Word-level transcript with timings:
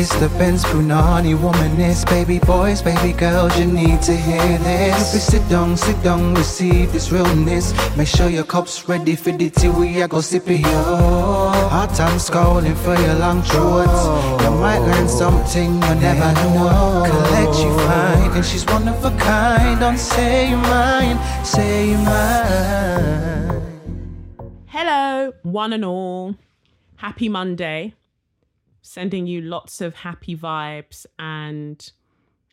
It's 0.00 0.16
the 0.18 0.30
Benz 0.38 0.64
Brunani 0.64 1.36
womanist. 1.36 2.08
Baby 2.08 2.38
boys, 2.38 2.80
baby 2.80 3.12
girls, 3.12 3.52
you 3.58 3.66
need 3.66 4.00
to 4.00 4.16
hear 4.16 4.56
this. 4.64 5.14
If 5.14 5.20
sit 5.20 5.46
down, 5.50 5.76
sit 5.76 6.02
down, 6.02 6.32
receive 6.34 6.90
this 6.90 7.12
realness. 7.12 7.74
Make 7.98 8.08
sure 8.08 8.30
your 8.30 8.44
cup's 8.44 8.88
ready 8.88 9.14
for 9.14 9.32
the 9.32 9.50
tea. 9.50 9.68
We 9.68 10.00
are 10.00 10.08
go 10.08 10.22
sip 10.22 10.48
it, 10.48 10.60
yo. 10.60 11.50
Hot 11.68 11.92
time 11.94 12.16
scrolling 12.16 12.78
for 12.78 12.98
your 12.98 13.14
long 13.16 13.42
shorts. 13.42 14.00
You 14.42 14.50
might 14.52 14.78
learn 14.78 15.06
something 15.06 15.74
you 15.74 15.94
never 16.00 16.32
know. 16.32 17.04
Collect 17.04 17.58
you 17.60 17.78
find, 17.80 18.32
and 18.36 18.46
she's 18.46 18.64
one 18.64 18.88
of 18.88 19.04
a 19.04 19.10
kind. 19.18 19.80
Don't 19.80 19.98
say 19.98 20.48
you 20.48 20.56
mine, 20.56 21.18
say 21.44 21.90
you 21.90 21.98
mine. 21.98 23.60
Hello, 24.64 25.34
one 25.42 25.74
and 25.74 25.84
all. 25.84 26.36
Happy 26.96 27.28
Monday. 27.28 27.92
Sending 28.82 29.26
you 29.26 29.40
lots 29.42 29.80
of 29.80 29.94
happy 29.94 30.36
vibes 30.36 31.06
and 31.18 31.90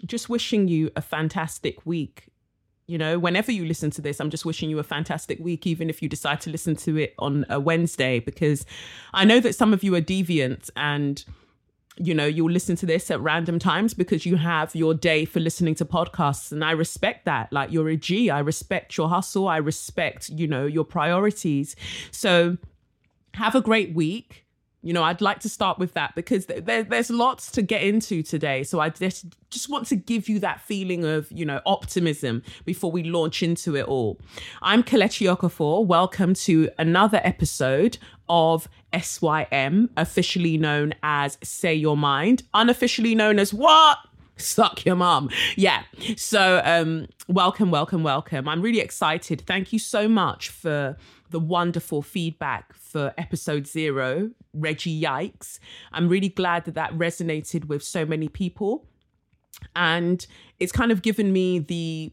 just 0.06 0.30
wishing 0.30 0.68
you 0.68 0.92
a 0.96 1.02
fantastic 1.02 1.86
week. 1.86 2.28
You 2.86 2.98
know, 2.98 3.20
whenever 3.20 3.52
you 3.52 3.66
listen 3.66 3.92
to 3.92 4.02
this, 4.02 4.20
I'm 4.20 4.30
just 4.30 4.46
wishing 4.46 4.70
you 4.70 4.80
a 4.80 4.84
fantastic 4.84 5.40
week, 5.40 5.68
even 5.68 5.90
if 5.90 6.02
you 6.02 6.08
decide 6.08 6.40
to 6.42 6.50
listen 6.50 6.76
to 6.78 6.98
it 6.98 7.14
on 7.20 7.46
a 7.50 7.60
Wednesday, 7.60 8.20
because 8.20 8.66
I 9.14 9.26
know 9.26 9.40
that 9.42 9.56
some 9.56 9.74
of 9.74 9.84
you 9.84 9.94
are 9.96 10.02
deviant 10.02 10.70
and 10.76 11.24
you 12.00 12.14
know, 12.14 12.26
you'll 12.26 12.52
listen 12.52 12.76
to 12.78 12.86
this 12.86 13.10
at 13.10 13.20
random 13.22 13.60
times 13.60 13.94
because 13.94 14.26
you 14.26 14.36
have 14.36 14.76
your 14.76 14.94
day 14.94 15.26
for 15.26 15.40
listening 15.40 15.76
to 15.76 15.86
podcasts. 15.86 16.52
And 16.52 16.64
I 16.64 16.72
respect 16.72 17.26
that. 17.26 17.52
Like 17.52 17.72
you're 17.72 17.90
a 17.90 17.98
G. 17.98 18.30
I 18.30 18.40
respect 18.40 18.98
your 18.98 19.10
hustle. 19.10 19.48
I 19.48 19.58
respect, 19.58 20.30
you 20.30 20.48
know, 20.48 20.66
your 20.66 20.84
priorities. 20.84 21.76
So 22.12 22.58
have 23.34 23.56
a 23.56 23.62
great 23.62 23.96
week. 23.96 24.46
You 24.88 24.94
know, 24.94 25.04
I'd 25.04 25.20
like 25.20 25.42
to 25.42 25.50
start 25.50 25.80
with 25.80 25.96
that 25.96 26.16
because 26.16 26.46
there, 26.46 26.82
there's 26.82 27.10
lots 27.10 27.52
to 27.52 27.62
get 27.62 27.82
into 27.82 28.24
today. 28.24 28.64
So 28.64 28.80
I 28.80 28.88
just 28.88 29.26
just 29.50 29.68
want 29.68 29.86
to 29.88 29.98
give 29.98 30.30
you 30.30 30.40
that 30.40 30.62
feeling 30.62 31.04
of, 31.04 31.30
you 31.30 31.44
know, 31.44 31.60
optimism 31.66 32.42
before 32.64 32.90
we 32.90 33.04
launch 33.04 33.44
into 33.44 33.76
it 33.76 33.86
all. 33.86 34.18
I'm 34.62 34.84
Kelechi 34.84 35.28
Okafor. 35.28 35.86
Welcome 35.86 36.36
to 36.36 36.70
another 36.80 37.20
episode 37.26 37.98
of 38.30 38.70
SYM, 38.98 39.90
officially 39.98 40.58
known 40.58 40.94
as 41.04 41.38
Say 41.44 41.76
Your 41.76 41.98
Mind, 41.98 42.44
unofficially 42.54 43.14
known 43.14 43.40
as 43.40 43.54
what? 43.54 43.98
Suck 44.38 44.86
your 44.86 44.96
mom. 44.96 45.30
Yeah. 45.58 45.84
So, 46.16 46.62
um, 46.64 47.08
welcome, 47.28 47.72
welcome, 47.72 48.04
welcome. 48.04 48.48
I'm 48.48 48.62
really 48.62 48.80
excited. 48.80 49.42
Thank 49.42 49.74
you 49.74 49.80
so 49.80 50.08
much 50.08 50.48
for 50.48 50.96
the 51.30 51.40
wonderful 51.40 52.02
feedback 52.02 52.74
for 52.98 53.14
episode 53.16 53.68
zero, 53.68 54.32
Reggie 54.54 55.00
Yikes. 55.00 55.60
I'm 55.92 56.10
really 56.10 56.30
glad 56.30 56.66
that 56.66 56.74
that 56.74 56.92
resonated 56.98 57.66
with 57.66 57.84
so 57.84 58.08
many 58.08 58.28
people. 58.28 58.88
And 59.76 60.26
it's 60.60 60.72
kind 60.72 60.92
of 60.92 61.04
given 61.04 61.32
me 61.32 61.60
the 61.60 62.12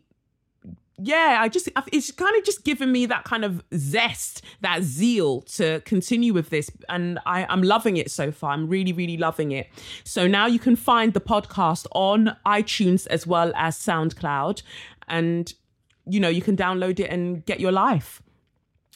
yeah, 0.99 1.39
I 1.41 1.49
just 1.49 1.71
it's 1.91 2.11
kind 2.13 2.37
of 2.37 2.45
just 2.45 2.65
given 2.65 2.93
me 2.93 3.07
that 3.07 3.25
kind 3.25 3.47
of 3.47 3.65
zest, 3.75 4.43
that 4.61 4.83
zeal 4.83 5.41
to 5.57 5.81
continue 5.87 6.35
with 6.35 6.51
this, 6.51 6.71
and 6.91 7.19
I, 7.25 7.47
I'm 7.47 7.63
loving 7.63 7.97
it 7.97 8.11
so 8.11 8.31
far. 8.31 8.53
I'm 8.53 8.69
really, 8.69 8.93
really 8.93 9.17
loving 9.17 9.53
it. 9.53 9.69
So 10.05 10.29
now 10.29 10.47
you 10.47 10.59
can 10.59 10.77
find 10.77 11.15
the 11.15 11.21
podcast 11.21 11.87
on 11.93 12.37
iTunes 12.47 13.07
as 13.07 13.27
well 13.27 13.53
as 13.57 13.79
SoundCloud, 13.79 14.63
and 15.09 15.51
you 16.07 16.21
know 16.21 16.29
you 16.29 16.43
can 16.43 16.59
download 16.59 17.01
it 17.01 17.09
and 17.11 17.45
get 17.47 17.59
your 17.59 17.73
life. 17.73 18.23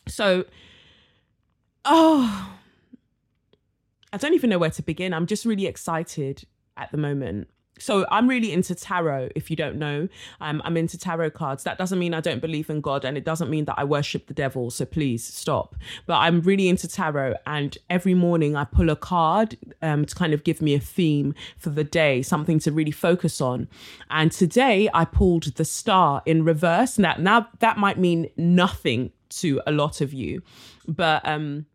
So, 0.06 0.44
oh, 1.88 2.56
I 4.12 4.16
don't 4.16 4.34
even 4.34 4.50
know 4.50 4.58
where 4.58 4.70
to 4.70 4.82
begin. 4.82 5.12
I'm 5.12 5.26
just 5.26 5.44
really 5.44 5.66
excited 5.66 6.44
at 6.76 6.90
the 6.92 6.98
moment 6.98 7.48
so 7.78 8.06
I'm 8.10 8.28
really 8.28 8.52
into 8.52 8.74
tarot. 8.74 9.30
If 9.34 9.50
you 9.50 9.56
don't 9.56 9.76
know, 9.76 10.08
um, 10.40 10.60
I'm 10.64 10.76
into 10.76 10.98
tarot 10.98 11.30
cards. 11.30 11.64
That 11.64 11.78
doesn't 11.78 11.98
mean 11.98 12.14
I 12.14 12.20
don't 12.20 12.40
believe 12.40 12.70
in 12.70 12.80
God, 12.80 13.04
and 13.04 13.16
it 13.16 13.24
doesn't 13.24 13.50
mean 13.50 13.64
that 13.66 13.76
I 13.78 13.84
worship 13.84 14.26
the 14.26 14.34
devil. 14.34 14.70
So 14.70 14.84
please 14.84 15.24
stop. 15.24 15.74
But 16.06 16.18
I'm 16.18 16.40
really 16.40 16.68
into 16.68 16.88
tarot, 16.88 17.34
and 17.46 17.76
every 17.88 18.14
morning 18.14 18.56
I 18.56 18.64
pull 18.64 18.90
a 18.90 18.96
card 18.96 19.56
um, 19.82 20.04
to 20.04 20.14
kind 20.14 20.34
of 20.34 20.44
give 20.44 20.60
me 20.60 20.74
a 20.74 20.80
theme 20.80 21.34
for 21.56 21.70
the 21.70 21.84
day, 21.84 22.22
something 22.22 22.58
to 22.60 22.72
really 22.72 22.90
focus 22.90 23.40
on. 23.40 23.68
And 24.10 24.32
today 24.32 24.88
I 24.92 25.04
pulled 25.04 25.44
the 25.54 25.64
Star 25.64 26.22
in 26.26 26.44
reverse. 26.44 26.98
Now, 26.98 27.14
now 27.18 27.48
that 27.60 27.78
might 27.78 27.98
mean 27.98 28.28
nothing 28.36 29.12
to 29.30 29.60
a 29.66 29.72
lot 29.72 30.00
of 30.00 30.12
you, 30.12 30.42
but 30.86 31.26
um 31.28 31.66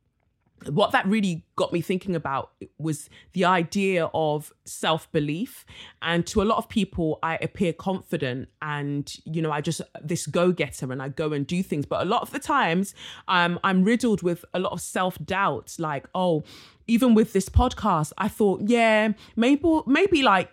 what 0.70 0.92
that 0.92 1.06
really 1.06 1.46
got 1.56 1.72
me 1.72 1.82
thinking 1.82 2.16
about 2.16 2.52
was 2.78 3.10
the 3.34 3.46
idea 3.46 4.10
of 4.14 4.52
self 4.66 5.12
belief. 5.12 5.66
And 6.02 6.26
to 6.28 6.42
a 6.42 6.46
lot 6.46 6.58
of 6.58 6.70
people, 6.70 7.20
I 7.24 7.36
appear 7.38 7.74
confident 7.74 8.50
and, 8.62 9.14
you 9.26 9.42
know, 9.42 9.52
I 9.52 9.62
just 9.62 9.82
this 10.02 10.28
go 10.28 10.52
getter 10.52 10.92
and 10.92 11.02
I 11.02 11.10
go 11.10 11.34
and 11.34 11.46
do 11.46 11.64
things. 11.64 11.86
But 11.86 12.02
a 12.02 12.06
lot 12.06 12.22
of 12.22 12.32
the 12.32 12.40
times, 12.40 12.94
um, 13.28 13.60
I'm 13.64 13.84
riddled 13.84 14.22
with 14.22 14.46
a 14.54 14.60
lot 14.60 14.72
of 14.72 14.82
self 14.82 15.18
doubt 15.24 15.76
like, 15.80 16.08
oh, 16.14 16.44
even 16.88 17.14
with 17.14 17.34
this 17.34 17.50
podcast, 17.50 18.12
I 18.18 18.28
thought, 18.28 18.62
yeah, 18.66 19.14
maybe, 19.36 19.82
maybe 19.86 20.22
like, 20.24 20.52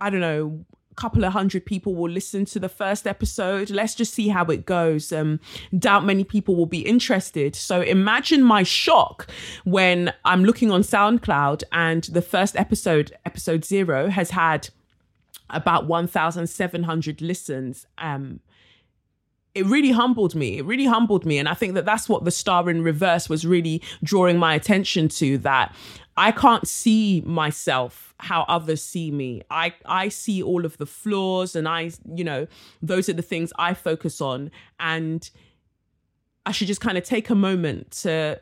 I 0.00 0.10
don't 0.10 0.20
know, 0.20 0.64
couple 0.96 1.24
of 1.24 1.32
hundred 1.32 1.64
people 1.64 1.94
will 1.94 2.10
listen 2.10 2.44
to 2.46 2.58
the 2.58 2.68
first 2.68 3.06
episode. 3.06 3.70
Let's 3.70 3.94
just 3.94 4.14
see 4.14 4.28
how 4.28 4.44
it 4.46 4.66
goes. 4.66 5.12
Um, 5.12 5.40
doubt 5.78 6.04
many 6.04 6.24
people 6.24 6.56
will 6.56 6.66
be 6.66 6.80
interested. 6.80 7.56
So 7.56 7.80
imagine 7.80 8.42
my 8.42 8.62
shock 8.62 9.28
when 9.64 10.12
I'm 10.24 10.44
looking 10.44 10.70
on 10.70 10.82
SoundCloud 10.82 11.62
and 11.72 12.04
the 12.04 12.22
first 12.22 12.56
episode, 12.56 13.12
episode 13.24 13.64
zero, 13.64 14.08
has 14.08 14.30
had 14.30 14.68
about 15.50 15.86
1,700 15.86 17.20
listens. 17.20 17.86
Um, 17.98 18.40
it 19.54 19.66
really 19.66 19.90
humbled 19.90 20.34
me. 20.34 20.58
It 20.58 20.64
really 20.64 20.86
humbled 20.86 21.26
me. 21.26 21.38
And 21.38 21.48
I 21.48 21.54
think 21.54 21.74
that 21.74 21.84
that's 21.84 22.08
what 22.08 22.24
the 22.24 22.30
star 22.30 22.68
in 22.70 22.82
reverse 22.82 23.28
was 23.28 23.46
really 23.46 23.82
drawing 24.02 24.38
my 24.38 24.54
attention 24.54 25.08
to 25.08 25.38
that 25.38 25.74
I 26.16 26.30
can't 26.30 26.66
see 26.68 27.22
myself 27.22 28.14
how 28.18 28.42
others 28.42 28.82
see 28.82 29.10
me. 29.10 29.42
I 29.50 29.74
I 29.84 30.08
see 30.08 30.42
all 30.42 30.64
of 30.64 30.78
the 30.78 30.86
flaws 30.86 31.56
and 31.56 31.66
I 31.68 31.90
you 32.14 32.24
know 32.24 32.46
those 32.80 33.08
are 33.08 33.14
the 33.14 33.22
things 33.22 33.52
I 33.58 33.74
focus 33.74 34.20
on 34.20 34.50
and 34.78 35.28
I 36.44 36.52
should 36.52 36.66
just 36.66 36.80
kind 36.80 36.98
of 36.98 37.04
take 37.04 37.30
a 37.30 37.34
moment 37.34 37.90
to 38.02 38.40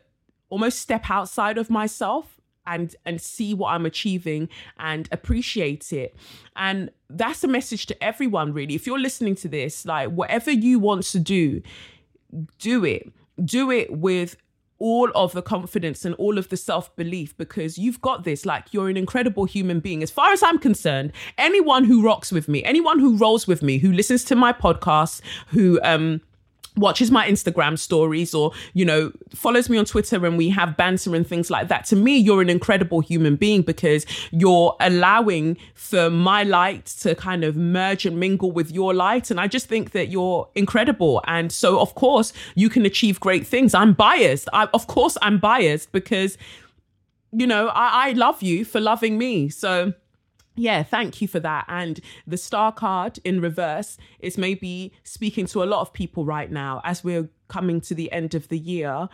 almost 0.49 0.79
step 0.79 1.09
outside 1.09 1.57
of 1.57 1.69
myself 1.69 2.40
and 2.65 2.95
and 3.05 3.21
see 3.21 3.53
what 3.53 3.69
I'm 3.69 3.85
achieving 3.85 4.49
and 4.79 5.07
appreciate 5.11 5.91
it. 5.91 6.15
And 6.55 6.91
that's 7.09 7.43
a 7.43 7.47
message 7.47 7.85
to 7.87 8.03
everyone 8.03 8.53
really. 8.53 8.75
If 8.75 8.85
you're 8.87 8.99
listening 8.99 9.35
to 9.35 9.47
this, 9.47 9.85
like 9.85 10.09
whatever 10.09 10.51
you 10.51 10.79
want 10.79 11.03
to 11.03 11.19
do, 11.19 11.61
do 12.59 12.85
it. 12.85 13.11
Do 13.43 13.71
it 13.71 13.91
with 13.91 14.35
all 14.81 15.11
of 15.13 15.31
the 15.33 15.43
confidence 15.43 16.05
and 16.05 16.15
all 16.15 16.39
of 16.39 16.49
the 16.49 16.57
self 16.57 16.93
belief 16.95 17.37
because 17.37 17.77
you've 17.77 18.01
got 18.01 18.23
this. 18.23 18.47
Like, 18.47 18.73
you're 18.73 18.89
an 18.89 18.97
incredible 18.97 19.45
human 19.45 19.79
being. 19.79 20.01
As 20.01 20.09
far 20.09 20.31
as 20.31 20.41
I'm 20.41 20.57
concerned, 20.57 21.11
anyone 21.37 21.83
who 21.83 22.01
rocks 22.01 22.31
with 22.31 22.49
me, 22.49 22.63
anyone 22.63 22.97
who 22.97 23.15
rolls 23.15 23.45
with 23.47 23.61
me, 23.61 23.77
who 23.77 23.91
listens 23.91 24.23
to 24.25 24.35
my 24.35 24.51
podcast, 24.51 25.21
who, 25.49 25.79
um, 25.83 26.21
watches 26.77 27.11
my 27.11 27.27
Instagram 27.27 27.77
stories 27.77 28.33
or, 28.33 28.51
you 28.73 28.85
know, 28.85 29.11
follows 29.33 29.69
me 29.69 29.77
on 29.77 29.85
Twitter 29.85 30.25
and 30.25 30.37
we 30.37 30.49
have 30.49 30.77
banter 30.77 31.15
and 31.15 31.27
things 31.27 31.49
like 31.49 31.67
that. 31.67 31.85
To 31.85 31.95
me, 31.95 32.17
you're 32.17 32.41
an 32.41 32.49
incredible 32.49 33.01
human 33.01 33.35
being 33.35 33.61
because 33.61 34.05
you're 34.31 34.75
allowing 34.79 35.57
for 35.73 36.09
my 36.09 36.43
light 36.43 36.85
to 37.01 37.13
kind 37.15 37.43
of 37.43 37.55
merge 37.57 38.05
and 38.05 38.19
mingle 38.19 38.51
with 38.51 38.71
your 38.71 38.93
light. 38.93 39.29
And 39.31 39.39
I 39.39 39.47
just 39.47 39.67
think 39.67 39.91
that 39.91 40.09
you're 40.09 40.47
incredible. 40.55 41.21
And 41.27 41.51
so, 41.51 41.79
of 41.79 41.95
course, 41.95 42.31
you 42.55 42.69
can 42.69 42.85
achieve 42.85 43.19
great 43.19 43.45
things. 43.45 43.73
I'm 43.73 43.93
biased. 43.93 44.47
I, 44.53 44.67
of 44.73 44.87
course, 44.87 45.17
I'm 45.21 45.39
biased 45.39 45.91
because, 45.91 46.37
you 47.31 47.47
know, 47.47 47.67
I, 47.67 48.09
I 48.09 48.11
love 48.13 48.41
you 48.41 48.63
for 48.63 48.79
loving 48.79 49.17
me. 49.17 49.49
So, 49.49 49.93
yeah, 50.55 50.83
thank 50.83 51.21
you 51.21 51.27
for 51.27 51.39
that. 51.39 51.65
And 51.67 51.99
the 52.27 52.37
star 52.37 52.71
card 52.71 53.19
in 53.23 53.41
reverse 53.41 53.97
is 54.19 54.37
maybe 54.37 54.93
speaking 55.03 55.45
to 55.47 55.63
a 55.63 55.65
lot 55.65 55.81
of 55.81 55.93
people 55.93 56.25
right 56.25 56.51
now 56.51 56.81
as 56.83 57.03
we're 57.03 57.29
coming 57.47 57.81
to 57.81 57.95
the 57.95 58.11
end 58.11 58.35
of 58.35 58.49
the 58.49 58.57
year. 58.57 59.07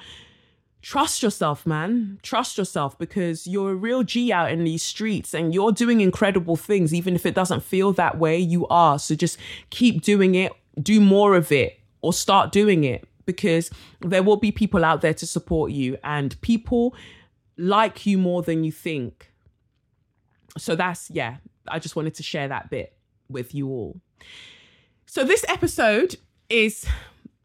Trust 0.81 1.22
yourself, 1.22 1.66
man. 1.66 2.19
Trust 2.24 2.57
yourself 2.57 2.98
because 2.98 3.45
you're 3.45 3.72
a 3.72 3.75
real 3.75 4.04
G 4.04 4.31
out 4.31 4.51
in 4.51 4.63
these 4.63 4.84
streets 4.84 5.34
and 5.34 5.54
you're 5.54 5.72
doing 5.72 6.01
incredible 6.01 6.56
things. 6.56 6.94
Even 6.94 7.16
if 7.16 7.25
it 7.25 7.36
doesn't 7.36 7.63
feel 7.63 7.94
that 7.94 8.18
way, 8.18 8.38
you 8.38 8.68
are. 8.68 8.98
So 8.98 9.16
just 9.16 9.38
keep 9.69 10.01
doing 10.01 10.36
it, 10.36 10.51
do 10.81 11.01
more 11.01 11.36
of 11.36 11.51
it, 11.51 11.80
or 12.01 12.13
start 12.13 12.51
doing 12.51 12.84
it 12.84 13.07
because 13.25 13.69
there 14.01 14.24
will 14.24 14.38
be 14.38 14.51
people 14.51 14.86
out 14.86 15.01
there 15.01 15.13
to 15.16 15.28
support 15.28 15.72
you 15.72 15.98
and 16.04 16.39
people 16.42 16.95
like 17.57 18.06
you 18.06 18.18
more 18.18 18.42
than 18.42 18.63
you 18.63 18.72
think 18.72 19.31
so 20.57 20.75
that's 20.75 21.09
yeah 21.12 21.38
i 21.68 21.80
just 21.80 21.95
wanted 21.95 22.13
to 22.13 22.24
share 22.24 22.48
that 22.48 22.69
bit 22.69 22.94
with 23.30 23.54
you 23.54 23.68
all 23.68 24.00
so 25.06 25.24
this 25.24 25.45
episode 25.48 26.15
is 26.50 26.86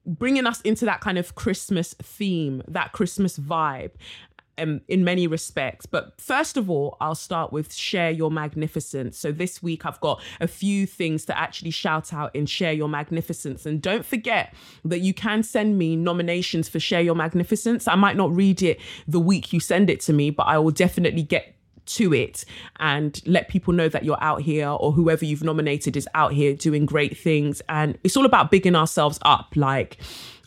bringing 0.04 0.46
us 0.46 0.60
into 0.62 0.84
that 0.84 1.00
kind 1.00 1.18
of 1.18 1.34
christmas 1.34 1.94
theme 1.94 2.62
that 2.68 2.92
christmas 2.92 3.38
vibe 3.38 3.92
um, 4.58 4.80
in 4.88 5.04
many 5.04 5.26
respects. 5.26 5.86
But 5.86 6.20
first 6.20 6.56
of 6.56 6.70
all, 6.70 6.96
I'll 7.00 7.14
start 7.14 7.52
with 7.52 7.72
Share 7.72 8.10
Your 8.10 8.30
Magnificence. 8.30 9.18
So 9.18 9.32
this 9.32 9.62
week, 9.62 9.86
I've 9.86 10.00
got 10.00 10.22
a 10.40 10.46
few 10.46 10.86
things 10.86 11.24
to 11.26 11.38
actually 11.38 11.70
shout 11.70 12.12
out 12.12 12.34
in 12.34 12.46
Share 12.46 12.72
Your 12.72 12.88
Magnificence. 12.88 13.66
And 13.66 13.80
don't 13.80 14.04
forget 14.04 14.54
that 14.84 15.00
you 15.00 15.14
can 15.14 15.42
send 15.42 15.78
me 15.78 15.96
nominations 15.96 16.68
for 16.68 16.80
Share 16.80 17.00
Your 17.00 17.14
Magnificence. 17.14 17.88
I 17.88 17.94
might 17.94 18.16
not 18.16 18.34
read 18.34 18.62
it 18.62 18.80
the 19.06 19.20
week 19.20 19.52
you 19.52 19.60
send 19.60 19.90
it 19.90 20.00
to 20.00 20.12
me, 20.12 20.30
but 20.30 20.44
I 20.44 20.58
will 20.58 20.70
definitely 20.70 21.22
get 21.22 21.54
to 21.96 22.14
it 22.14 22.44
and 22.78 23.20
let 23.26 23.48
people 23.48 23.72
know 23.72 23.88
that 23.88 24.04
you're 24.04 24.22
out 24.22 24.42
here 24.42 24.68
or 24.68 24.92
whoever 24.92 25.24
you've 25.24 25.44
nominated 25.44 25.96
is 25.96 26.08
out 26.14 26.32
here 26.32 26.54
doing 26.54 26.86
great 26.86 27.16
things 27.16 27.62
and 27.68 27.98
it's 28.04 28.16
all 28.16 28.26
about 28.26 28.50
bigging 28.50 28.76
ourselves 28.76 29.18
up 29.22 29.52
like 29.56 29.98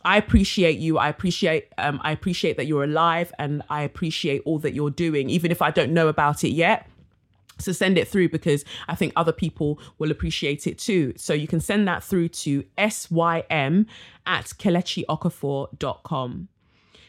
I 0.05 0.17
appreciate 0.17 0.77
you. 0.77 0.97
I 0.99 1.09
appreciate 1.09 1.73
um, 1.79 1.99
I 2.03 2.11
appreciate 2.11 2.57
that 2.57 2.67
you're 2.67 2.83
alive 2.83 3.33
and 3.39 3.63
I 3.71 3.81
appreciate 3.81 4.43
all 4.45 4.59
that 4.59 4.75
you're 4.75 4.91
doing, 4.91 5.31
even 5.31 5.49
if 5.51 5.63
I 5.63 5.71
don't 5.71 5.93
know 5.93 6.09
about 6.09 6.43
it 6.43 6.51
yet. 6.51 6.87
So 7.57 7.71
send 7.71 7.97
it 7.97 8.07
through 8.07 8.29
because 8.29 8.63
I 8.87 8.93
think 8.95 9.13
other 9.15 9.31
people 9.31 9.79
will 9.97 10.11
appreciate 10.11 10.67
it 10.67 10.77
too. 10.77 11.13
So 11.17 11.33
you 11.33 11.47
can 11.47 11.59
send 11.59 11.87
that 11.87 12.03
through 12.03 12.27
to 12.29 12.63
sym 12.77 13.87
at 14.25 14.45
kelechiokafor.com. 14.45 16.47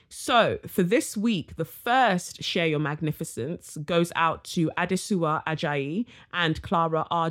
So 0.08 0.58
for 0.67 0.82
this 0.82 1.17
week, 1.17 1.56
the 1.56 1.64
first 1.64 2.43
Share 2.43 2.67
Your 2.67 2.79
Magnificence 2.79 3.76
goes 3.85 4.12
out 4.14 4.44
to 4.44 4.70
Adesua 4.79 5.43
Ajayi 5.47 6.06
and 6.32 6.61
Clara 6.62 7.06
R. 7.11 7.31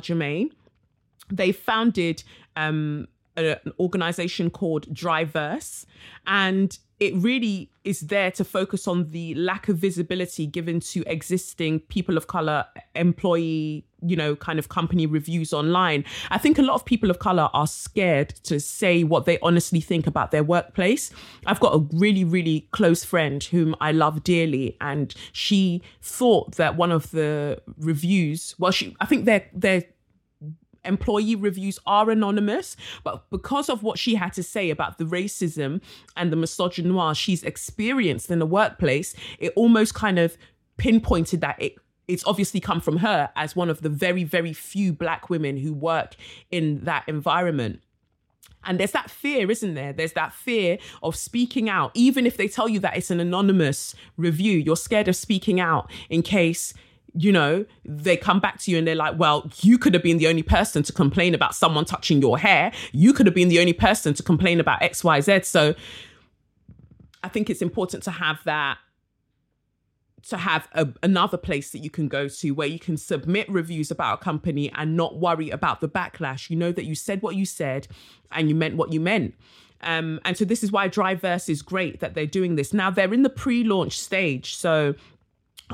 They 1.30 1.52
founded 1.52 2.22
um, 2.54 3.08
an 3.36 3.56
organization 3.78 4.50
called 4.50 4.92
Dryverse, 4.94 5.84
and 6.26 6.78
it 6.98 7.14
really 7.16 7.70
is 7.84 8.00
there 8.00 8.30
to 8.32 8.44
focus 8.44 8.88
on 8.88 9.10
the 9.10 9.34
lack 9.34 9.68
of 9.68 9.76
visibility 9.76 10.46
given 10.46 10.80
to 10.80 11.04
existing 11.06 11.80
people 11.80 12.16
of 12.16 12.26
color 12.26 12.64
employee 12.94 13.84
you 14.02 14.14
know 14.14 14.36
kind 14.36 14.58
of 14.58 14.68
company 14.68 15.06
reviews 15.06 15.52
online. 15.52 16.04
I 16.30 16.38
think 16.38 16.58
a 16.58 16.62
lot 16.62 16.74
of 16.74 16.84
people 16.84 17.10
of 17.10 17.18
color 17.18 17.48
are 17.52 17.66
scared 17.66 18.30
to 18.44 18.60
say 18.60 19.04
what 19.04 19.24
they 19.24 19.38
honestly 19.40 19.80
think 19.80 20.06
about 20.06 20.30
their 20.30 20.44
workplace. 20.44 21.10
I've 21.46 21.60
got 21.60 21.74
a 21.74 21.86
really 21.96 22.24
really 22.24 22.68
close 22.72 23.04
friend 23.04 23.42
whom 23.44 23.74
i 23.80 23.92
love 23.92 24.22
dearly 24.22 24.76
and 24.80 25.14
she 25.32 25.82
thought 26.02 26.56
that 26.56 26.76
one 26.76 26.92
of 26.92 27.10
the 27.10 27.60
reviews 27.78 28.54
well 28.58 28.70
she 28.70 28.96
i 29.00 29.06
think 29.06 29.24
they're 29.24 29.48
they're 29.52 29.84
employee 30.86 31.36
reviews 31.36 31.78
are 31.86 32.10
anonymous, 32.10 32.76
but 33.04 33.28
because 33.30 33.68
of 33.68 33.82
what 33.82 33.98
she 33.98 34.14
had 34.14 34.32
to 34.34 34.42
say 34.42 34.70
about 34.70 34.98
the 34.98 35.04
racism 35.04 35.80
and 36.16 36.32
the 36.32 36.36
misogyny 36.36 37.14
she's 37.14 37.42
experienced 37.42 38.30
in 38.30 38.38
the 38.38 38.46
workplace, 38.46 39.14
it 39.38 39.52
almost 39.56 39.94
kind 39.94 40.18
of 40.18 40.36
pinpointed 40.76 41.40
that 41.40 41.60
it 41.60 41.76
it's 42.06 42.24
obviously 42.24 42.60
come 42.60 42.80
from 42.80 42.98
her 42.98 43.30
as 43.34 43.56
one 43.56 43.68
of 43.68 43.80
the 43.80 43.88
very 43.88 44.22
very 44.22 44.52
few 44.52 44.92
black 44.92 45.28
women 45.28 45.56
who 45.56 45.72
work 45.72 46.14
in 46.50 46.84
that 46.84 47.02
environment 47.08 47.80
and 48.66 48.80
there's 48.80 48.92
that 48.92 49.10
fear, 49.10 49.50
isn't 49.50 49.74
there? 49.74 49.92
There's 49.92 50.14
that 50.14 50.32
fear 50.32 50.78
of 51.02 51.14
speaking 51.14 51.68
out. 51.68 51.92
Even 51.94 52.26
if 52.26 52.36
they 52.36 52.48
tell 52.48 52.68
you 52.68 52.80
that 52.80 52.96
it's 52.96 53.10
an 53.10 53.20
anonymous 53.20 53.94
review, 54.16 54.58
you're 54.58 54.76
scared 54.76 55.08
of 55.08 55.14
speaking 55.14 55.60
out 55.60 55.90
in 56.10 56.22
case 56.22 56.74
you 57.16 57.32
know, 57.32 57.64
they 57.84 58.16
come 58.16 58.40
back 58.40 58.60
to 58.60 58.70
you 58.70 58.78
and 58.78 58.86
they're 58.86 58.94
like, 58.94 59.18
well, 59.18 59.50
you 59.62 59.78
could 59.78 59.94
have 59.94 60.02
been 60.02 60.18
the 60.18 60.28
only 60.28 60.42
person 60.42 60.82
to 60.82 60.92
complain 60.92 61.34
about 61.34 61.54
someone 61.54 61.84
touching 61.84 62.20
your 62.20 62.38
hair. 62.38 62.72
You 62.92 63.12
could 63.12 63.26
have 63.26 63.34
been 63.34 63.48
the 63.48 63.58
only 63.58 63.72
person 63.72 64.14
to 64.14 64.22
complain 64.22 64.60
about 64.60 64.80
XYZ. 64.80 65.44
So 65.44 65.74
I 67.22 67.28
think 67.28 67.48
it's 67.48 67.62
important 67.62 68.02
to 68.04 68.10
have 68.10 68.42
that 68.44 68.78
to 70.28 70.36
have 70.36 70.68
a, 70.72 70.88
another 71.04 71.36
place 71.36 71.70
that 71.70 71.78
you 71.78 71.90
can 71.90 72.08
go 72.08 72.26
to 72.26 72.50
where 72.50 72.66
you 72.66 72.80
can 72.80 72.96
submit 72.96 73.48
reviews 73.48 73.92
about 73.92 74.20
a 74.20 74.24
company 74.24 74.72
and 74.74 74.96
not 74.96 75.18
worry 75.18 75.50
about 75.50 75.80
the 75.80 75.88
backlash. 75.88 76.50
You 76.50 76.56
know 76.56 76.72
that 76.72 76.84
you 76.84 76.96
said 76.96 77.22
what 77.22 77.36
you 77.36 77.46
said 77.46 77.86
and 78.32 78.48
you 78.48 78.54
meant 78.56 78.76
what 78.76 78.92
you 78.92 79.00
meant. 79.00 79.34
Um, 79.82 80.20
and 80.24 80.36
so 80.36 80.44
this 80.44 80.64
is 80.64 80.72
why 80.72 80.88
Dryverse 80.88 81.48
is 81.48 81.62
great 81.62 82.00
that 82.00 82.14
they're 82.14 82.26
doing 82.26 82.56
this. 82.56 82.72
Now 82.72 82.90
they're 82.90 83.14
in 83.14 83.22
the 83.22 83.30
pre-launch 83.30 84.00
stage, 84.00 84.56
so 84.56 84.94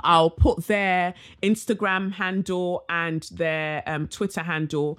I'll 0.01 0.31
put 0.31 0.67
their 0.67 1.15
Instagram 1.43 2.13
handle 2.13 2.85
and 2.89 3.23
their 3.33 3.83
um, 3.87 4.09
Twitter 4.09 4.43
handle 4.43 4.99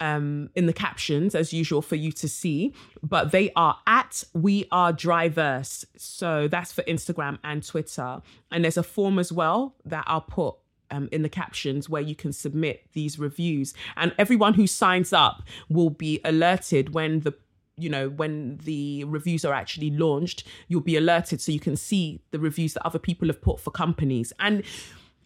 um, 0.00 0.50
in 0.54 0.66
the 0.66 0.72
captions 0.72 1.34
as 1.34 1.52
usual 1.52 1.82
for 1.82 1.96
you 1.96 2.10
to 2.12 2.28
see. 2.28 2.74
But 3.02 3.32
they 3.32 3.52
are 3.54 3.78
at 3.86 4.24
We 4.32 4.66
Are 4.72 4.92
Dryverse. 4.92 5.84
So 5.96 6.48
that's 6.48 6.72
for 6.72 6.82
Instagram 6.82 7.38
and 7.44 7.66
Twitter. 7.66 8.22
And 8.50 8.64
there's 8.64 8.78
a 8.78 8.82
form 8.82 9.18
as 9.18 9.30
well 9.30 9.74
that 9.84 10.04
I'll 10.06 10.22
put 10.22 10.56
um, 10.90 11.08
in 11.12 11.22
the 11.22 11.28
captions 11.28 11.88
where 11.88 12.02
you 12.02 12.14
can 12.14 12.32
submit 12.32 12.86
these 12.92 13.18
reviews. 13.18 13.74
And 13.96 14.14
everyone 14.18 14.54
who 14.54 14.66
signs 14.66 15.12
up 15.12 15.42
will 15.68 15.90
be 15.90 16.20
alerted 16.24 16.94
when 16.94 17.20
the 17.20 17.34
you 17.80 17.90
know 17.90 18.08
when 18.08 18.58
the 18.64 19.04
reviews 19.04 19.44
are 19.44 19.54
actually 19.54 19.90
launched 19.90 20.44
you'll 20.68 20.80
be 20.80 20.96
alerted 20.96 21.40
so 21.40 21.52
you 21.52 21.60
can 21.60 21.76
see 21.76 22.20
the 22.30 22.38
reviews 22.38 22.74
that 22.74 22.86
other 22.86 22.98
people 22.98 23.28
have 23.28 23.40
put 23.40 23.60
for 23.60 23.70
companies. 23.70 24.32
And 24.38 24.62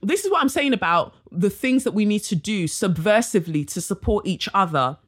this 0.03 0.25
is 0.25 0.31
what 0.31 0.43
i'm 0.43 0.51
saying 0.51 0.75
about 0.75 1.15
the 1.33 1.49
things 1.49 1.83
that 1.85 1.93
we 1.93 2.05
need 2.05 2.19
to 2.19 2.37
do 2.37 2.65
subversively 2.65 3.67
to 3.67 3.81
support 3.81 4.27
each 4.27 4.49
other 4.53 4.99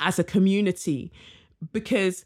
as 0.00 0.18
a 0.18 0.24
community. 0.24 1.12
Because 1.72 2.24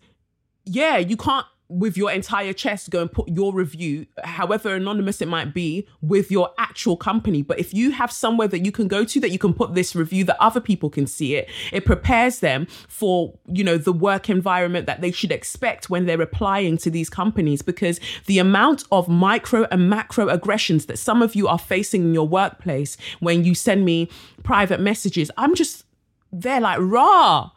yeah 0.65 0.99
you 0.99 1.17
can't 1.17 1.47
with 1.71 1.97
your 1.97 2.11
entire 2.11 2.53
chest 2.53 2.91
go 2.91 3.01
and 3.01 3.11
put 3.11 3.29
your 3.29 3.55
review 3.55 4.07
however 4.25 4.75
anonymous 4.75 5.23
it 5.23 5.29
might 5.29 5.55
be 5.55 5.87
with 6.03 6.31
your 6.31 6.51
actual 6.59 6.97
company. 6.97 7.43
But 7.43 7.59
if 7.59 7.73
you 7.73 7.93
have 7.93 8.13
somewhere 8.13 8.49
that 8.49 8.65
you 8.65 8.73
can 8.73 8.89
go 8.89 9.05
to 9.05 9.21
that 9.21 9.31
you 9.31 9.39
can 9.39 9.55
put 9.55 9.75
this 9.75 9.95
review 9.95 10.25
that 10.25 10.37
other 10.41 10.61
people 10.61 10.91
can 10.91 11.07
see 11.07 11.37
it 11.37 11.49
it 11.73 11.85
prepares 11.85 12.41
them 12.41 12.67
for 12.89 13.39
you 13.47 13.65
know 13.65 13.79
the 13.79 13.93
work 13.93 14.29
environment 14.29 14.87
that 14.87 15.01
they 15.01 15.13
should 15.13 15.33
expect 15.33 15.89
when 15.89 16.07
they're 16.07 16.21
applying 16.21 16.77
to 16.79 16.91
these 16.91 17.09
companies. 17.09 17.63
Because 17.63 18.01
the 18.27 18.39
amount 18.39 18.85
of 18.93 19.09
micro 19.09 19.67
and 19.71 19.89
macro 19.89 20.29
aggressions 20.29 20.87
that 20.87 20.99
some 20.99 21.23
of 21.23 21.35
you 21.35 21.49
are 21.49 21.59
facing 21.59 22.03
in 22.03 22.15
your 22.15 22.29
workplace 22.29 22.97
when 23.21 23.45
you 23.45 23.55
send 23.55 23.85
me 23.85 24.09
private 24.43 24.81
messages 24.81 25.31
i'm 25.37 25.55
just 25.55 25.85
they're 26.33 26.61
like 26.61 26.79
raw 26.81 27.51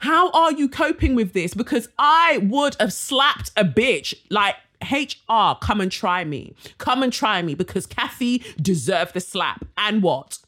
how 0.00 0.30
are 0.30 0.52
you 0.52 0.68
coping 0.68 1.14
with 1.14 1.32
this? 1.32 1.54
Because 1.54 1.88
I 1.98 2.38
would 2.42 2.76
have 2.80 2.92
slapped 2.92 3.50
a 3.56 3.64
bitch 3.64 4.14
like 4.30 4.56
HR, 4.82 5.56
come 5.60 5.80
and 5.80 5.90
try 5.90 6.24
me. 6.24 6.54
Come 6.78 7.02
and 7.02 7.12
try 7.12 7.42
me 7.42 7.54
because 7.54 7.86
Kathy 7.86 8.42
deserved 8.60 9.14
the 9.14 9.20
slap. 9.20 9.64
And 9.76 10.02
what? 10.02 10.38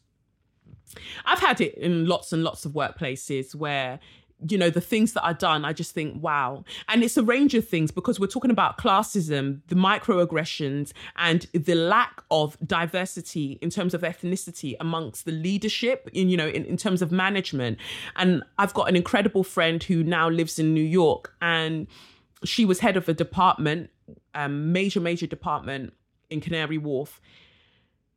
I've 1.24 1.38
had 1.38 1.60
it 1.60 1.74
in 1.74 2.06
lots 2.06 2.32
and 2.32 2.42
lots 2.42 2.64
of 2.64 2.72
workplaces 2.72 3.54
where 3.54 4.00
you 4.46 4.56
know 4.56 4.70
the 4.70 4.80
things 4.80 5.14
that 5.14 5.22
are 5.22 5.34
done 5.34 5.64
i 5.64 5.72
just 5.72 5.92
think 5.92 6.22
wow. 6.22 6.64
And 6.88 7.02
it's 7.02 7.16
a 7.16 7.22
range 7.22 7.54
of 7.54 7.66
things 7.66 7.90
because 7.90 8.20
we're 8.20 8.28
talking 8.28 8.50
about 8.50 8.78
classism 8.78 9.60
the 9.68 9.74
microaggressions 9.74 10.92
and 11.16 11.46
the 11.52 11.74
lack 11.74 12.22
of 12.30 12.56
diversity 12.64 13.58
in 13.60 13.70
terms 13.70 13.94
of 13.94 14.02
ethnicity 14.02 14.76
amongst 14.78 15.24
the 15.24 15.32
leadership 15.32 16.08
in 16.12 16.28
you 16.28 16.36
know 16.36 16.48
in, 16.48 16.64
in 16.64 16.76
terms 16.76 17.02
of 17.02 17.10
management. 17.10 17.78
And 18.16 18.42
i've 18.58 18.74
got 18.74 18.88
an 18.88 18.96
incredible 18.96 19.44
friend 19.44 19.82
who 19.82 20.04
now 20.04 20.28
lives 20.28 20.58
in 20.58 20.74
new 20.74 20.80
york 20.80 21.34
and 21.40 21.86
she 22.44 22.64
was 22.64 22.80
head 22.80 22.96
of 22.96 23.08
a 23.08 23.14
department 23.14 23.90
um 24.34 24.72
major 24.72 25.00
major 25.00 25.26
department 25.26 25.92
in 26.30 26.40
canary 26.40 26.78
wharf. 26.78 27.20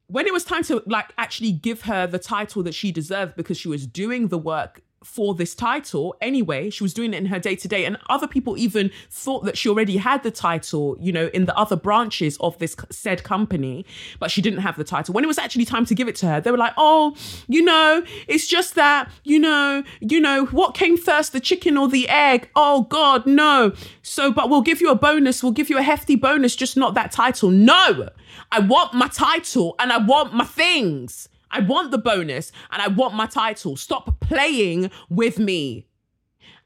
When 0.07 0.27
it 0.27 0.33
was 0.33 0.43
time 0.43 0.63
to 0.63 0.83
like 0.85 1.13
actually 1.17 1.53
give 1.53 1.83
her 1.83 2.05
the 2.05 2.19
title 2.19 2.63
that 2.63 2.75
she 2.75 2.91
deserved 2.91 3.35
because 3.35 3.57
she 3.57 3.69
was 3.69 3.87
doing 3.87 4.27
the 4.27 4.37
work 4.37 4.81
for 5.03 5.33
this 5.33 5.55
title 5.55 6.15
anyway. 6.21 6.69
She 6.69 6.83
was 6.83 6.93
doing 6.93 7.13
it 7.13 7.17
in 7.17 7.25
her 7.27 7.39
day 7.39 7.55
to 7.55 7.67
day, 7.67 7.85
and 7.85 7.97
other 8.09 8.27
people 8.27 8.57
even 8.57 8.91
thought 9.09 9.43
that 9.45 9.57
she 9.57 9.69
already 9.69 9.97
had 9.97 10.23
the 10.23 10.31
title, 10.31 10.97
you 10.99 11.11
know, 11.11 11.27
in 11.33 11.45
the 11.45 11.57
other 11.57 11.75
branches 11.75 12.37
of 12.39 12.57
this 12.59 12.75
said 12.89 13.23
company, 13.23 13.85
but 14.19 14.31
she 14.31 14.41
didn't 14.41 14.59
have 14.59 14.77
the 14.77 14.83
title. 14.83 15.13
When 15.13 15.23
it 15.23 15.27
was 15.27 15.37
actually 15.37 15.65
time 15.65 15.85
to 15.85 15.95
give 15.95 16.07
it 16.07 16.15
to 16.17 16.27
her, 16.27 16.41
they 16.41 16.51
were 16.51 16.57
like, 16.57 16.73
"Oh, 16.77 17.15
you 17.47 17.63
know, 17.63 18.03
it's 18.27 18.47
just 18.47 18.75
that, 18.75 19.09
you 19.23 19.39
know, 19.39 19.83
you 19.99 20.19
know, 20.19 20.45
what 20.45 20.75
came 20.75 20.97
first, 20.97 21.33
the 21.33 21.39
chicken 21.39 21.77
or 21.77 21.87
the 21.87 22.07
egg? 22.07 22.49
Oh 22.55 22.83
God, 22.83 23.25
no. 23.25 23.73
So, 24.03 24.31
but 24.31 24.49
we'll 24.49 24.61
give 24.61 24.81
you 24.81 24.91
a 24.91 24.95
bonus. 24.95 25.43
We'll 25.43 25.51
give 25.51 25.69
you 25.69 25.77
a 25.77 25.83
hefty 25.83 26.15
bonus, 26.15 26.55
just 26.55 26.77
not 26.77 26.93
that 26.93 27.11
title. 27.11 27.49
No, 27.49 28.09
I 28.51 28.59
want 28.59 28.93
my 28.93 29.07
title 29.07 29.75
and 29.79 29.91
I 29.91 29.97
want 29.97 30.33
my 30.33 30.45
things." 30.45 31.27
I 31.51 31.59
want 31.59 31.91
the 31.91 31.97
bonus 31.97 32.51
and 32.71 32.81
I 32.81 32.87
want 32.87 33.13
my 33.13 33.27
title. 33.27 33.75
Stop 33.75 34.19
playing 34.19 34.89
with 35.09 35.37
me. 35.37 35.85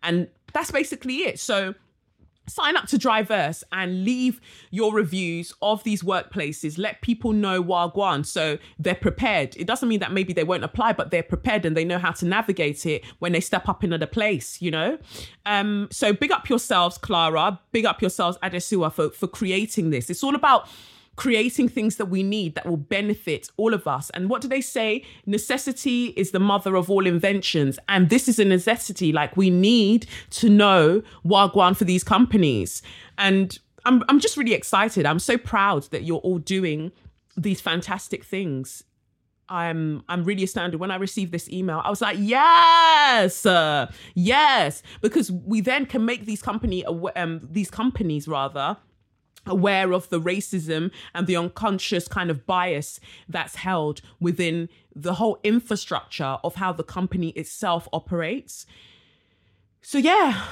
And 0.04 0.30
that's 0.54 0.72
basically 0.72 1.24
it. 1.24 1.40
So 1.40 1.76
sign 2.48 2.78
up 2.78 2.86
to 2.88 2.98
Dryverse 2.98 3.64
and 3.72 4.04
leave 4.04 4.40
your 4.70 4.94
reviews 4.94 5.54
of 5.62 5.84
these 5.84 6.04
workplaces. 6.04 6.78
Let 6.78 7.02
people 7.02 7.34
know 7.34 7.62
Wagwan 7.64 8.26
so 8.26 8.58
they're 8.78 8.96
prepared. 8.96 9.56
It 9.58 9.66
doesn't 9.68 9.90
mean 9.90 10.00
that 10.00 10.12
maybe 10.12 10.34
they 10.34 10.44
won't 10.44 10.64
apply, 10.64 10.94
but 10.94 11.12
they're 11.12 11.24
prepared 11.24 11.66
and 11.66 11.76
they 11.76 11.86
know 11.86 11.98
how 11.98 12.12
to 12.12 12.26
navigate 12.26 12.86
it 12.86 13.04
when 13.20 13.32
they 13.32 13.40
step 13.40 13.68
up 13.68 13.84
in 13.84 13.92
another 13.92 14.06
place, 14.06 14.62
you 14.62 14.72
know? 14.72 14.98
Um, 15.46 15.88
so 15.92 16.14
big 16.14 16.32
up 16.32 16.50
yourselves, 16.50 16.98
Clara. 16.98 17.60
Big 17.72 17.86
up 17.86 18.02
yourselves, 18.02 18.38
Adesua, 18.44 18.94
for, 18.94 19.10
for 19.10 19.28
creating 19.28 19.90
this. 19.90 20.10
It's 20.10 20.24
all 20.24 20.36
about 20.36 20.68
creating 21.16 21.70
things 21.70 21.96
that 21.98 22.08
we 22.08 22.24
need 22.24 22.56
that 22.56 22.66
will 22.66 22.78
benefit 22.78 23.50
all 23.58 23.74
of 23.74 23.88
us. 23.88 24.10
And 24.12 24.30
what 24.30 24.42
do 24.42 24.48
they 24.48 24.62
say? 24.62 25.04
Necessity 25.26 26.08
is 26.18 26.32
the 26.32 26.40
mother 26.40 26.76
of 26.76 26.90
all 26.90 27.06
inventions. 27.08 27.80
And 27.88 28.10
this 28.10 28.28
is 28.28 28.40
a 28.40 28.46
necessity. 28.46 29.12
Like 29.12 29.38
we 29.38 29.50
need 29.50 30.08
to 30.32 30.50
know 30.50 31.02
Wagwan 31.26 31.76
for 31.76 31.86
these 31.86 32.04
companies. 32.04 32.82
And 33.18 33.58
I'm, 33.86 34.04
I'm 34.10 34.20
just 34.20 34.38
really 34.38 34.54
excited. 34.54 35.06
I'm 35.06 35.20
so 35.20 35.38
proud 35.38 35.84
that 35.92 36.04
you're 36.04 36.20
all 36.20 36.40
doing 36.40 36.92
these 37.38 37.62
fantastic 37.62 38.24
things. 38.24 38.84
I'm 39.48 40.04
I'm 40.10 40.24
really 40.24 40.44
astounded 40.44 40.80
when 40.80 40.90
I 40.90 40.96
received 40.96 41.32
this 41.32 41.48
email. 41.50 41.80
I 41.84 41.92
was 41.92 42.02
like, 42.02 42.18
yes, 42.20 43.46
uh, 43.46 43.92
yes, 44.16 44.82
because 45.02 45.32
we 45.32 45.62
then 45.62 45.86
can 45.86 46.04
make 46.04 46.26
these 46.26 46.42
company 46.42 46.84
um, 46.84 47.42
these 47.44 47.70
companies 47.70 48.28
rather 48.28 48.78
aware 49.46 49.94
of 49.94 50.10
the 50.10 50.20
racism 50.20 50.92
and 51.14 51.28
the 51.28 51.36
unconscious 51.36 52.08
kind 52.08 52.30
of 52.30 52.46
bias 52.46 53.00
that's 53.28 53.56
held 53.56 54.02
within 54.20 54.70
the 54.96 55.16
whole 55.16 55.40
infrastructure 55.44 56.38
of 56.44 56.56
how 56.56 56.72
the 56.72 56.84
company 56.84 57.30
itself 57.30 57.88
operates. 57.94 58.66
So 59.82 59.98
yeah, 59.98 60.44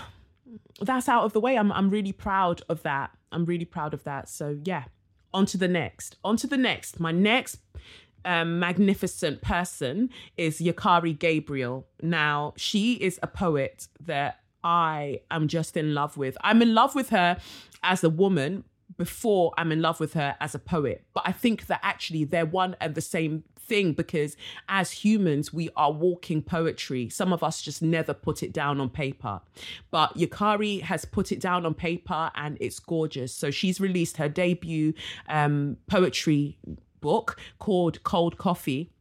that's 0.81 1.09
out 1.09 1.23
of 1.23 1.33
the 1.33 1.39
way. 1.39 1.57
I'm 1.57 1.71
I'm 1.71 1.89
really 1.89 2.12
proud 2.12 2.62
of 2.69 2.83
that. 2.83 3.12
I'm 3.31 3.45
really 3.45 3.65
proud 3.65 3.93
of 3.93 4.03
that. 4.03 4.29
So 4.29 4.59
yeah, 4.63 4.85
on 5.33 5.45
to 5.47 5.57
the 5.57 5.67
next. 5.67 6.17
On 6.23 6.38
to 6.38 6.47
the 6.47 6.57
next. 6.57 7.00
My 7.00 7.12
next 7.12 7.57
um, 8.25 8.59
magnificent 8.59 9.41
person 9.41 10.09
is 10.38 10.59
Yakari 10.59 11.17
Gabriel. 11.17 11.88
Now, 12.01 12.53
she 12.55 12.93
is 12.93 13.19
a 13.23 13.27
poet 13.27 13.88
that 14.00 14.39
I 14.63 15.21
am 15.29 15.47
just 15.47 15.75
in 15.75 15.93
love 15.93 16.15
with. 16.15 16.38
I'm 16.41 16.62
in 16.62 16.73
love 16.73 16.95
with 16.95 17.09
her 17.09 17.38
as 17.81 18.03
a 18.03 18.09
woman 18.09 18.63
before 18.97 19.53
I'm 19.57 19.71
in 19.71 19.81
love 19.81 20.00
with 20.00 20.13
her 20.13 20.35
as 20.39 20.55
a 20.55 20.59
poet. 20.59 21.03
But 21.13 21.23
I 21.25 21.31
think 21.31 21.67
that 21.67 21.79
actually 21.83 22.23
they're 22.23 22.45
one 22.45 22.75
and 22.79 22.95
the 22.95 23.01
same 23.01 23.43
thing 23.57 23.93
because 23.93 24.35
as 24.69 24.91
humans, 24.91 25.53
we 25.53 25.69
are 25.75 25.91
walking 25.91 26.41
poetry. 26.41 27.09
Some 27.09 27.33
of 27.33 27.43
us 27.43 27.62
just 27.62 27.81
never 27.81 28.13
put 28.13 28.43
it 28.43 28.53
down 28.53 28.79
on 28.79 28.89
paper. 28.89 29.41
But 29.91 30.15
Yakari 30.17 30.81
has 30.81 31.05
put 31.05 31.31
it 31.31 31.39
down 31.39 31.65
on 31.65 31.73
paper 31.73 32.31
and 32.35 32.57
it's 32.59 32.79
gorgeous. 32.79 33.33
So 33.33 33.51
she's 33.51 33.79
released 33.79 34.17
her 34.17 34.29
debut 34.29 34.93
um, 35.27 35.77
poetry 35.88 36.57
book 37.01 37.38
called 37.59 38.01
Cold 38.03 38.38
Coffee 38.38 38.92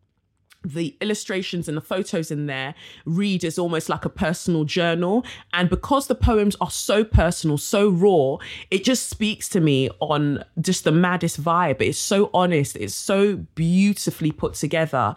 the 0.65 0.97
illustrations 1.01 1.69
and 1.69 1.77
the 1.77 1.83
photos 1.83 2.31
in 2.31 2.47
there 2.47 2.75
read 3.05 3.45
as 3.45 3.59
almost 3.59 3.89
like 3.89 4.05
a 4.05 4.09
personal 4.09 4.65
journal. 4.65 5.25
And 5.53 5.69
because 5.69 6.07
the 6.07 6.15
poems 6.15 6.57
are 6.61 6.71
so 6.71 7.05
personal, 7.05 7.59
so 7.59 7.89
raw, 7.89 8.39
it 8.71 8.85
just 8.85 9.09
speaks 9.09 9.49
to 9.51 9.61
me 9.61 9.91
on 10.01 10.45
just 10.61 10.85
the 10.85 10.93
maddest 10.93 11.43
vibe. 11.43 11.81
It's 11.81 11.99
so 11.99 12.31
honest, 12.33 12.77
it's 12.77 12.95
so 12.95 13.37
beautifully 13.55 14.33
put 14.33 14.55
together. 14.55 15.15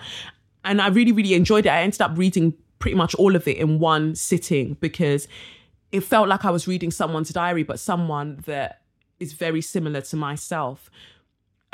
And 0.63 0.81
I 0.81 0.87
really, 0.87 1.11
really 1.11 1.33
enjoyed 1.33 1.65
it. 1.65 1.69
I 1.69 1.81
ended 1.81 2.01
up 2.01 2.17
reading 2.17 2.53
pretty 2.79 2.95
much 2.95 3.15
all 3.15 3.35
of 3.35 3.47
it 3.47 3.57
in 3.57 3.79
one 3.79 4.15
sitting 4.15 4.75
because 4.79 5.27
it 5.91 6.01
felt 6.01 6.27
like 6.27 6.43
I 6.43 6.51
was 6.51 6.67
reading 6.67 6.91
someone's 6.91 7.29
diary, 7.29 7.63
but 7.63 7.79
someone 7.79 8.43
that 8.45 8.81
is 9.19 9.33
very 9.33 9.61
similar 9.61 10.01
to 10.01 10.15
myself. 10.15 10.89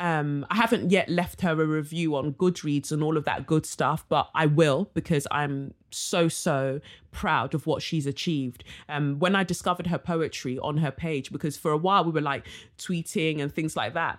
Um, 0.02 0.44
I 0.50 0.56
haven't 0.56 0.90
yet 0.90 1.08
left 1.08 1.42
her 1.42 1.52
a 1.52 1.64
review 1.64 2.16
on 2.16 2.32
Goodreads 2.32 2.90
and 2.90 3.04
all 3.04 3.16
of 3.16 3.24
that 3.24 3.46
good 3.46 3.64
stuff, 3.64 4.04
but 4.08 4.30
I 4.34 4.46
will 4.46 4.90
because 4.94 5.28
I'm 5.30 5.74
so, 5.92 6.26
so 6.26 6.80
proud 7.12 7.54
of 7.54 7.68
what 7.68 7.82
she's 7.82 8.04
achieved. 8.04 8.64
Um, 8.88 9.20
when 9.20 9.36
I 9.36 9.44
discovered 9.44 9.86
her 9.86 9.98
poetry 9.98 10.58
on 10.58 10.78
her 10.78 10.90
page, 10.90 11.30
because 11.30 11.56
for 11.56 11.70
a 11.70 11.76
while 11.76 12.04
we 12.04 12.10
were 12.10 12.20
like 12.20 12.48
tweeting 12.78 13.40
and 13.40 13.54
things 13.54 13.76
like 13.76 13.94
that, 13.94 14.18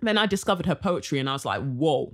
then 0.00 0.18
I 0.18 0.26
discovered 0.26 0.66
her 0.66 0.74
poetry 0.74 1.18
and 1.18 1.30
I 1.30 1.32
was 1.32 1.46
like, 1.46 1.62
whoa, 1.62 2.12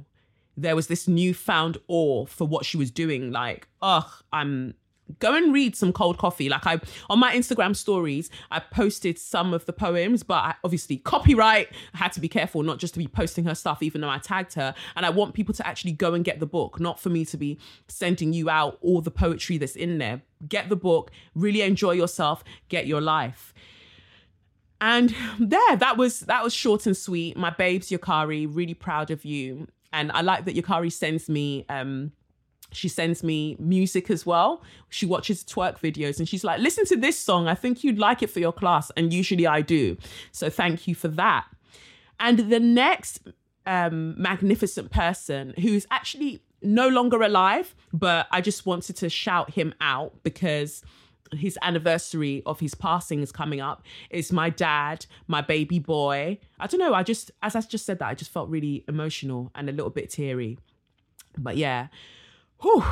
there 0.56 0.76
was 0.76 0.86
this 0.86 1.08
newfound 1.08 1.78
awe 1.88 2.26
for 2.26 2.46
what 2.46 2.64
she 2.64 2.76
was 2.76 2.92
doing. 2.92 3.32
Like, 3.32 3.66
ugh, 3.82 4.12
I'm 4.32 4.74
go 5.18 5.34
and 5.34 5.52
read 5.52 5.76
some 5.76 5.92
cold 5.92 6.18
coffee. 6.18 6.48
Like 6.48 6.66
i 6.66 6.80
on 7.10 7.18
my 7.18 7.34
instagram 7.34 7.74
stories 7.74 8.30
i 8.50 8.58
posted 8.58 9.18
some 9.18 9.54
of 9.54 9.66
the 9.66 9.72
poems 9.72 10.22
but 10.22 10.34
I, 10.34 10.54
obviously 10.64 10.98
copyright 10.98 11.68
i 11.94 11.98
had 11.98 12.12
to 12.12 12.20
be 12.20 12.28
careful 12.28 12.62
not 12.62 12.78
just 12.78 12.94
to 12.94 12.98
be 12.98 13.06
posting 13.06 13.44
her 13.44 13.54
stuff 13.54 13.82
even 13.82 14.00
though 14.00 14.08
i 14.08 14.18
tagged 14.18 14.54
her. 14.54 14.74
And 14.96 15.04
i 15.06 15.10
want 15.10 15.34
people 15.34 15.54
to 15.54 15.66
actually 15.66 15.92
go 15.92 16.14
and 16.14 16.24
get 16.24 16.40
the 16.40 16.46
book 16.46 16.80
not 16.80 17.00
for 17.00 17.10
me 17.10 17.24
to 17.26 17.36
be 17.36 17.58
sending 17.88 18.32
you 18.32 18.50
out 18.50 18.78
all 18.80 19.00
the 19.00 19.10
poetry 19.10 19.58
that's 19.58 19.76
in 19.76 19.98
there. 19.98 20.22
Get 20.48 20.68
the 20.68 20.76
book 20.76 21.10
really 21.34 21.62
enjoy 21.62 21.92
yourself 21.92 22.44
get 22.68 22.86
your 22.86 23.00
life. 23.00 23.54
And 24.80 25.14
there 25.38 25.76
that 25.76 25.96
was 25.96 26.20
that 26.20 26.42
was 26.42 26.52
short 26.52 26.86
and 26.86 26.96
sweet. 26.96 27.36
My 27.36 27.50
babes 27.50 27.90
yakari 27.90 28.48
really 28.50 28.74
proud 28.74 29.10
of 29.10 29.24
you. 29.24 29.68
And 29.92 30.10
i 30.12 30.22
like 30.22 30.44
that 30.46 30.56
yakari 30.56 30.92
sends 30.92 31.28
me 31.28 31.64
um 31.68 32.12
she 32.72 32.88
sends 32.88 33.22
me 33.22 33.56
music 33.58 34.10
as 34.10 34.26
well. 34.26 34.62
She 34.88 35.06
watches 35.06 35.44
twerk 35.44 35.78
videos 35.78 36.18
and 36.18 36.28
she's 36.28 36.44
like, 36.44 36.60
listen 36.60 36.84
to 36.86 36.96
this 36.96 37.18
song. 37.18 37.48
I 37.48 37.54
think 37.54 37.84
you'd 37.84 37.98
like 37.98 38.22
it 38.22 38.30
for 38.30 38.40
your 38.40 38.52
class. 38.52 38.90
And 38.96 39.12
usually 39.12 39.46
I 39.46 39.60
do. 39.60 39.96
So 40.32 40.50
thank 40.50 40.88
you 40.88 40.94
for 40.94 41.08
that. 41.08 41.46
And 42.20 42.50
the 42.50 42.60
next 42.60 43.20
um, 43.66 44.20
magnificent 44.20 44.90
person 44.90 45.54
who's 45.60 45.86
actually 45.90 46.42
no 46.62 46.88
longer 46.88 47.22
alive, 47.22 47.74
but 47.92 48.26
I 48.30 48.40
just 48.40 48.66
wanted 48.66 48.96
to 48.96 49.08
shout 49.08 49.50
him 49.50 49.74
out 49.80 50.22
because 50.22 50.82
his 51.32 51.58
anniversary 51.62 52.42
of 52.46 52.60
his 52.60 52.74
passing 52.74 53.20
is 53.20 53.32
coming 53.32 53.60
up 53.60 53.82
is 54.10 54.32
my 54.32 54.50
dad 54.50 55.06
my 55.26 55.40
baby 55.40 55.78
boy 55.78 56.38
i 56.60 56.66
don't 56.66 56.78
know 56.78 56.92
i 56.92 57.02
just 57.02 57.30
as 57.42 57.56
i 57.56 57.60
just 57.62 57.86
said 57.86 57.98
that 57.98 58.08
i 58.08 58.14
just 58.14 58.30
felt 58.30 58.50
really 58.50 58.84
emotional 58.86 59.50
and 59.54 59.68
a 59.70 59.72
little 59.72 59.88
bit 59.88 60.10
teary 60.10 60.58
but 61.38 61.56
yeah 61.56 61.88
Whew. 62.62 62.84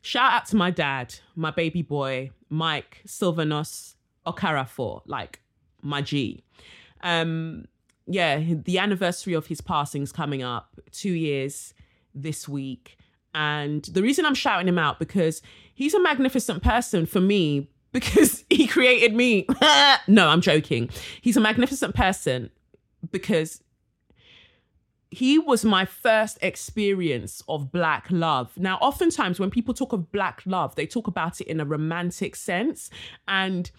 Shout 0.00 0.32
out 0.32 0.46
to 0.46 0.56
my 0.56 0.70
dad, 0.70 1.14
my 1.36 1.50
baby 1.50 1.82
boy, 1.82 2.30
Mike 2.48 3.02
Sylvanos 3.06 3.94
Okafor, 4.26 5.02
like 5.06 5.40
my 5.80 6.02
G. 6.02 6.42
Um, 7.02 7.66
yeah, 8.06 8.42
the 8.64 8.78
anniversary 8.78 9.34
of 9.34 9.46
his 9.46 9.60
passing 9.60 10.02
is 10.02 10.12
coming 10.12 10.42
up, 10.42 10.80
two 10.90 11.12
years 11.12 11.74
this 12.14 12.48
week. 12.48 12.96
And 13.34 13.84
the 13.84 14.02
reason 14.02 14.26
I'm 14.26 14.34
shouting 14.34 14.68
him 14.68 14.78
out 14.78 14.98
because 14.98 15.40
he's 15.74 15.94
a 15.94 16.00
magnificent 16.00 16.62
person 16.62 17.06
for 17.06 17.20
me 17.20 17.68
because 17.92 18.44
he 18.50 18.66
created 18.66 19.14
me. 19.14 19.46
no, 20.08 20.28
I'm 20.28 20.40
joking. 20.40 20.90
He's 21.20 21.36
a 21.36 21.40
magnificent 21.40 21.94
person 21.94 22.50
because 23.10 23.62
he 25.12 25.38
was 25.38 25.62
my 25.62 25.84
first 25.84 26.38
experience 26.40 27.42
of 27.46 27.70
black 27.70 28.06
love. 28.08 28.50
Now, 28.56 28.78
oftentimes 28.78 29.38
when 29.38 29.50
people 29.50 29.74
talk 29.74 29.92
of 29.92 30.10
black 30.10 30.40
love, 30.46 30.74
they 30.74 30.86
talk 30.86 31.06
about 31.06 31.38
it 31.42 31.48
in 31.48 31.60
a 31.60 31.66
romantic 31.66 32.34
sense. 32.34 32.88
And 33.28 33.70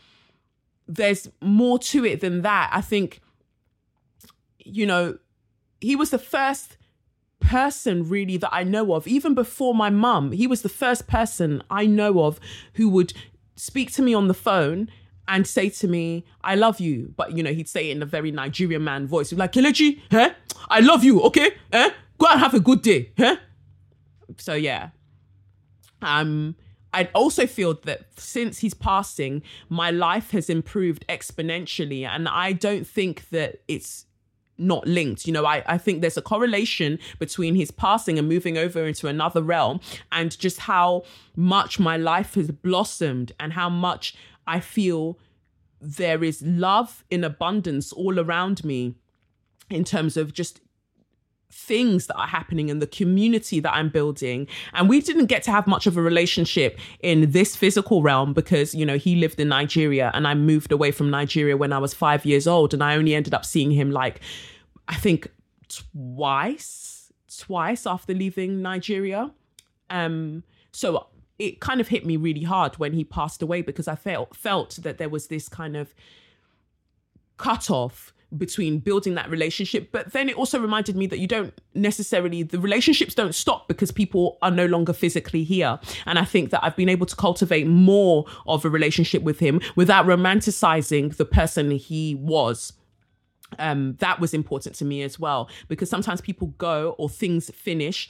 there's 0.88 1.32
more 1.42 1.80
to 1.80 2.06
it 2.06 2.22
than 2.22 2.44
that. 2.44 2.70
I 2.72 2.82
think, 2.82 3.20
you 4.60 4.86
know, 4.86 5.18
he 5.82 5.96
was 5.96 6.12
the 6.12 6.20
first 6.20 6.78
person 7.40 8.08
really 8.08 8.38
that 8.38 8.54
I 8.54 8.64
know 8.64 8.94
of, 8.94 9.08
even 9.08 9.34
before 9.34 9.74
my 9.74 9.90
mum. 9.90 10.34
He 10.34 10.46
was 10.46 10.62
the 10.62 10.70
first 10.70 11.08
person 11.08 11.64
I 11.68 11.88
know 11.88 12.26
of 12.26 12.40
who 12.76 12.90
would 12.90 13.12
speak 13.56 13.92
to 13.94 14.04
me 14.04 14.14
on 14.14 14.28
the 14.28 14.36
phone 14.36 14.88
and 15.28 15.48
say 15.48 15.70
to 15.70 15.88
me, 15.88 16.26
I 16.44 16.56
love 16.56 16.80
you. 16.80 17.14
But, 17.16 17.36
you 17.38 17.44
know, 17.44 17.54
he'd 17.54 17.70
say 17.70 17.90
it 17.90 17.96
in 17.96 18.04
a 18.04 18.06
very 18.06 18.32
Nigerian 18.32 18.84
man 18.84 19.08
voice. 19.08 19.30
He'd 19.30 19.40
like, 19.40 19.54
Kelechi, 19.54 20.02
huh? 20.12 20.32
I 20.70 20.80
love 20.80 21.04
you, 21.04 21.22
okay? 21.22 21.52
Eh? 21.72 21.90
Go 22.18 22.28
and 22.28 22.40
have 22.40 22.54
a 22.54 22.60
good 22.60 22.82
day, 22.82 23.12
huh? 23.18 23.38
So, 24.38 24.54
yeah. 24.54 24.90
Um, 26.02 26.56
I 26.94 27.10
also 27.16 27.48
feel 27.48 27.76
that 27.86 28.06
since 28.18 28.60
he's 28.60 28.74
passing, 28.74 29.42
my 29.70 29.92
life 29.92 30.32
has 30.32 30.50
improved 30.50 31.06
exponentially. 31.08 32.06
And 32.06 32.28
I 32.28 32.54
don't 32.54 32.86
think 32.86 33.30
that 33.30 33.62
it's 33.68 34.06
not 34.58 34.88
linked. 34.88 35.26
You 35.26 35.34
know, 35.34 35.46
I, 35.46 35.64
I 35.66 35.78
think 35.78 36.02
there's 36.02 36.18
a 36.18 36.22
correlation 36.22 37.00
between 37.20 37.56
his 37.56 37.72
passing 37.72 38.20
and 38.20 38.28
moving 38.28 38.58
over 38.58 38.86
into 38.86 39.08
another 39.08 39.42
realm 39.42 39.80
and 40.12 40.38
just 40.38 40.60
how 40.60 41.04
much 41.36 41.80
my 41.80 41.98
life 41.98 42.36
has 42.36 42.52
blossomed 42.52 43.32
and 43.40 43.54
how 43.54 43.70
much 43.70 44.16
I 44.48 44.60
feel 44.60 45.20
there 45.82 46.24
is 46.24 46.42
love 46.42 47.04
in 47.10 47.24
abundance 47.24 47.92
all 47.92 48.20
around 48.20 48.64
me 48.64 48.96
in 49.70 49.84
terms 49.84 50.18
of 50.18 50.34
just 50.34 50.62
things 51.52 52.08
that 52.08 52.16
are 52.16 52.28
happening 52.28 52.70
in 52.70 52.80
the 52.80 52.88
community 52.88 53.60
that 53.60 53.74
I'm 53.74 53.90
building. 53.90 54.48
And 54.74 54.90
we 54.90 55.02
didn't 55.02 55.28
get 55.28 55.44
to 55.44 55.52
have 55.52 55.68
much 55.68 55.86
of 55.86 55.98
a 55.98 56.02
relationship 56.02 56.80
in 57.02 57.32
this 57.32 57.56
physical 57.56 58.02
realm 58.02 58.34
because, 58.34 58.74
you 58.74 58.86
know, 58.86 58.98
he 58.98 59.16
lived 59.16 59.40
in 59.40 59.50
Nigeria 59.50 60.10
and 60.14 60.28
I 60.28 60.34
moved 60.34 60.72
away 60.72 60.92
from 60.92 61.10
Nigeria 61.10 61.56
when 61.56 61.72
I 61.72 61.78
was 61.78 61.94
five 61.94 62.26
years 62.26 62.48
old. 62.48 62.74
And 62.74 62.84
I 62.84 62.96
only 62.96 63.14
ended 63.14 63.34
up 63.34 63.46
seeing 63.46 63.72
him 63.72 63.92
like, 63.92 64.20
I 64.88 64.96
think 64.96 65.30
twice, 65.68 67.12
twice 67.38 67.86
after 67.86 68.14
leaving 68.14 68.62
Nigeria. 68.62 69.32
Um, 69.90 70.44
so 70.72 71.08
it 71.40 71.60
kind 71.60 71.82
of 71.82 71.88
hit 71.88 72.06
me 72.06 72.18
really 72.18 72.44
hard 72.44 72.76
when 72.78 72.94
he 72.94 73.04
passed 73.04 73.42
away 73.42 73.62
because 73.62 73.88
I 73.88 73.96
felt 73.96 74.36
felt 74.36 74.78
that 74.84 74.98
there 74.98 75.10
was 75.10 75.28
this 75.28 75.50
kind 75.50 75.76
of 75.76 75.94
cut 77.38 77.70
off 77.70 78.14
between 78.38 78.80
building 78.80 79.14
that 79.16 79.30
relationship. 79.30 79.92
But 79.92 80.12
then 80.12 80.30
it 80.30 80.36
also 80.36 80.60
reminded 80.60 80.96
me 80.96 81.06
that 81.08 81.20
you 81.20 81.28
don't 81.28 81.54
necessarily, 81.76 82.44
the 82.44 82.60
relationships 82.60 83.14
don't 83.14 83.36
stop 83.36 83.68
because 83.68 83.92
people 83.92 84.38
are 84.42 84.50
no 84.50 84.66
longer 84.66 84.94
physically 84.94 85.44
here. 85.44 85.80
And 86.06 86.18
I 86.18 86.26
think 86.26 86.50
that 86.50 86.64
I've 86.64 86.76
been 86.76 86.90
able 86.90 87.06
to 87.06 87.16
cultivate 87.16 87.68
more 87.68 88.26
of 88.48 88.66
a 88.66 88.70
relationship 88.70 89.22
with 89.22 89.40
him 89.40 89.62
without 89.76 90.06
romanticizing 90.06 91.16
the 91.16 91.26
person 91.26 91.72
he 91.72 92.16
was 92.16 92.74
um, 93.60 93.96
that 94.00 94.20
was 94.20 94.34
important 94.34 94.76
to 94.76 94.86
me 94.86 95.02
as 95.02 95.20
well 95.20 95.50
because 95.68 95.90
sometimes 95.90 96.22
people 96.22 96.48
go 96.58 96.96
or 96.98 97.10
things 97.10 97.50
finish 97.52 98.10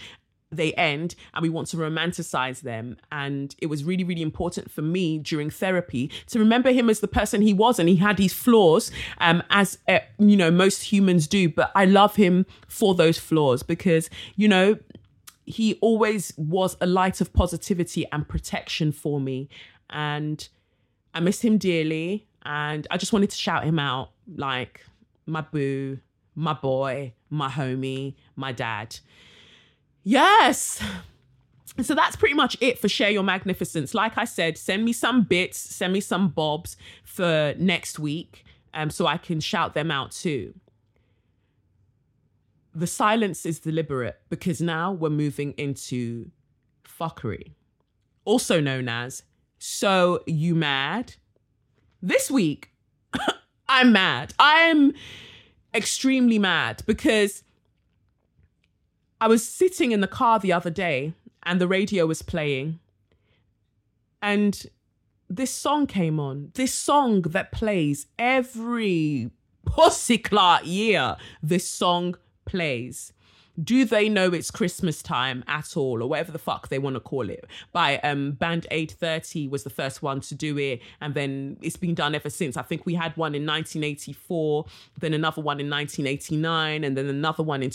they 0.56 0.74
end 0.74 1.16
and 1.34 1.42
we 1.42 1.50
want 1.50 1.68
to 1.70 1.78
romanticize 1.78 2.62
them. 2.62 2.98
And 3.12 3.56
it 3.60 3.68
was 3.68 3.84
really 3.84 4.04
really 4.04 4.22
important 4.22 4.72
for 4.72 4.82
me 4.82 5.18
during 5.20 5.50
therapy 5.50 6.12
to 6.28 6.40
remember 6.40 6.72
him 6.72 6.90
as 6.90 7.00
the 7.00 7.08
person 7.08 7.42
he 7.42 7.54
was 7.54 7.80
and 7.80 7.90
he 7.90 7.98
had 7.98 8.20
his 8.20 8.34
flaws 8.34 8.92
um, 9.20 9.44
as 9.50 9.78
uh, 9.88 10.00
you 10.18 10.38
know 10.38 10.52
most 10.52 10.84
humans 10.84 11.28
do. 11.28 11.50
But 11.50 11.72
i 11.76 11.86
love 11.86 12.16
him 12.16 12.46
for 12.68 12.96
those 12.96 13.18
flaws 13.18 13.64
because 13.64 14.10
you 14.36 14.48
know 14.48 14.78
he 15.46 15.78
always 15.82 16.34
was 16.38 16.78
a 16.80 16.86
light 16.88 17.20
of 17.20 17.34
positivity 17.34 18.06
and 18.12 18.28
protection 18.28 18.92
for 18.92 19.20
me. 19.20 19.50
And 19.90 20.48
i 21.14 21.20
miss 21.20 21.42
him 21.42 21.58
dearly 21.58 22.28
and 22.46 22.88
i 22.92 22.98
just 22.98 23.14
wanted 23.14 23.30
to 23.30 23.38
shout 23.38 23.64
him 23.64 23.80
out 23.80 24.12
like 24.36 24.86
my 25.26 25.42
boo 25.42 26.00
my 26.36 26.54
boy 26.54 27.14
my 27.30 27.50
homie 27.50 28.16
my 28.36 28.52
dad 28.52 28.98
Yes. 30.04 30.82
So 31.82 31.96
that's 31.96 32.16
pretty 32.16 32.36
much 32.36 32.56
it 32.62 32.78
for 32.78 32.88
Share 32.88 33.10
Your 33.10 33.24
Magnificence. 33.24 33.94
Like 33.94 34.18
I 34.18 34.26
said, 34.26 34.58
send 34.58 34.86
me 34.86 34.94
some 34.94 35.24
bits, 35.24 35.58
send 35.58 35.94
me 35.94 36.02
some 36.02 36.30
bobs 36.30 36.78
for 37.04 37.56
next 37.58 37.98
week 37.98 38.46
um, 38.74 38.90
so 38.90 39.08
I 39.08 39.18
can 39.18 39.40
shout 39.40 39.74
them 39.74 39.90
out 39.90 40.12
too. 40.12 40.54
The 42.76 42.88
silence 42.88 43.46
is 43.46 43.60
deliberate 43.60 44.20
because 44.30 44.62
now 44.62 44.92
we're 44.92 45.10
moving 45.10 45.54
into 45.58 46.32
fuckery, 46.84 47.54
also 48.26 48.60
known 48.60 48.90
as 48.90 49.24
So 49.60 50.24
You 50.26 50.56
Mad? 50.56 51.16
This 52.02 52.30
week, 52.30 52.72
I'm 53.68 53.92
mad. 53.92 54.34
I'm 54.40 54.94
extremely 55.74 56.38
mad 56.38 56.84
because 56.86 57.44
I 59.24 59.28
was 59.28 59.48
sitting 59.48 59.94
in 59.94 60.02
the 60.02 60.08
car 60.08 60.38
the 60.38 60.52
other 60.52 60.70
day 60.70 61.14
and 61.44 61.62
the 61.62 61.68
radio 61.68 62.06
was 62.06 62.22
playing. 62.22 62.80
And 64.22 64.62
this 65.30 65.50
song 65.50 65.88
came 65.88 66.20
on. 66.20 66.52
This 66.56 66.74
song 66.74 67.22
that 67.22 67.54
plays 67.54 68.08
every 68.20 69.32
pussyclot 69.66 70.66
year. 70.66 71.16
This 71.42 71.66
song 71.66 72.18
plays 72.44 73.14
do 73.62 73.86
they 73.86 74.10
know 74.10 74.34
it's 74.34 74.50
Christmas 74.50 75.04
time 75.04 75.44
at 75.48 75.78
all, 75.78 76.02
or 76.02 76.10
whatever 76.10 76.32
the 76.32 76.40
fuck 76.40 76.70
they 76.70 76.80
want 76.80 76.96
to 76.96 77.00
call 77.00 77.30
it? 77.30 77.46
By 77.72 78.00
um, 78.00 78.32
Band 78.32 78.66
Aid 78.72 78.92
30 78.92 79.48
was 79.48 79.64
the 79.64 79.70
first 79.70 80.02
one 80.02 80.22
to 80.22 80.36
do 80.36 80.58
it, 80.58 80.82
and 81.02 81.14
then 81.14 81.58
it's 81.62 81.78
been 81.78 81.94
done 81.94 82.16
ever 82.16 82.30
since. 82.30 82.58
I 82.58 82.64
think 82.64 82.86
we 82.86 82.96
had 82.96 83.16
one 83.16 83.36
in 83.36 83.46
1984, 83.46 84.66
then 85.00 85.14
another 85.14 85.42
one 85.42 85.60
in 85.60 85.70
1989, 85.70 86.84
and 86.84 86.98
then 86.98 87.08
another 87.08 87.44
one 87.44 87.62
in 87.62 87.70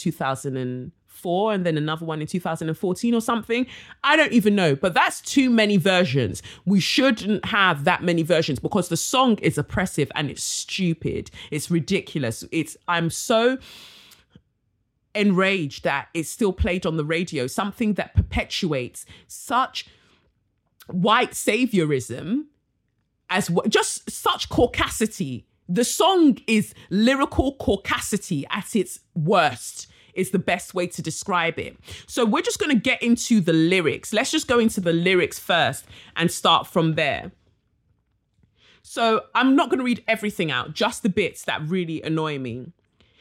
2004, 1.19 1.53
and 1.53 1.67
then 1.67 1.77
another 1.77 2.05
one 2.05 2.21
in 2.21 2.27
2014 2.27 3.15
or 3.15 3.21
something. 3.21 3.67
I 4.05 4.17
don't 4.17 4.33
even 4.33 4.55
know, 4.55 4.75
but 4.75 4.95
that's 4.95 5.21
too 5.21 5.51
many 5.51 5.77
versions. 5.77 6.43
We 6.65 6.81
shouldn't 6.81 7.45
have 7.47 7.85
that 7.85 8.03
many 8.03 8.23
versions 8.23 8.59
because 8.59 8.89
the 8.89 8.97
song 8.97 9.39
is 9.39 9.59
oppressive 9.59 10.11
and 10.15 10.31
it's 10.31 10.43
stupid. 10.43 11.31
It's 11.51 11.71
ridiculous. 11.71 12.45
It's 12.53 12.77
I'm 12.87 13.11
so 13.11 13.59
enraged 15.15 15.85
that 15.85 16.09
it's 16.15 16.29
still 16.29 16.53
played 16.53 16.87
on 16.87 16.97
the 16.97 17.05
radio, 17.05 17.47
something 17.47 17.95
that 17.95 18.15
perpetuates 18.15 19.05
such 19.27 19.87
white 20.87 21.33
saviorism 21.33 22.45
as 23.31 23.49
w- 23.49 23.69
just 23.69 24.11
such 24.11 24.49
caucasity. 24.49 25.45
The 25.69 25.85
song 25.85 26.39
is 26.47 26.73
lyrical 26.89 27.57
caucasity 27.57 28.45
at 28.51 28.75
its 28.75 29.01
worst 29.15 29.87
is 30.19 30.31
the 30.31 30.39
best 30.39 30.75
way 30.75 30.87
to 30.89 31.01
describe 31.01 31.59
it. 31.59 31.77
So 32.07 32.25
we're 32.25 32.43
just 32.43 32.59
going 32.59 32.75
to 32.75 32.81
get 32.81 33.03
into 33.03 33.41
the 33.41 33.53
lyrics. 33.53 34.13
Let's 34.13 34.31
just 34.31 34.49
go 34.49 34.59
into 34.59 34.81
the 34.81 34.93
lyrics 34.93 35.39
first 35.39 35.87
and 36.17 36.31
start 36.31 36.67
from 36.67 36.95
there. 36.95 37.33
So 38.83 39.25
I'm 39.35 39.55
not 39.55 39.71
going 39.71 39.79
to 39.79 39.85
read 39.85 40.03
everything 40.09 40.51
out, 40.51 40.73
just 40.73 41.03
the 41.03 41.09
bits 41.09 41.45
that 41.45 41.67
really 41.67 42.03
annoy 42.03 42.39
me. 42.39 42.73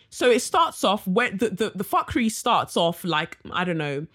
So 0.09 0.31
it 0.31 0.41
starts 0.41 0.83
off 0.83 1.05
when 1.05 1.37
the, 1.37 1.49
the, 1.49 1.71
the 1.75 1.83
fuckery 1.83 2.31
starts 2.31 2.77
off 2.77 3.03
like, 3.03 3.37
I 3.51 3.63
don't 3.63 3.77
know, 3.77 4.07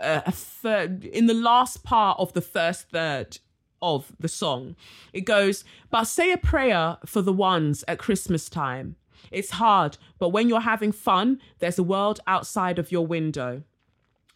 a 0.00 0.30
third 0.30 1.04
in 1.04 1.26
the 1.26 1.34
last 1.34 1.82
part 1.82 2.18
of 2.20 2.32
the 2.34 2.40
first 2.40 2.90
third 2.90 3.38
of 3.82 4.12
the 4.20 4.28
song. 4.28 4.76
It 5.12 5.22
goes, 5.22 5.64
but 5.90 6.04
say 6.04 6.32
a 6.32 6.38
prayer 6.38 6.98
for 7.06 7.22
the 7.22 7.32
ones 7.32 7.84
at 7.88 7.98
Christmas 7.98 8.48
time. 8.48 8.96
It's 9.30 9.50
hard, 9.50 9.98
but 10.18 10.30
when 10.30 10.48
you're 10.48 10.60
having 10.60 10.92
fun, 10.92 11.40
there's 11.58 11.78
a 11.78 11.82
world 11.82 12.20
outside 12.26 12.78
of 12.78 12.92
your 12.92 13.06
window. 13.06 13.62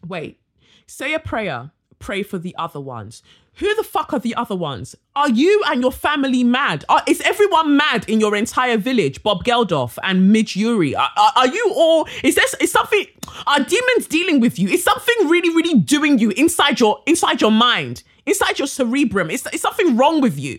Wait, 0.07 0.41
say 0.87 1.15
a 1.15 1.19
prayer, 1.19 1.71
pray 1.99 2.23
for 2.23 2.39
the 2.39 2.55
other 2.59 2.81
ones. 2.81 3.23
Who 3.57 3.75
the 3.75 3.83
fuck 3.83 4.13
are 4.15 4.19
the 4.19 4.35
other 4.35 4.57
ones? 4.57 4.97
Are 5.15 5.29
you 5.29 5.63
and 5.67 5.83
your 5.83 5.93
family 5.93 6.43
mad? 6.43 6.87
Are, 6.89 7.03
is 7.07 7.21
everyone 7.21 7.77
mad 7.77 8.09
in 8.09 8.19
your 8.19 8.35
entire 8.35 8.79
village? 8.79 9.23
Bob 9.23 9.45
Geldof 9.45 9.99
and 10.03 10.33
Midge 10.33 10.57
Ure. 10.57 10.97
Are, 10.99 11.11
are, 11.17 11.33
are, 11.37 11.49
you 11.49 11.73
all? 11.75 12.09
Is 12.25 12.35
this 12.35 12.55
is 12.61 12.73
something? 12.73 13.05
Are 13.47 13.61
demons 13.61 14.07
dealing 14.07 14.41
with 14.41 14.59
you? 14.59 14.69
Is 14.69 14.83
something 14.83 15.29
really, 15.29 15.51
really 15.51 15.79
doing 15.79 16.19
you 16.19 16.31
inside 16.31 16.81
your 16.81 17.03
inside 17.07 17.43
your 17.43 17.51
mind, 17.51 18.03
inside 18.25 18.59
your 18.59 18.69
cerebrum? 18.69 19.31
Is, 19.31 19.47
is 19.53 19.61
something 19.61 19.99
wrong 19.99 20.23
with 20.23 20.39
you? 20.39 20.59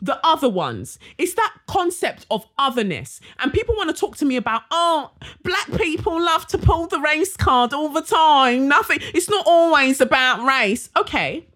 The 0.00 0.18
other 0.24 0.48
ones. 0.48 0.98
It's 1.18 1.34
that 1.34 1.54
concept 1.66 2.26
of 2.30 2.46
otherness. 2.58 3.20
And 3.38 3.52
people 3.52 3.74
want 3.76 3.94
to 3.94 3.98
talk 3.98 4.16
to 4.18 4.24
me 4.24 4.36
about, 4.36 4.62
oh, 4.70 5.12
black 5.42 5.72
people 5.72 6.20
love 6.20 6.46
to 6.48 6.58
pull 6.58 6.86
the 6.86 7.00
race 7.00 7.36
card 7.36 7.72
all 7.72 7.88
the 7.88 8.02
time. 8.02 8.68
Nothing, 8.68 8.98
it's 9.14 9.28
not 9.28 9.46
always 9.46 10.00
about 10.00 10.46
race. 10.46 10.90
Okay, 10.96 11.46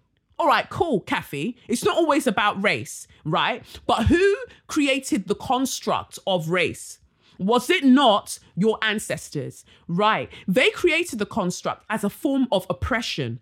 all 0.41 0.47
right, 0.47 0.67
cool, 0.71 1.01
Kathy. 1.01 1.55
It's 1.67 1.85
not 1.85 1.97
always 1.97 2.25
about 2.25 2.63
race, 2.63 3.07
right? 3.23 3.63
But 3.85 4.07
who 4.07 4.37
created 4.65 5.27
the 5.27 5.35
construct 5.35 6.17
of 6.25 6.49
race? 6.49 6.97
Was 7.37 7.69
it 7.69 7.83
not 7.83 8.39
your 8.55 8.79
ancestors? 8.81 9.65
Right. 9.87 10.29
They 10.47 10.69
created 10.71 11.19
the 11.19 11.25
construct 11.25 11.85
as 11.89 12.03
a 12.03 12.09
form 12.09 12.47
of 12.51 12.65
oppression 12.69 13.39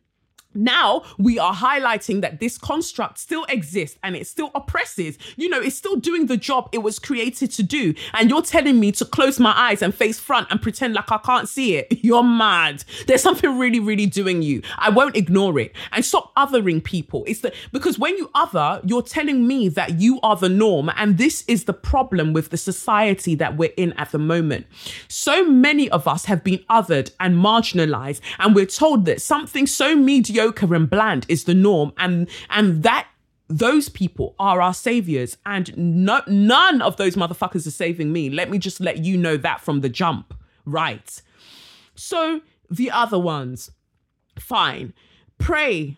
now 0.54 1.04
we 1.20 1.38
are 1.38 1.54
highlighting 1.54 2.22
that 2.22 2.40
this 2.40 2.58
construct 2.58 3.20
still 3.20 3.46
exists 3.50 4.00
and 4.04 4.16
it 4.16 4.26
still 4.26 4.50
oppresses. 4.56 5.18
You 5.36 5.48
know, 5.48 5.60
it's 5.60 5.76
still 5.76 5.96
doing 5.96 6.26
the 6.26 6.38
job 6.38 6.70
it 6.72 6.80
was 6.80 6.98
created 6.98 7.52
to 7.52 7.64
do. 7.64 7.94
And 8.14 8.30
you're 8.30 8.42
telling 8.42 8.80
me 8.80 8.92
to 8.94 9.06
close 9.06 9.40
my 9.40 9.54
eyes 9.56 9.82
and 9.84 9.94
face 9.94 10.20
front 10.20 10.48
and 10.50 10.60
pretend 10.60 10.96
like 10.96 11.12
I 11.12 11.20
can't 11.20 11.48
see 11.48 11.76
it. 11.76 11.88
You're 12.04 12.24
mad. 12.24 12.84
There's 13.06 13.22
something 13.22 13.60
really, 13.60 13.80
really 13.80 14.06
doing 14.06 14.42
you. 14.42 14.62
I 14.78 14.90
won't 14.90 15.16
ignore 15.16 15.60
it. 15.60 15.76
And 15.92 16.04
stop 16.04 16.34
othering 16.36 16.84
people. 16.84 17.24
It's 17.28 17.42
the 17.42 17.54
because 17.72 18.00
when 18.00 18.18
you 18.18 18.30
other, 18.34 18.82
you're 18.84 19.02
telling 19.02 19.48
me 19.48 19.70
that 19.70 20.00
you 20.00 20.20
are 20.22 20.36
the 20.36 20.50
norm. 20.50 20.90
And 20.96 21.18
this 21.18 21.44
is 21.48 21.66
the 21.66 21.74
problem 21.74 22.34
with 22.34 22.50
the 22.50 22.58
society 22.58 23.36
that 23.36 23.58
we're 23.58 23.74
in 23.78 23.94
at 23.94 24.12
the 24.12 24.18
moment. 24.18 24.66
So 25.08 25.46
many 25.46 25.90
of 25.90 26.08
us 26.08 26.26
have 26.26 26.44
been 26.44 26.60
othered 26.70 27.12
and 27.20 27.36
marginalized, 27.36 28.22
and 28.40 28.56
we're 28.56 28.66
told 28.66 29.06
that 29.06 29.22
something 29.22 29.68
so 29.68 29.96
mediocre 29.96 30.39
mediocre 30.40 30.74
and 30.74 30.90
bland 30.90 31.26
is 31.28 31.44
the 31.44 31.54
norm. 31.54 31.94
And 31.98 32.30
and 32.50 32.84
that 32.84 33.08
those 33.48 33.90
people 33.90 34.36
are 34.40 34.62
our 34.62 34.74
saviors. 34.74 35.38
And 35.46 35.76
no, 35.78 36.22
none 36.28 36.82
of 36.82 36.98
those 36.98 37.16
motherfuckers 37.16 37.66
are 37.66 37.72
saving 37.72 38.12
me. 38.12 38.30
Let 38.30 38.50
me 38.50 38.60
just 38.60 38.80
let 38.80 39.00
you 39.00 39.18
know 39.18 39.38
that 39.38 39.62
from 39.62 39.82
the 39.82 39.90
jump. 39.90 40.34
Right. 40.66 41.22
So 41.96 42.42
the 42.70 42.92
other 42.92 43.20
ones 43.20 43.72
fine. 44.40 44.94
Pray. 45.38 45.98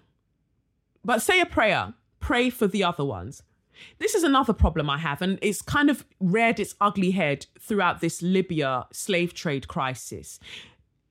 But 1.03 1.21
say 1.21 1.41
a 1.41 1.45
prayer. 1.45 1.93
Pray 2.19 2.49
for 2.49 2.67
the 2.67 2.83
other 2.83 3.03
ones. 3.03 3.43
This 3.97 4.13
is 4.13 4.23
another 4.23 4.53
problem 4.53 4.91
I 4.91 4.99
have, 4.99 5.23
and 5.23 5.39
it's 5.41 5.61
kind 5.63 5.89
of 5.89 6.05
reared 6.19 6.59
its 6.59 6.75
ugly 6.79 7.11
head 7.11 7.47
throughout 7.59 7.99
this 7.99 8.21
Libya 8.21 8.85
slave 8.93 9.33
trade 9.33 9.67
crisis. 9.67 10.39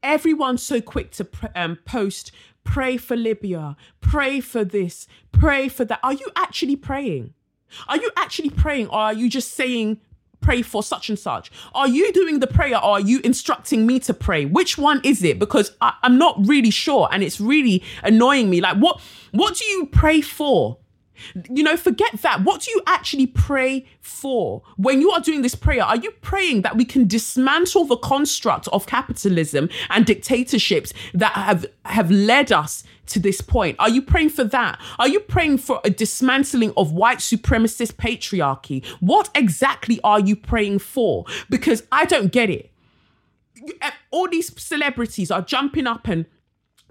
Everyone's 0.04 0.62
so 0.62 0.80
quick 0.80 1.10
to 1.12 1.28
um, 1.56 1.78
post 1.84 2.30
Pray 2.64 2.96
for 2.96 3.16
Libya. 3.16 3.76
Pray 4.00 4.40
for 4.40 4.64
this. 4.64 5.06
Pray 5.32 5.68
for 5.68 5.84
that. 5.84 6.00
Are 6.02 6.12
you 6.12 6.26
actually 6.36 6.76
praying? 6.76 7.34
Are 7.88 7.96
you 7.96 8.10
actually 8.16 8.50
praying 8.50 8.88
or 8.88 8.98
are 8.98 9.12
you 9.12 9.28
just 9.28 9.52
saying, 9.52 10.00
pray 10.40 10.62
for 10.62 10.82
such 10.82 11.08
and 11.08 11.18
such? 11.18 11.50
Are 11.74 11.88
you 11.88 12.12
doing 12.12 12.40
the 12.40 12.46
prayer 12.46 12.76
or 12.76 12.92
are 12.92 13.00
you 13.00 13.20
instructing 13.22 13.86
me 13.86 14.00
to 14.00 14.14
pray? 14.14 14.44
Which 14.44 14.76
one 14.78 15.00
is 15.04 15.22
it? 15.22 15.38
Because 15.38 15.72
I, 15.80 15.94
am 16.02 16.18
not 16.18 16.46
really 16.46 16.70
sure 16.70 17.08
and 17.12 17.22
it's 17.22 17.40
really 17.40 17.82
annoying 18.02 18.50
me. 18.50 18.60
Like, 18.60 18.78
what, 18.78 19.00
what 19.32 19.56
do 19.56 19.64
you 19.66 19.86
pray 19.86 20.20
for? 20.20 20.78
You 21.50 21.62
know, 21.62 21.76
forget 21.76 22.12
that. 22.22 22.44
What 22.44 22.62
do 22.62 22.70
you 22.70 22.83
actually 22.87 23.26
pray 23.26 23.87
for? 24.00 24.62
When 24.76 25.00
you 25.00 25.11
are 25.11 25.20
doing 25.20 25.42
this 25.42 25.54
prayer, 25.54 25.83
are 25.83 25.96
you 25.96 26.11
praying 26.22 26.62
that 26.62 26.76
we 26.76 26.85
can 26.85 27.06
dismantle 27.06 27.85
the 27.85 27.96
construct 27.96 28.68
of 28.68 28.87
capitalism 28.87 29.68
and 29.88 30.06
dictatorships 30.06 30.92
that 31.14 31.33
have 31.33 31.66
have 31.85 32.11
led 32.11 32.52
us 32.52 32.85
to 33.06 33.20
this 33.20 33.40
point? 33.40 33.76
Are 33.78 33.88
you 33.88 34.02
praying 34.02 34.30
for 34.30 34.44
that? 34.44 34.80
Are 34.98 35.09
you 35.09 35.20
praying 35.20 35.59
for 35.59 35.80
a 35.85 35.90
dismantling 35.90 36.72
of 36.76 36.92
white 36.92 37.18
supremacist 37.18 37.94
patriarchy? 37.94 38.85
What 39.00 39.30
exactly 39.35 40.00
are 40.02 40.20
you 40.20 40.37
praying 40.37 40.80
for? 40.80 41.24
Because 41.48 41.83
I 41.92 42.04
don't 42.04 42.33
get 42.33 42.50
it. 42.50 42.70
Eh, 43.83 43.90
all 44.11 44.28
these 44.28 44.61
celebrities 44.61 45.30
are 45.30 45.42
jumping 45.42 45.87
up 45.87 46.09
and 46.09 46.26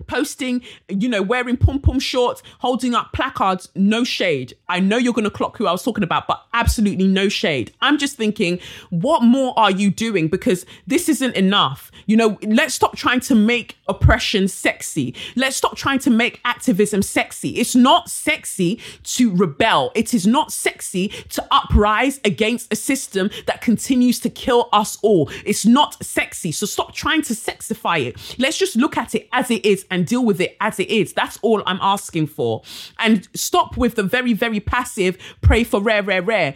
posting, 0.08 0.62
you 0.88 1.10
know, 1.10 1.22
wearing 1.22 1.58
pom 1.58 1.80
pom 1.80 2.00
shorts, 2.00 2.42
holding 2.60 2.94
up 2.94 3.12
placards, 3.14 3.70
no 3.76 4.04
shade. 4.04 4.54
I 4.68 4.80
know 4.80 4.98
you're 4.98 5.14
going 5.14 5.24
to 5.26 5.32
clock 5.32 5.58
who 5.58 5.68
I 5.68 5.72
was 5.72 5.84
talking 5.84 6.04
about, 6.04 6.28
but 6.28 6.44
absolutely 6.54 7.08
no 7.08 7.30
shade. 7.30 7.74
I'm 7.82 7.98
just 7.98 8.18
thinking, 8.18 8.60
what 8.90 9.24
more 9.24 9.54
are 9.58 9.72
you 9.72 9.90
doing? 9.90 10.28
Because 10.28 10.66
this 10.88 11.10
isn't 11.10 11.36
enough. 11.36 11.92
You 12.06 12.18
know, 12.18 12.38
let's 12.44 12.74
stop 12.74 12.96
trying 12.96 13.20
to 13.22 13.36
make 13.36 13.78
oppression 13.88 14.48
sexy. 14.48 15.16
Let's 15.36 15.56
stop 15.56 15.76
trying 15.76 16.00
to 16.00 16.10
make 16.10 16.40
activism 16.46 17.02
sexy. 17.02 17.50
It's 17.50 17.76
not 17.76 18.10
sexy 18.10 18.80
to 19.04 19.36
rebel. 19.36 19.92
It 19.96 20.14
is 20.14 20.28
not 20.28 20.52
sexy 20.52 21.10
to 21.30 21.46
uprise 21.52 22.20
against 22.24 22.72
a 22.72 22.76
system 22.76 23.30
that 23.48 23.62
continues 23.62 24.20
to 24.22 24.30
kill 24.30 24.70
us 24.72 24.98
all. 25.02 25.30
It's 25.46 25.66
not 25.66 26.04
sexy. 26.04 26.52
So 26.52 26.66
stop 26.66 26.94
trying 26.94 27.22
to 27.24 27.34
sexify 27.34 28.06
it. 28.06 28.36
Let's 28.38 28.58
just 28.58 28.76
look 28.76 28.98
at 28.98 29.16
it 29.16 29.28
as 29.32 29.52
it 29.52 29.66
is 29.66 29.86
and 29.90 30.06
deal 30.06 30.26
with 30.26 30.42
it 30.42 30.58
as 30.62 30.80
it 30.80 30.90
is. 30.90 31.14
That's 31.14 31.38
all 31.42 31.64
I'm 31.66 31.80
asking 31.82 32.28
for. 32.28 32.64
And 32.98 33.28
stop 33.34 33.78
with 33.78 33.96
the 33.96 34.04
very, 34.04 34.34
very 34.34 34.60
passive 34.60 35.18
pray 35.42 35.64
for 35.64 35.82
rare, 35.82 36.04
rare, 36.04 36.22
rare 36.22 36.56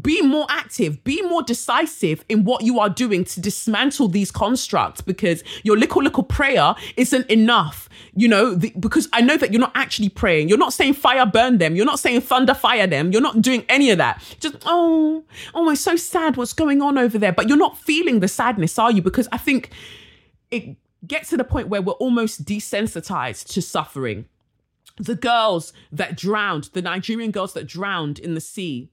be 0.00 0.22
more 0.22 0.46
active, 0.48 1.02
be 1.04 1.20
more 1.22 1.42
decisive 1.42 2.24
in 2.28 2.44
what 2.44 2.62
you 2.62 2.80
are 2.80 2.88
doing 2.88 3.24
to 3.24 3.40
dismantle 3.40 4.08
these 4.08 4.30
constructs 4.30 5.00
because 5.00 5.44
your 5.62 5.76
little, 5.76 6.02
little 6.02 6.22
prayer 6.22 6.74
isn't 6.96 7.28
enough. 7.30 7.88
You 8.14 8.28
know, 8.28 8.54
the, 8.54 8.72
because 8.78 9.08
I 9.12 9.20
know 9.20 9.36
that 9.36 9.52
you're 9.52 9.60
not 9.60 9.72
actually 9.74 10.08
praying. 10.08 10.48
You're 10.48 10.58
not 10.58 10.72
saying 10.72 10.94
fire 10.94 11.26
burn 11.26 11.58
them. 11.58 11.76
You're 11.76 11.84
not 11.84 11.98
saying 11.98 12.22
thunder 12.22 12.54
fire 12.54 12.86
them. 12.86 13.12
You're 13.12 13.20
not 13.20 13.42
doing 13.42 13.64
any 13.68 13.90
of 13.90 13.98
that. 13.98 14.22
Just, 14.40 14.56
oh, 14.64 15.24
oh, 15.54 15.70
it's 15.70 15.80
so 15.80 15.96
sad 15.96 16.36
what's 16.36 16.52
going 16.52 16.80
on 16.80 16.96
over 16.96 17.18
there. 17.18 17.32
But 17.32 17.48
you're 17.48 17.58
not 17.58 17.76
feeling 17.76 18.20
the 18.20 18.28
sadness, 18.28 18.78
are 18.78 18.90
you? 18.90 19.02
Because 19.02 19.28
I 19.32 19.38
think 19.38 19.70
it 20.50 20.76
get 21.06 21.24
to 21.28 21.36
the 21.36 21.44
point 21.44 21.68
where 21.68 21.82
we're 21.82 21.92
almost 21.94 22.44
desensitized 22.44 23.48
to 23.52 23.62
suffering. 23.62 24.26
The 24.96 25.16
girls 25.16 25.72
that 25.90 26.16
drowned, 26.16 26.70
the 26.72 26.82
Nigerian 26.82 27.30
girls 27.30 27.52
that 27.54 27.66
drowned 27.66 28.18
in 28.18 28.34
the 28.34 28.40
sea, 28.40 28.90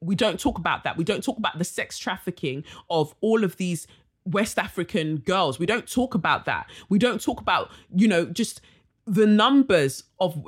we 0.00 0.14
don't 0.14 0.38
talk 0.38 0.58
about 0.58 0.84
that. 0.84 0.96
We 0.96 1.04
don't 1.04 1.22
talk 1.22 1.38
about 1.38 1.58
the 1.58 1.64
sex 1.64 1.98
trafficking 1.98 2.64
of 2.90 3.14
all 3.20 3.44
of 3.44 3.56
these 3.56 3.86
West 4.24 4.58
African 4.58 5.18
girls. 5.18 5.58
We 5.58 5.66
don't 5.66 5.90
talk 5.90 6.14
about 6.14 6.44
that. 6.46 6.68
We 6.88 6.98
don't 6.98 7.20
talk 7.20 7.40
about, 7.40 7.70
you 7.94 8.08
know, 8.08 8.24
just 8.26 8.60
the 9.06 9.26
numbers 9.26 10.04
of 10.18 10.46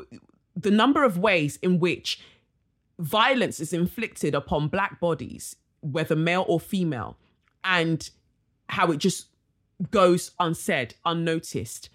the 0.55 0.71
number 0.71 1.05
of 1.05 1.19
ways 1.19 1.59
in 1.63 1.79
which 1.79 2.21
violence 2.99 3.61
is 3.61 3.73
inflicted 3.73 4.35
upon 4.35 4.69
black 4.69 4.99
bodies, 5.01 5.57
whether 5.81 6.17
male 6.17 6.45
or 6.49 6.59
female, 6.59 7.19
and 7.63 8.09
how 8.69 8.91
it 8.91 8.99
just 8.99 9.27
goes 9.91 10.33
unsaid, 10.39 10.95
unnoticed. 11.05 11.91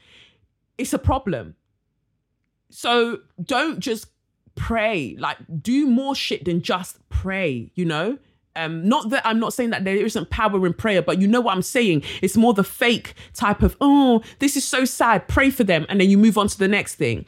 It's 0.77 0.93
a 0.93 0.99
problem. 0.99 1.55
So 2.69 3.19
don't 3.43 3.79
just 3.79 4.07
pray, 4.55 5.15
like 5.19 5.37
do 5.61 5.87
more 5.87 6.15
shit 6.15 6.45
than 6.45 6.61
just 6.61 6.97
pray, 7.09 7.71
you 7.75 7.85
know? 7.85 8.17
Um, 8.55 8.87
not 8.87 9.09
that 9.11 9.25
I'm 9.25 9.39
not 9.39 9.53
saying 9.53 9.69
that 9.69 9.85
there 9.85 9.95
isn't 9.95 10.29
power 10.29 10.65
in 10.65 10.73
prayer, 10.73 11.01
but 11.01 11.21
you 11.21 11.27
know 11.27 11.41
what 11.41 11.55
I'm 11.55 11.61
saying. 11.61 12.03
It's 12.21 12.35
more 12.35 12.53
the 12.53 12.63
fake 12.63 13.13
type 13.33 13.61
of, 13.61 13.77
oh, 13.79 14.21
this 14.39 14.57
is 14.57 14.65
so 14.65 14.83
sad. 14.83 15.27
Pray 15.27 15.49
for 15.49 15.63
them, 15.63 15.85
and 15.87 16.01
then 16.01 16.09
you 16.09 16.17
move 16.17 16.37
on 16.37 16.47
to 16.49 16.57
the 16.57 16.67
next 16.67 16.95
thing. 16.95 17.25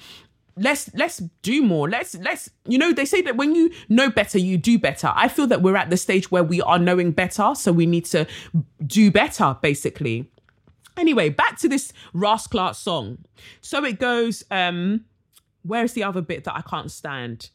Let's 0.55 0.93
let's 0.93 1.17
do 1.41 1.63
more. 1.63 1.89
Let's 1.89 2.15
let's 2.15 2.49
you 2.67 2.77
know 2.77 2.91
they 2.91 3.05
say 3.05 3.21
that 3.21 3.37
when 3.37 3.55
you 3.55 3.71
know 3.89 4.09
better, 4.11 4.37
you 4.37 4.57
do 4.57 4.77
better. 4.77 5.11
I 5.15 5.27
feel 5.27 5.47
that 5.47 5.61
we're 5.61 5.77
at 5.77 5.89
the 5.89 5.97
stage 5.97 6.29
where 6.29 6.43
we 6.43 6.61
are 6.61 6.77
knowing 6.77 7.11
better, 7.11 7.55
so 7.55 7.71
we 7.71 7.85
need 7.85 8.05
to 8.05 8.27
do 8.85 9.09
better, 9.09 9.57
basically. 9.61 10.29
Anyway, 10.97 11.29
back 11.29 11.57
to 11.59 11.67
this 11.67 11.91
Ross 12.13 12.47
Clark 12.47 12.75
song. 12.75 13.25
So 13.61 13.83
it 13.83 13.99
goes, 13.99 14.43
um, 14.51 15.05
where's 15.63 15.93
the 15.93 16.03
other 16.03 16.21
bit 16.21 16.43
that 16.43 16.55
I 16.55 16.61
can't 16.61 16.91
stand? 16.91 17.49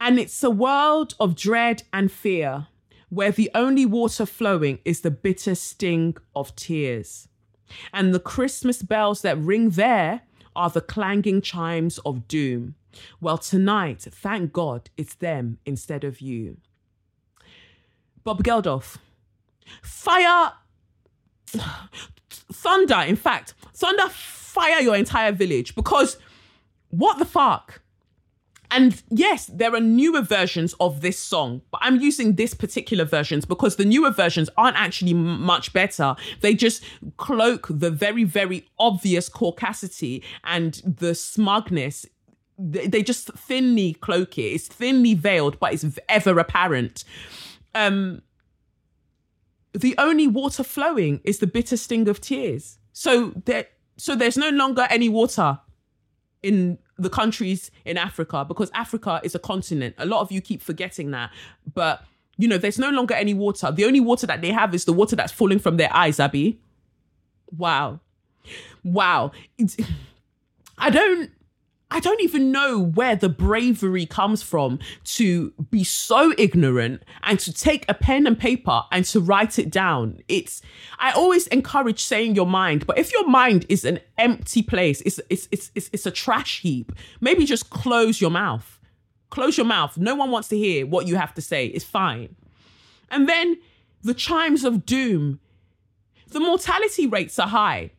And 0.00 0.18
it's 0.18 0.42
a 0.42 0.50
world 0.50 1.14
of 1.20 1.36
dread 1.36 1.84
and 1.92 2.10
fear 2.10 2.66
where 3.08 3.30
the 3.30 3.50
only 3.54 3.86
water 3.86 4.26
flowing 4.26 4.80
is 4.84 5.00
the 5.00 5.10
bitter 5.10 5.54
sting 5.54 6.16
of 6.34 6.54
tears. 6.56 7.28
And 7.92 8.12
the 8.12 8.20
Christmas 8.20 8.82
bells 8.82 9.22
that 9.22 9.38
ring 9.38 9.70
there 9.70 10.22
are 10.56 10.70
the 10.70 10.80
clanging 10.80 11.40
chimes 11.40 11.98
of 11.98 12.28
doom. 12.28 12.74
Well, 13.20 13.38
tonight, 13.38 14.06
thank 14.10 14.52
God 14.52 14.90
it's 14.96 15.14
them 15.14 15.58
instead 15.64 16.04
of 16.04 16.20
you. 16.20 16.58
Bob 18.22 18.42
Geldof, 18.42 18.98
fire 19.82 20.52
thunder, 22.30 23.00
in 23.06 23.16
fact, 23.16 23.54
thunder 23.74 24.08
fire 24.08 24.80
your 24.80 24.96
entire 24.96 25.32
village 25.32 25.74
because 25.74 26.16
what 26.90 27.18
the 27.18 27.24
fuck? 27.24 27.80
And 28.70 29.00
yes, 29.08 29.46
there 29.46 29.72
are 29.74 29.80
newer 29.80 30.22
versions 30.22 30.74
of 30.80 31.00
this 31.00 31.18
song, 31.18 31.62
but 31.70 31.80
I'm 31.82 32.00
using 32.00 32.34
this 32.34 32.54
particular 32.54 33.04
versions 33.04 33.44
because 33.44 33.76
the 33.76 33.84
newer 33.84 34.10
versions 34.10 34.50
aren't 34.56 34.76
actually 34.76 35.12
m- 35.12 35.40
much 35.42 35.72
better. 35.72 36.16
They 36.40 36.54
just 36.54 36.82
cloak 37.16 37.68
the 37.70 37.90
very, 37.90 38.24
very 38.24 38.66
obvious 38.78 39.28
caucasity 39.28 40.24
and 40.42 40.74
the 40.84 41.14
smugness. 41.14 42.04
They 42.58 43.02
just 43.02 43.32
thinly 43.34 43.94
cloak 43.94 44.38
it. 44.38 44.42
It's 44.42 44.66
thinly 44.66 45.14
veiled, 45.14 45.60
but 45.60 45.72
it's 45.72 45.98
ever 46.08 46.36
apparent. 46.38 47.04
Um, 47.76 48.22
the 49.74 49.94
only 49.98 50.26
water 50.26 50.62
flowing 50.62 51.20
is 51.24 51.38
the 51.38 51.46
bitter 51.46 51.76
sting 51.76 52.08
of 52.08 52.20
tears. 52.20 52.78
So 52.92 53.32
there, 53.44 53.66
so 53.96 54.14
there's 54.14 54.36
no 54.36 54.50
longer 54.50 54.86
any 54.88 55.08
water 55.08 55.58
in 56.42 56.78
the 56.96 57.10
countries 57.10 57.70
in 57.84 57.98
Africa 57.98 58.44
because 58.46 58.70
Africa 58.72 59.20
is 59.24 59.34
a 59.34 59.38
continent. 59.38 59.96
A 59.98 60.06
lot 60.06 60.20
of 60.20 60.30
you 60.30 60.40
keep 60.40 60.62
forgetting 60.62 61.10
that, 61.10 61.30
but 61.74 62.04
you 62.36 62.48
know, 62.48 62.58
there's 62.58 62.78
no 62.78 62.90
longer 62.90 63.14
any 63.14 63.34
water. 63.34 63.70
The 63.70 63.84
only 63.84 64.00
water 64.00 64.26
that 64.26 64.42
they 64.42 64.50
have 64.50 64.74
is 64.74 64.84
the 64.84 64.92
water 64.92 65.16
that's 65.16 65.32
falling 65.32 65.58
from 65.58 65.76
their 65.76 65.92
eyes, 65.94 66.20
Abby. 66.20 66.60
Wow. 67.56 68.00
Wow. 68.82 69.32
It's, 69.58 69.76
I 70.78 70.90
don't 70.90 71.30
I 71.90 72.00
don't 72.00 72.20
even 72.22 72.50
know 72.50 72.80
where 72.80 73.14
the 73.14 73.28
bravery 73.28 74.06
comes 74.06 74.42
from 74.42 74.80
to 75.04 75.52
be 75.70 75.84
so 75.84 76.34
ignorant 76.36 77.02
and 77.22 77.38
to 77.40 77.52
take 77.52 77.84
a 77.88 77.94
pen 77.94 78.26
and 78.26 78.38
paper 78.38 78.82
and 78.90 79.04
to 79.06 79.20
write 79.20 79.58
it 79.58 79.70
down. 79.70 80.18
It's 80.26 80.62
I 80.98 81.12
always 81.12 81.46
encourage 81.48 82.02
saying 82.02 82.34
your 82.34 82.46
mind, 82.46 82.86
but 82.86 82.98
if 82.98 83.12
your 83.12 83.28
mind 83.28 83.66
is 83.68 83.84
an 83.84 84.00
empty 84.18 84.62
place, 84.62 85.02
it's 85.02 85.20
it's 85.28 85.46
it's 85.52 85.70
it's, 85.74 85.90
it's 85.92 86.06
a 86.06 86.10
trash 86.10 86.62
heap. 86.62 86.92
Maybe 87.20 87.44
just 87.44 87.70
close 87.70 88.20
your 88.20 88.30
mouth. 88.30 88.80
Close 89.30 89.56
your 89.56 89.66
mouth. 89.66 89.96
No 89.98 90.14
one 90.14 90.30
wants 90.30 90.48
to 90.48 90.58
hear 90.58 90.86
what 90.86 91.06
you 91.06 91.16
have 91.16 91.34
to 91.34 91.42
say. 91.42 91.66
It's 91.66 91.84
fine. 91.84 92.34
And 93.10 93.28
then 93.28 93.58
the 94.02 94.14
chimes 94.14 94.64
of 94.64 94.86
doom. 94.86 95.40
The 96.28 96.40
mortality 96.40 97.06
rates 97.06 97.38
are 97.38 97.48
high 97.48 97.92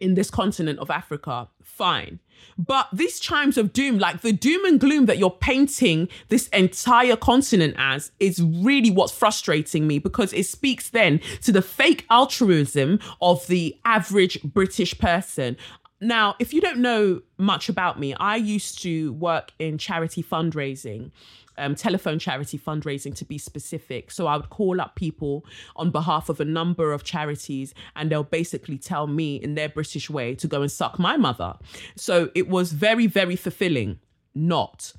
in 0.00 0.14
this 0.14 0.30
continent 0.30 0.78
of 0.78 0.90
Africa. 0.90 1.48
Fine 1.62 2.20
but 2.56 2.88
these 2.92 3.20
chimes 3.20 3.56
of 3.56 3.72
doom, 3.72 3.98
like 3.98 4.20
the 4.22 4.32
doom 4.32 4.64
and 4.64 4.80
gloom 4.80 5.06
that 5.06 5.18
you're 5.18 5.30
painting 5.30 6.08
this 6.28 6.48
entire 6.48 7.16
continent 7.16 7.74
as, 7.78 8.10
is 8.18 8.42
really 8.42 8.90
what's 8.90 9.12
frustrating 9.12 9.86
me 9.86 9.98
because 9.98 10.32
it 10.32 10.46
speaks 10.46 10.90
then 10.90 11.20
to 11.42 11.52
the 11.52 11.62
fake 11.62 12.04
altruism 12.10 12.98
of 13.20 13.46
the 13.46 13.78
average 13.84 14.42
British 14.42 14.98
person. 14.98 15.56
Now, 16.00 16.36
if 16.38 16.52
you 16.52 16.60
don't 16.60 16.78
know 16.78 17.22
much 17.38 17.68
about 17.68 17.98
me, 17.98 18.14
I 18.14 18.36
used 18.36 18.80
to 18.82 19.12
work 19.14 19.52
in 19.58 19.78
charity 19.78 20.22
fundraising 20.22 21.10
um, 21.58 21.74
telephone 21.74 22.18
charity 22.18 22.58
fundraising 22.58 23.14
to 23.16 23.24
be 23.24 23.38
specific. 23.38 24.10
So 24.10 24.26
I 24.26 24.36
would 24.36 24.50
call 24.50 24.80
up 24.80 24.94
people 24.94 25.44
on 25.76 25.90
behalf 25.90 26.28
of 26.28 26.40
a 26.40 26.44
number 26.44 26.92
of 26.92 27.04
charities 27.04 27.74
and 27.96 28.10
they'll 28.10 28.22
basically 28.22 28.78
tell 28.78 29.06
me 29.06 29.36
in 29.36 29.54
their 29.54 29.68
British 29.68 30.08
way 30.08 30.34
to 30.36 30.46
go 30.46 30.62
and 30.62 30.70
suck 30.70 30.98
my 30.98 31.16
mother. 31.16 31.54
So 31.96 32.30
it 32.34 32.48
was 32.48 32.72
very, 32.72 33.06
very 33.06 33.36
fulfilling. 33.36 33.98
Not. 34.34 34.92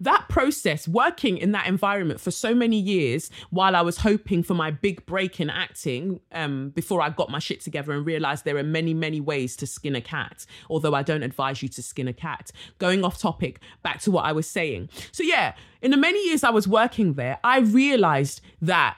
That 0.00 0.28
process, 0.28 0.86
working 0.88 1.38
in 1.38 1.52
that 1.52 1.66
environment 1.66 2.20
for 2.20 2.30
so 2.30 2.54
many 2.54 2.78
years 2.78 3.30
while 3.50 3.76
I 3.76 3.82
was 3.82 3.98
hoping 3.98 4.42
for 4.42 4.54
my 4.54 4.70
big 4.70 5.04
break 5.06 5.40
in 5.40 5.50
acting 5.50 6.20
um, 6.32 6.70
before 6.70 7.00
I 7.00 7.10
got 7.10 7.30
my 7.30 7.38
shit 7.38 7.60
together 7.60 7.92
and 7.92 8.04
realized 8.04 8.44
there 8.44 8.56
are 8.56 8.62
many, 8.62 8.94
many 8.94 9.20
ways 9.20 9.56
to 9.56 9.66
skin 9.66 9.96
a 9.96 10.00
cat, 10.00 10.46
although 10.68 10.94
I 10.94 11.02
don't 11.02 11.22
advise 11.22 11.62
you 11.62 11.68
to 11.70 11.82
skin 11.82 12.08
a 12.08 12.12
cat. 12.12 12.50
Going 12.78 13.04
off 13.04 13.18
topic, 13.18 13.60
back 13.82 14.00
to 14.00 14.10
what 14.10 14.24
I 14.24 14.32
was 14.32 14.48
saying. 14.48 14.88
So, 15.12 15.22
yeah, 15.22 15.54
in 15.82 15.90
the 15.90 15.96
many 15.96 16.24
years 16.26 16.44
I 16.44 16.50
was 16.50 16.66
working 16.66 17.14
there, 17.14 17.38
I 17.44 17.60
realized 17.60 18.40
that 18.62 18.96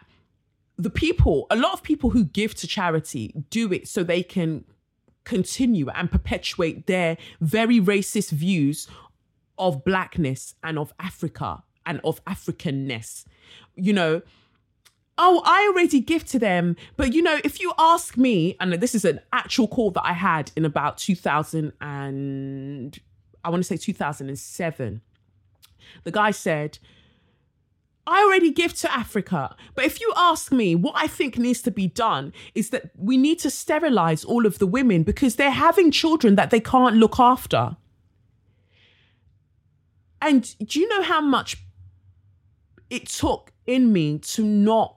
the 0.79 0.91
people, 0.91 1.47
a 1.51 1.57
lot 1.57 1.73
of 1.73 1.83
people 1.83 2.11
who 2.11 2.25
give 2.25 2.55
to 2.57 2.67
charity 2.67 3.33
do 3.51 3.73
it 3.73 3.89
so 3.89 4.03
they 4.03 4.23
can 4.23 4.65
continue 5.25 5.91
and 5.91 6.11
perpetuate 6.11 6.87
their 6.87 7.19
very 7.41 7.81
racist 7.81 8.31
views 8.31 8.89
of 9.59 9.85
blackness 9.85 10.55
and 10.63 10.79
of 10.79 10.93
Africa 11.01 11.63
and 11.85 12.01
of 12.05 12.25
Africanness. 12.25 13.25
You 13.75 13.93
know, 13.93 14.23
oh, 15.19 15.43
I 15.45 15.71
already 15.71 16.01
give 16.01 16.25
to 16.27 16.39
them. 16.39 16.77
But 16.97 17.13
you 17.13 17.23
know, 17.23 17.39
if 17.45 17.61
you 17.61 17.73
ask 17.79 18.17
me, 18.17 18.57
and 18.61 18.73
this 18.75 18.95
is 18.95 19.05
an 19.05 19.21
actual 19.33 19.69
call 19.69 19.91
that 19.93 20.05
I 20.05 20.13
had 20.13 20.51
in 20.57 20.65
about 20.65 20.99
2000 20.99 21.73
and 21.81 22.99
I 23.45 23.51
want 23.51 23.63
to 23.63 23.67
say 23.67 23.77
2007, 23.77 25.01
the 26.05 26.11
guy 26.11 26.31
said, 26.31 26.79
I 28.09 28.23
already 28.23 28.53
give 28.53 28.73
to 28.75 28.93
Africa. 28.93 29.57
But 29.75 29.85
if 29.85 30.01
you 30.01 30.13
ask 30.17 30.53
me, 30.53 30.77
what 30.77 30.95
I 30.97 31.09
think 31.09 31.39
needs 31.39 31.61
to 31.63 31.73
be 31.73 31.89
done 31.89 32.33
is 32.55 32.71
that 32.71 32.91
we 32.97 33.17
need 33.17 33.41
to 33.41 33.51
sterilize 33.51 34.25
all 34.25 34.47
of 34.47 34.59
the 34.59 34.67
women 34.67 35.03
because 35.03 35.37
they're 35.37 35.51
having 35.51 35.91
children 35.91 36.37
that 36.37 36.51
they 36.51 36.61
can't 36.61 36.97
look 36.97 37.19
after. 37.19 37.77
And 40.27 40.57
do 40.59 40.81
you 40.81 40.89
know 40.89 41.03
how 41.03 41.21
much 41.21 41.57
it 42.91 43.07
took 43.07 43.53
in 43.65 43.93
me 43.93 44.19
to 44.19 44.43
not 44.43 44.97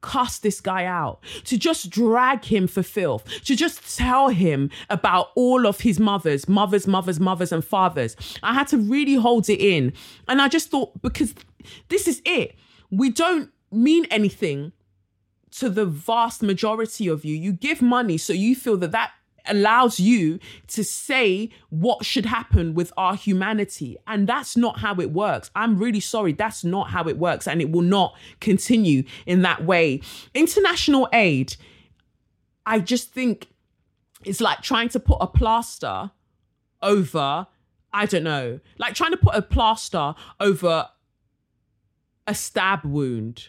cast 0.00 0.44
this 0.44 0.60
guy 0.60 0.84
out, 0.84 1.18
to 1.44 1.58
just 1.58 1.90
drag 1.90 2.44
him 2.44 2.68
for 2.68 2.84
filth, 2.84 3.24
to 3.44 3.56
just 3.56 3.96
tell 3.96 4.28
him 4.28 4.70
about 4.90 5.30
all 5.34 5.66
of 5.66 5.80
his 5.80 5.98
mothers, 5.98 6.48
mothers, 6.48 6.86
mothers, 6.86 7.18
mothers, 7.18 7.50
and 7.50 7.64
fathers. 7.64 8.14
I 8.44 8.54
had 8.54 8.68
to 8.68 8.78
really 8.78 9.14
hold 9.14 9.48
it 9.48 9.60
in. 9.60 9.92
And 10.28 10.40
I 10.40 10.46
just 10.46 10.70
thought, 10.70 11.02
because 11.02 11.34
this 11.88 12.06
is 12.06 12.22
it. 12.24 12.54
We 12.90 13.10
don't 13.10 13.50
mean 13.72 14.04
anything 14.04 14.70
to 15.52 15.68
the 15.68 15.86
vast 15.86 16.44
majority 16.44 17.08
of 17.08 17.24
you. 17.24 17.34
You 17.34 17.52
give 17.52 17.82
money 17.82 18.18
so 18.18 18.32
you 18.32 18.54
feel 18.54 18.76
that 18.76 18.92
that 18.92 19.10
allows 19.46 20.00
you 20.00 20.38
to 20.68 20.84
say 20.84 21.50
what 21.70 22.04
should 22.04 22.26
happen 22.26 22.74
with 22.74 22.92
our 22.96 23.14
humanity. 23.14 23.96
And 24.06 24.26
that's 24.26 24.56
not 24.56 24.78
how 24.78 24.94
it 24.96 25.12
works. 25.12 25.50
I'm 25.54 25.78
really 25.78 26.00
sorry. 26.00 26.32
That's 26.32 26.64
not 26.64 26.90
how 26.90 27.08
it 27.08 27.18
works. 27.18 27.46
And 27.46 27.60
it 27.60 27.70
will 27.70 27.82
not 27.82 28.16
continue 28.40 29.04
in 29.26 29.42
that 29.42 29.64
way. 29.64 30.00
International 30.34 31.08
aid, 31.12 31.56
I 32.66 32.80
just 32.80 33.12
think 33.12 33.48
it's 34.24 34.40
like 34.40 34.62
trying 34.62 34.88
to 34.90 35.00
put 35.00 35.18
a 35.20 35.26
plaster 35.26 36.10
over, 36.82 37.46
I 37.92 38.06
don't 38.06 38.24
know, 38.24 38.60
like 38.78 38.94
trying 38.94 39.12
to 39.12 39.16
put 39.16 39.34
a 39.34 39.42
plaster 39.42 40.14
over 40.40 40.88
a 42.26 42.34
stab 42.34 42.84
wound 42.84 43.48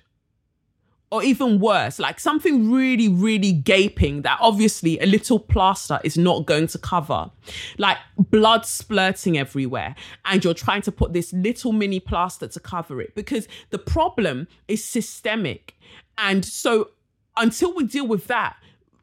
or 1.11 1.23
even 1.23 1.59
worse, 1.59 1.99
like 1.99 2.19
something 2.19 2.71
really, 2.71 3.07
really 3.07 3.51
gaping 3.51 4.23
that 4.23 4.37
obviously 4.41 4.99
a 4.99 5.05
little 5.05 5.39
plaster 5.39 5.99
is 6.03 6.17
not 6.17 6.45
going 6.45 6.67
to 6.67 6.77
cover, 6.77 7.29
like 7.77 7.97
blood 8.17 8.65
splurting 8.65 9.37
everywhere. 9.37 9.95
And 10.25 10.43
you're 10.43 10.55
trying 10.55 10.81
to 10.83 10.91
put 10.91 11.13
this 11.13 11.31
little 11.31 11.71
mini 11.71 11.99
plaster 11.99 12.47
to 12.47 12.59
cover 12.59 13.01
it 13.01 13.13
because 13.15 13.47
the 13.69 13.77
problem 13.77 14.47
is 14.67 14.83
systemic. 14.83 15.75
And 16.17 16.43
so 16.43 16.89
until 17.37 17.73
we 17.73 17.85
deal 17.85 18.07
with 18.07 18.27
that, 18.27 18.57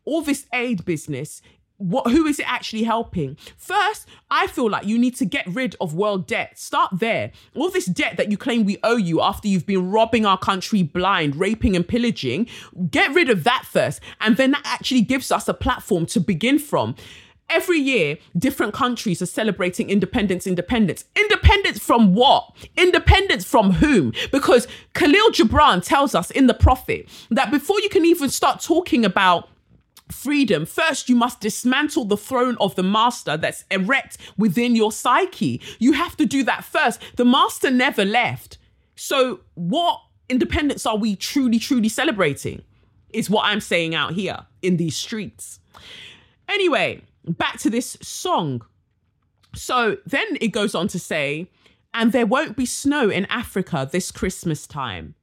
all 0.05 0.23
this 0.23 0.47
aid 0.53 0.85
business 0.85 1.41
what 1.83 2.11
who 2.11 2.27
is 2.27 2.39
it 2.39 2.51
actually 2.51 2.85
helping? 2.85 3.37
First, 3.57 4.09
I 4.31 4.47
feel 4.47 4.71
like 4.71 4.87
you 4.87 4.99
need 4.99 5.17
to 5.17 5.25
get 5.25 5.47
rid 5.47 5.75
of 5.81 5.95
world 5.95 6.27
debt. 6.27 6.59
Start 6.59 6.99
there. 6.99 7.33
All 7.55 7.71
this 7.71 7.87
debt 7.87 8.17
that 8.17 8.31
you 8.31 8.37
claim 8.37 8.65
we 8.65 8.79
owe 8.83 8.97
you 8.97 9.21
after 9.21 9.49
you've 9.49 9.67
been 9.67 9.91
robbing 9.91 10.25
our 10.25 10.39
country 10.39 10.83
blind, 10.83 11.37
raping 11.37 11.75
and 11.75 11.87
pillaging, 11.87 12.49
get 12.91 13.13
rid 13.15 13.29
of 13.29 13.45
that 13.45 13.65
first. 13.65 14.01
And 14.21 14.37
then 14.37 14.53
that 14.53 14.63
actually 14.65 15.03
gives 15.03 15.33
us 15.33 15.49
a 15.49 15.55
platform 15.55 16.07
to 16.07 16.21
begin 16.21 16.59
from. 16.59 16.95
Every 17.51 17.79
year, 17.79 18.17
different 18.39 18.73
countries 18.73 19.21
are 19.21 19.27
celebrating 19.27 19.91
independence, 19.91 20.47
independence. 20.47 21.05
Independence 21.15 21.79
from 21.79 22.15
what? 22.15 22.51
Independence 22.79 23.45
from 23.45 23.73
whom? 23.73 24.15
Because 24.31 24.67
Khalil 24.95 25.31
Gibran 25.33 25.85
tells 25.85 26.15
us 26.15 26.31
in 26.31 26.47
The 26.47 26.55
Prophet 26.55 27.09
that 27.31 27.51
before 27.51 27.79
you 27.81 27.91
can 27.91 28.07
even 28.07 28.31
start 28.31 28.61
talking 28.61 29.05
about 29.05 29.51
freedom, 30.11 30.67
first 30.67 31.09
you 31.09 31.17
must 31.17 31.41
dismantle 31.41 32.05
the 32.05 32.17
throne 32.17 32.57
of 32.61 32.75
the 32.75 32.83
master 32.83 33.37
that's 33.37 33.65
erect 33.71 34.19
within 34.37 34.77
your 34.77 34.93
psyche. 34.93 35.61
You 35.79 35.93
have 35.93 36.17
to 36.17 36.27
do 36.27 36.43
that 36.45 36.65
first. 36.65 37.01
The 37.17 37.25
master 37.25 37.71
never 37.71 38.05
left. 38.05 38.59
So, 38.95 39.41
what 39.55 40.01
independence 40.29 40.87
are 40.87 40.97
we 40.97 41.17
truly, 41.17 41.59
truly 41.59 41.89
celebrating? 41.89 42.63
Is 43.13 43.29
what 43.29 43.45
I'm 43.45 43.61
saying 43.61 43.95
out 43.95 44.15
here 44.15 44.47
in 44.63 44.79
these 44.79 44.97
streets. 44.97 45.61
Anyway, 46.49 47.03
back 47.27 47.59
to 47.61 47.71
this 47.71 47.97
song. 48.01 48.63
So 49.55 49.99
then 50.07 50.39
it 50.41 50.49
goes 50.49 50.75
on 50.75 50.89
to 50.89 50.99
say, 50.99 51.49
and 51.95 52.13
there 52.13 52.27
won't 52.27 52.57
be 52.57 52.67
snow 52.67 53.11
in 53.11 53.27
Africa 53.27 53.89
this 53.91 54.11
Christmas 54.11 54.67
time. 54.67 55.15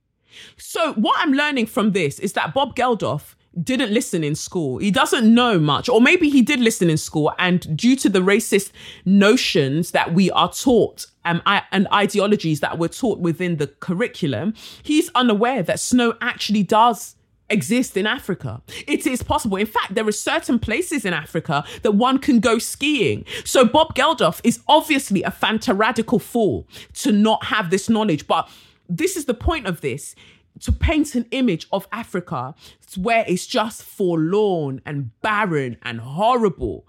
So, 0.57 0.93
what 0.93 1.19
I'm 1.19 1.33
learning 1.33 1.65
from 1.65 1.93
this 1.93 2.19
is 2.19 2.33
that 2.33 2.53
Bob 2.53 2.75
Geldof 2.75 3.33
didn't 3.63 3.91
listen 3.91 4.23
in 4.23 4.35
school. 4.35 4.77
He 4.77 4.91
doesn't 4.91 5.33
know 5.33 5.59
much, 5.59 5.89
or 5.89 6.01
maybe 6.01 6.29
he 6.29 6.41
did 6.41 6.59
listen 6.59 6.89
in 6.89 6.97
school, 6.97 7.33
and 7.39 7.75
due 7.75 7.95
to 7.97 8.09
the 8.09 8.19
racist 8.19 8.71
notions 9.05 9.91
that 9.91 10.13
we 10.13 10.29
are 10.31 10.51
taught 10.51 11.07
um, 11.25 11.41
and 11.45 11.88
ideologies 11.91 12.59
that 12.59 12.77
were 12.77 12.88
taught 12.88 13.19
within 13.19 13.57
the 13.57 13.67
curriculum, 13.67 14.53
he's 14.83 15.09
unaware 15.15 15.63
that 15.63 15.79
snow 15.79 16.13
actually 16.21 16.63
does 16.63 17.15
exist 17.49 17.97
in 17.97 18.05
Africa. 18.05 18.62
It 18.88 19.07
is 19.07 19.23
possible. 19.23 19.57
In 19.57 19.65
fact, 19.65 19.95
there 19.95 20.07
are 20.07 20.12
certain 20.12 20.59
places 20.59 21.03
in 21.03 21.13
Africa 21.13 21.63
that 21.81 21.93
one 21.93 22.19
can 22.19 22.39
go 22.39 22.59
skiing. 22.59 23.25
So 23.43 23.65
Bob 23.65 23.95
Geldof 23.95 24.39
is 24.43 24.59
obviously 24.67 25.23
a 25.23 25.31
fanta 25.31 25.77
radical 25.77 26.19
fool 26.19 26.67
to 26.95 27.12
not 27.12 27.45
have 27.45 27.71
this 27.71 27.89
knowledge, 27.89 28.27
but 28.27 28.49
this 28.88 29.15
is 29.15 29.25
the 29.25 29.33
point 29.33 29.67
of 29.67 29.81
this 29.81 30.15
to 30.62 30.72
paint 30.72 31.15
an 31.15 31.26
image 31.32 31.67
of 31.72 31.88
Africa 31.91 32.56
where 32.98 33.26
it's 33.28 33.48
just 33.48 33.84
forlorn 33.84 34.82
and 34.86 35.12
barren 35.22 35.78
and 35.84 36.00
horrible. 36.00 36.88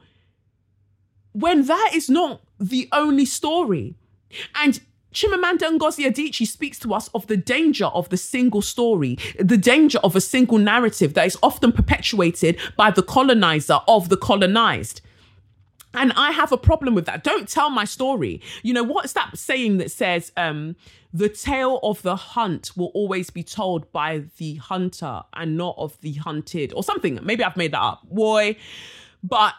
When 1.32 1.66
that 1.66 1.90
is 1.94 2.08
not 2.10 2.42
the 2.58 2.88
only 2.92 3.24
story. 3.24 3.94
And 4.54 4.80
Chimamanda 5.12 5.76
Ngozi 5.76 6.06
Adichie 6.06 6.46
speaks 6.46 6.78
to 6.80 6.94
us 6.94 7.08
of 7.08 7.26
the 7.26 7.36
danger 7.36 7.86
of 7.86 8.08
the 8.10 8.16
single 8.16 8.62
story, 8.62 9.18
the 9.38 9.56
danger 9.56 9.98
of 10.04 10.14
a 10.14 10.20
single 10.20 10.58
narrative 10.58 11.14
that 11.14 11.26
is 11.26 11.36
often 11.42 11.72
perpetuated 11.72 12.58
by 12.76 12.90
the 12.90 13.02
colonizer 13.02 13.80
of 13.88 14.08
the 14.08 14.16
colonized. 14.16 15.00
And 15.94 16.12
I 16.12 16.30
have 16.32 16.52
a 16.52 16.56
problem 16.56 16.94
with 16.94 17.06
that. 17.06 17.24
Don't 17.24 17.48
tell 17.48 17.68
my 17.70 17.84
story. 17.84 18.40
You 18.62 18.74
know, 18.74 18.82
what's 18.84 19.12
that 19.14 19.36
saying 19.36 19.78
that 19.78 19.90
says, 19.90 20.30
um, 20.36 20.76
the 21.12 21.28
tale 21.28 21.80
of 21.82 22.00
the 22.02 22.14
hunt 22.14 22.76
will 22.76 22.92
always 22.94 23.30
be 23.30 23.42
told 23.42 23.90
by 23.90 24.24
the 24.38 24.54
hunter 24.56 25.22
and 25.34 25.56
not 25.56 25.74
of 25.78 26.00
the 26.00 26.12
hunted, 26.12 26.72
or 26.72 26.84
something. 26.84 27.18
Maybe 27.22 27.42
I've 27.42 27.56
made 27.56 27.72
that 27.72 27.82
up. 27.82 28.08
Boy. 28.08 28.56
But 29.22 29.54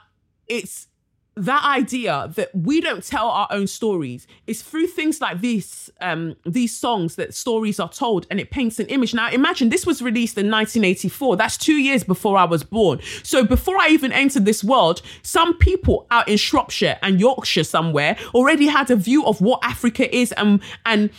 it's 0.48 0.88
that 1.36 1.64
idea 1.64 2.30
that 2.36 2.50
we 2.54 2.82
don't 2.82 3.04
tell 3.04 3.30
our 3.30 3.48
own 3.52 3.66
stories 3.66 4.28
is 4.48 4.62
through 4.62 4.88
things 4.88 5.22
like 5.22 5.40
these 5.40 5.90
um 6.02 6.36
these 6.46 6.76
songs 6.76 7.16
that 7.16 7.34
stories 7.34 7.80
are 7.80 7.90
told 7.90 8.28
and 8.30 8.38
it 8.40 8.52
paints 8.52 8.80
an 8.80 8.88
image 8.88 9.14
now 9.14 9.30
imagine 9.30 9.70
this 9.70 9.86
was 9.86 10.02
released 10.02 10.38
in 10.38 10.52
1984 10.52 11.38
that's 11.38 11.56
two 11.56 11.76
years 11.76 12.04
before 12.04 12.38
i 12.38 12.44
was 12.44 12.64
born 12.64 13.00
so 13.24 13.46
before 13.46 13.78
i 13.78 13.88
even 13.88 14.12
entered 14.12 14.44
this 14.44 14.62
world 14.62 15.02
some 15.22 15.58
people 15.58 16.06
out 16.12 16.28
in 16.28 16.36
shropshire 16.36 17.00
and 17.02 17.22
yorkshire 17.22 17.64
somewhere 17.64 18.18
already 18.34 18.68
had 18.68 18.92
a 18.92 18.96
view 18.96 19.26
of 19.26 19.40
what 19.40 19.64
africa 19.64 20.14
is 20.14 20.34
and 20.34 20.62
and 20.86 21.10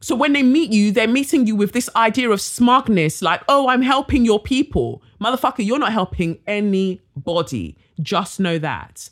so 0.00 0.16
when 0.16 0.32
they 0.32 0.42
meet 0.42 0.72
you, 0.72 0.90
they're 0.90 1.06
meeting 1.06 1.46
you 1.46 1.54
with 1.54 1.70
this 1.70 1.88
idea 1.94 2.28
of 2.30 2.40
smugness, 2.40 3.22
like, 3.22 3.40
oh, 3.48 3.68
I'm 3.68 3.82
helping 3.82 4.24
your 4.24 4.40
people. 4.40 5.00
Motherfucker, 5.20 5.64
you're 5.64 5.78
not 5.78 5.92
helping 5.92 6.40
anybody. 6.44 7.76
Just 8.00 8.40
know 8.40 8.58
that. 8.58 9.10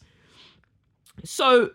So 1.24 1.70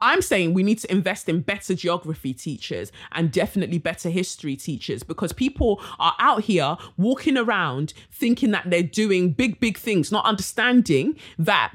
I'm 0.00 0.20
saying 0.20 0.54
we 0.54 0.62
need 0.62 0.78
to 0.80 0.92
invest 0.92 1.28
in 1.28 1.40
better 1.40 1.74
geography 1.74 2.34
teachers 2.34 2.92
and 3.12 3.32
definitely 3.32 3.78
better 3.78 4.10
history 4.10 4.56
teachers 4.56 5.02
because 5.02 5.32
people 5.32 5.80
are 5.98 6.14
out 6.18 6.42
here 6.42 6.76
walking 6.96 7.38
around 7.38 7.94
thinking 8.10 8.50
that 8.50 8.68
they're 8.68 8.82
doing 8.82 9.32
big, 9.32 9.58
big 9.60 9.78
things, 9.78 10.12
not 10.12 10.24
understanding 10.24 11.16
that 11.38 11.74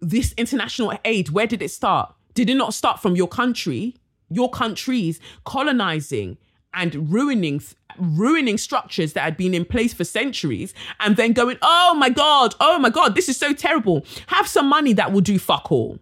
this 0.00 0.34
international 0.36 0.92
aid, 1.04 1.30
where 1.30 1.46
did 1.46 1.62
it 1.62 1.70
start? 1.70 2.14
Did 2.34 2.50
it 2.50 2.54
not 2.56 2.74
start 2.74 3.00
from 3.00 3.16
your 3.16 3.28
country? 3.28 3.96
your 4.28 4.50
countries 4.50 5.20
colonizing 5.44 6.36
and 6.74 7.12
ruining 7.12 7.62
ruining 7.98 8.58
structures 8.58 9.14
that 9.14 9.22
had 9.22 9.36
been 9.36 9.54
in 9.54 9.64
place 9.64 9.94
for 9.94 10.04
centuries 10.04 10.74
and 11.00 11.16
then 11.16 11.32
going 11.32 11.56
oh 11.62 11.94
my 11.94 12.10
god 12.10 12.54
oh 12.60 12.78
my 12.78 12.90
god 12.90 13.14
this 13.14 13.28
is 13.28 13.36
so 13.36 13.52
terrible 13.52 14.04
have 14.26 14.46
some 14.46 14.68
money 14.68 14.92
that 14.92 15.12
will 15.12 15.20
do 15.20 15.38
fuck 15.38 15.70
all 15.72 15.98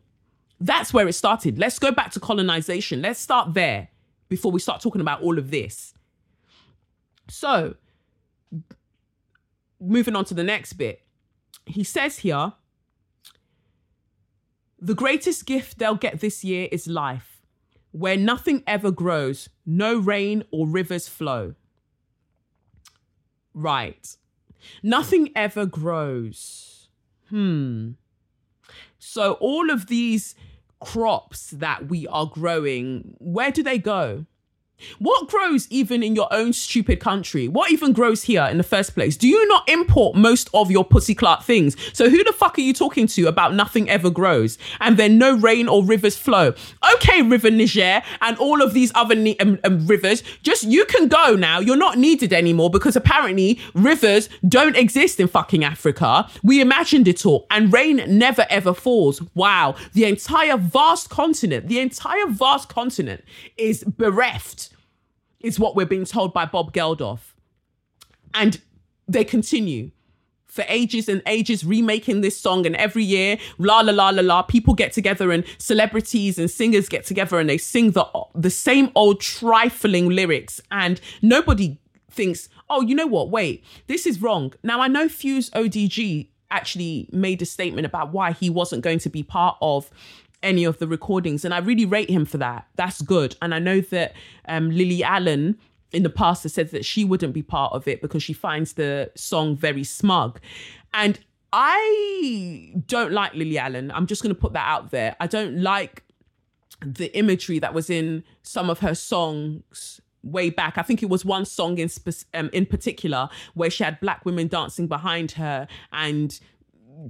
that's 0.61 0.93
where 0.93 1.07
it 1.09 1.13
started 1.13 1.59
let's 1.59 1.79
go 1.79 1.91
back 1.91 2.11
to 2.11 2.21
colonization 2.21 3.03
let's 3.03 3.21
start 3.21 3.55
there 3.55 3.89
before 4.29 4.53
we 4.53 4.61
start 4.61 4.81
talking 4.81 5.01
about 5.01 5.23
all 5.23 5.39
of 5.39 5.51
this 5.51 5.95
so 7.29 7.75
moving 9.81 10.17
on 10.17 10.25
to 10.25 10.35
the 10.35 10.45
next 10.45 10.75
bit 10.75 11.03
he 11.67 11.85
says 11.85 12.19
here 12.19 12.53
the 14.79 14.95
greatest 14.95 15.47
gift 15.47 15.79
they'll 15.79 15.95
get 15.95 16.21
this 16.21 16.45
year 16.45 16.69
is 16.71 16.87
life 16.87 17.35
where 17.95 18.17
nothing 18.17 18.61
ever 18.67 18.91
grows, 18.91 19.49
no 19.65 19.97
rain 19.97 20.43
or 20.51 20.67
rivers 20.67 21.07
flow. 21.07 21.55
Right. 23.55 24.17
Nothing 24.83 25.31
ever 25.37 25.65
grows. 25.65 26.89
Hmm. 27.29 27.93
So, 29.07 29.35
all 29.35 29.71
of 29.71 29.87
these 29.87 30.35
crops 30.81 31.51
that 31.51 31.89
we 31.89 32.07
are 32.09 32.25
growing, 32.27 33.17
where 33.19 33.51
do 33.51 33.63
they 33.63 33.79
go? 33.79 34.25
What 34.99 35.29
grows 35.29 35.67
even 35.71 36.03
in 36.03 36.15
your 36.15 36.33
own 36.33 36.53
stupid 36.53 37.01
country? 37.01 37.49
What 37.49 37.71
even 37.71 37.93
grows 37.93 38.25
here 38.25 38.45
in 38.45 38.59
the 38.59 38.63
first 38.65 38.95
place? 38.95 39.17
Do 39.17 39.29
you 39.29 39.47
not 39.49 39.69
import 39.69 40.17
most 40.17 40.49
of 40.55 40.71
your 40.71 40.85
pussy 40.85 41.15
clot 41.15 41.45
things? 41.45 41.77
So 41.93 42.11
who 42.11 42.23
the 42.25 42.33
fuck 42.33 42.59
are 42.59 42.63
you 42.63 42.73
talking 42.73 43.07
to 43.09 43.27
about 43.27 43.55
nothing 43.55 43.89
ever 43.89 44.11
grows 44.11 44.59
and 44.81 44.97
then 44.97 45.19
no 45.19 45.37
rain 45.37 45.69
or 45.69 45.85
rivers 45.85 46.17
flow? 46.17 46.55
Okay, 46.95 47.23
River 47.23 47.51
Niger 47.51 48.03
and 48.21 48.37
all 48.39 48.63
of 48.63 48.75
these 48.75 48.93
other 48.95 49.15
ni- 49.15 49.39
um, 49.41 49.59
um, 49.65 49.87
rivers, 49.87 50.23
just 50.43 50.65
you 50.65 50.85
can 50.87 51.09
go 51.09 51.35
now. 51.35 51.59
You're 51.59 51.77
not 51.77 51.99
needed 51.99 52.33
anymore 52.33 52.71
because 52.71 52.97
apparently 52.97 53.61
rivers 53.75 54.29
don't 54.49 54.77
exist 54.77 55.21
in 55.21 55.29
fucking 55.29 55.65
Africa. 55.65 56.29
We 56.43 56.61
imagined 56.61 57.09
it 57.09 57.25
all 57.27 57.47
and 57.51 57.73
rain 57.73 58.03
never 58.07 58.47
ever 58.51 58.75
falls. 58.75 59.23
Wow. 59.35 59.77
The 59.93 60.05
entire 60.05 60.57
vast 60.57 61.11
continent, 61.11 61.69
the 61.69 61.81
entire 61.81 62.27
vast 62.27 62.69
continent 62.69 63.25
is 63.57 63.85
bereft 63.85 64.71
is 65.45 65.61
what 65.61 65.77
we're 65.77 65.87
being 65.87 66.07
told 66.07 66.33
by 66.33 66.47
Bob 66.47 66.73
Geldof. 66.73 67.35
And 68.33 68.61
they 69.07 69.25
continue. 69.25 69.91
For 70.47 70.65
ages 70.69 71.09
and 71.09 71.21
ages 71.27 71.65
remaking 71.65 72.21
this 72.21 72.39
song 72.39 72.65
and 72.65 72.77
every 72.77 73.03
year 73.03 73.39
la 73.59 73.81
la 73.81 73.93
la 73.93 74.11
la 74.11 74.23
la 74.23 74.43
people 74.43 74.73
get 74.73 74.93
together 74.93 75.33
and 75.33 75.45
celebrities 75.59 76.39
and 76.39 76.49
singers 76.49 76.89
get 76.89 77.05
together 77.05 77.41
and 77.41 77.51
they 77.51 77.59
sing 77.59 77.91
the 77.91 78.07
the 78.37 78.51
same 78.51 78.93
old 78.95 79.21
trifling 79.21 80.11
lyrics. 80.11 80.61
And 80.71 81.01
nobody 81.23 81.79
thinks 82.09 82.49
oh 82.71 82.83
you 82.83 82.95
know 82.95 83.07
what? 83.07 83.31
Wait 83.31 83.65
this 83.89 84.07
is 84.07 84.23
wrong. 84.23 84.55
Now 84.63 84.81
i 84.81 84.87
know 84.87 85.09
fuse 85.09 85.51
odg 85.51 86.29
actually 86.53 87.09
made 87.11 87.43
a 87.43 87.47
statement 87.47 87.85
about 87.85 88.13
why 88.13 88.31
he 88.31 88.49
wasn't 88.49 88.83
going 88.83 89.01
to 89.01 89.11
be 89.11 89.25
part 89.25 89.57
of 89.61 89.91
any 90.45 90.65
of 90.65 90.79
the 90.79 90.87
recordings. 90.87 91.45
And 91.45 91.53
I 91.53 91.59
really 91.59 91.87
rate 91.87 92.11
him 92.11 92.25
for 92.25 92.39
that. 92.39 92.67
That's 92.77 93.03
good. 93.03 93.37
And 93.43 93.55
I 93.55 93.59
know 93.59 93.81
that 93.81 94.15
um, 94.47 94.71
Lily 94.71 95.03
Allen 95.03 95.59
in 95.93 96.03
the 96.03 96.11
past 96.11 96.43
has 96.43 96.53
said 96.53 96.71
that 96.71 96.85
she 96.85 97.05
wouldn't 97.05 97.33
be 97.33 97.43
part 97.43 97.73
of 97.73 97.89
it 97.89 98.01
because 98.03 98.23
she 98.23 98.33
finds 98.33 98.75
the 98.75 99.11
song 99.15 99.57
very 99.57 99.85
smug. 99.85 100.41
And 100.93 101.19
I 101.53 102.73
don't 102.87 103.13
like 103.13 103.35
Lily 103.35 103.59
Allen. 103.59 103.91
I'm 103.93 104.07
just 104.07 104.23
going 104.23 104.35
to 104.35 104.41
put 104.41 104.53
that 104.53 104.67
out 104.69 104.91
there. 104.91 105.17
I 105.21 105.27
don't 105.27 105.63
like 105.63 106.05
the 106.85 107.17
imagery 107.17 107.59
that 107.61 107.73
was 107.73 107.89
in 107.89 108.25
some 108.43 108.69
of 108.69 108.81
her 108.81 108.95
songs 108.95 110.01
way 110.25 110.51
back. 110.51 110.79
I 110.79 110.83
think 110.83 111.03
it 111.03 111.09
was 111.09 111.25
one 111.25 111.45
song 111.45 111.79
in 111.79 111.89
spe- 111.89 112.27
um, 112.35 112.51
in 112.53 112.67
particular 112.67 113.29
where 113.55 113.71
she 113.71 113.85
had 113.85 114.01
black 114.01 114.25
women 114.25 114.49
dancing 114.49 114.89
behind 114.89 115.33
her 115.33 115.69
and 115.93 116.39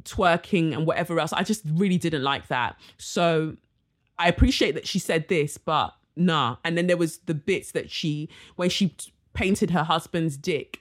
twerking 0.02 0.72
and 0.72 0.86
whatever 0.86 1.18
else. 1.18 1.32
I 1.32 1.42
just 1.42 1.62
really 1.74 1.98
didn't 1.98 2.22
like 2.22 2.48
that. 2.48 2.76
So 2.98 3.56
I 4.18 4.28
appreciate 4.28 4.74
that 4.74 4.86
she 4.86 4.98
said 4.98 5.28
this, 5.28 5.58
but 5.58 5.94
nah. 6.16 6.56
And 6.64 6.76
then 6.76 6.86
there 6.86 6.96
was 6.96 7.18
the 7.18 7.34
bits 7.34 7.72
that 7.72 7.90
she 7.90 8.28
when 8.56 8.70
she 8.70 8.96
painted 9.32 9.70
her 9.70 9.82
husband's 9.82 10.36
dick 10.36 10.80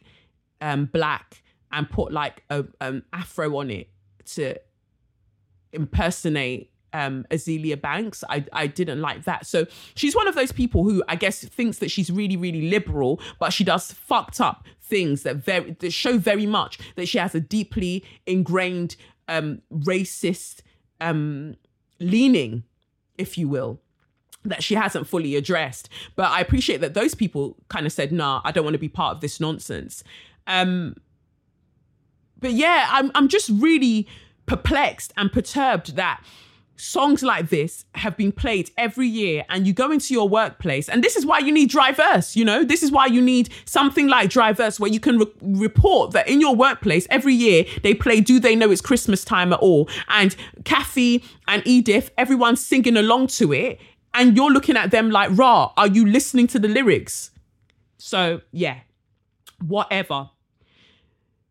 um 0.62 0.86
black 0.86 1.42
and 1.72 1.90
put 1.90 2.14
like 2.14 2.44
a 2.50 2.66
um 2.82 3.04
afro 3.12 3.58
on 3.58 3.72
it 3.72 3.90
to 4.26 4.56
impersonate 5.72 6.70
um 6.94 7.26
Azealia 7.32 7.80
Banks. 7.82 8.24
I 8.30 8.46
I 8.54 8.68
didn't 8.68 9.02
like 9.02 9.24
that. 9.26 9.46
So 9.48 9.66
she's 9.96 10.16
one 10.16 10.28
of 10.28 10.36
those 10.36 10.52
people 10.52 10.84
who 10.84 11.04
I 11.10 11.16
guess 11.16 11.44
thinks 11.44 11.80
that 11.80 11.90
she's 11.90 12.12
really 12.12 12.38
really 12.38 12.70
liberal, 12.70 13.20
but 13.40 13.52
she 13.52 13.64
does 13.64 13.92
fucked 13.92 14.40
up 14.40 14.66
things 14.94 15.24
that 15.24 15.38
very 15.38 15.72
that 15.80 15.92
show 15.92 16.18
very 16.18 16.46
much 16.46 16.78
that 16.96 17.08
she 17.08 17.18
has 17.18 17.34
a 17.34 17.40
deeply 17.40 18.04
ingrained 18.28 18.96
um 19.28 19.62
racist 19.72 20.62
um 21.02 21.56
leaning, 22.00 22.64
if 23.18 23.38
you 23.38 23.48
will 23.50 23.80
that 24.46 24.62
she 24.62 24.76
hasn't 24.76 25.08
fully 25.08 25.36
addressed. 25.36 25.90
But 26.18 26.30
I 26.32 26.42
appreciate 26.42 26.82
that 26.82 26.94
those 26.94 27.16
people 27.16 27.56
kind 27.70 27.86
of 27.86 27.94
said, 27.94 28.12
nah, 28.12 28.42
I 28.44 28.52
don't 28.52 28.66
want 28.66 28.74
to 28.74 28.86
be 28.90 28.90
part 28.90 29.16
of 29.16 29.22
this 29.22 29.40
nonsense. 29.40 30.04
Um, 30.48 30.96
but 32.40 32.52
yeah, 32.52 32.88
I'm 32.92 33.10
I'm 33.16 33.30
just 33.30 33.50
really 33.50 34.08
perplexed 34.46 35.14
and 35.16 35.32
perturbed 35.32 35.96
that 35.96 36.22
songs 36.76 37.22
like 37.22 37.50
this 37.50 37.86
have 37.96 38.18
been 38.18 38.32
played 38.32 38.72
every 38.78 39.08
year 39.08 39.46
and 39.50 39.68
you 39.68 39.74
go 39.74 39.92
into 39.92 40.14
your 40.14 40.28
workplace 40.28 40.90
and 40.90 41.04
this 41.04 41.16
is 41.16 41.26
why 41.26 41.38
you 41.38 41.52
need 41.52 41.70
Driverse 41.70 42.36
you 42.36 42.44
know? 42.44 42.64
This 42.64 42.82
is 42.82 42.92
why 42.92 43.06
you 43.06 43.22
need 43.22 43.50
something 43.66 44.08
like 44.08 44.30
Driverse 44.30 44.80
where 44.80 44.92
you 44.92 45.00
can 45.00 45.20
re- 45.20 45.34
report 45.42 46.12
that 46.12 46.28
in 46.28 46.42
your 46.42 46.56
workplace 46.56 47.06
every 47.10 47.34
year 47.36 47.66
they 47.84 47.94
play 47.94 48.22
do 48.22 48.40
they 48.40 48.56
know 48.56 48.72
it's 48.72 48.82
christmas 48.82 49.24
time 49.24 49.54
at 49.54 49.60
all? 49.60 49.88
And 50.10 50.36
kathy 50.64 51.24
and 51.48 51.62
edith 51.66 52.12
everyone's 52.18 52.66
singing 52.66 52.98
along 52.98 53.28
to 53.28 53.54
it 53.54 53.80
and 54.14 54.36
you're 54.36 54.52
looking 54.52 54.78
at 54.78 54.92
them 54.92 55.12
like 55.12 55.30
rah 55.34 55.72
are 55.78 55.88
you 55.88 56.06
listening 56.06 56.48
to 56.48 56.60
the 56.60 56.68
lyrics? 56.68 57.32
So 57.98 58.42
yeah 58.52 58.80
whatever. 59.62 60.32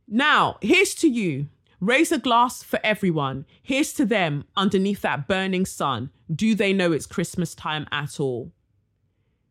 Now 0.08 0.58
here's 0.61 0.94
to 0.96 1.08
you 1.08 1.46
Raise 1.83 2.12
a 2.12 2.18
glass 2.18 2.62
for 2.62 2.79
everyone. 2.85 3.45
Here's 3.61 3.92
to 3.95 4.07
them 4.07 4.45
underneath 4.57 5.01
that 5.01 5.27
burning 5.27 5.66
sun. 5.66 6.11
Do 6.33 6.55
they 6.55 6.73
know 6.73 6.92
it's 6.92 7.07
Christmas 7.07 7.57
time 7.57 7.88
at 7.90 8.21
all? 8.21 8.53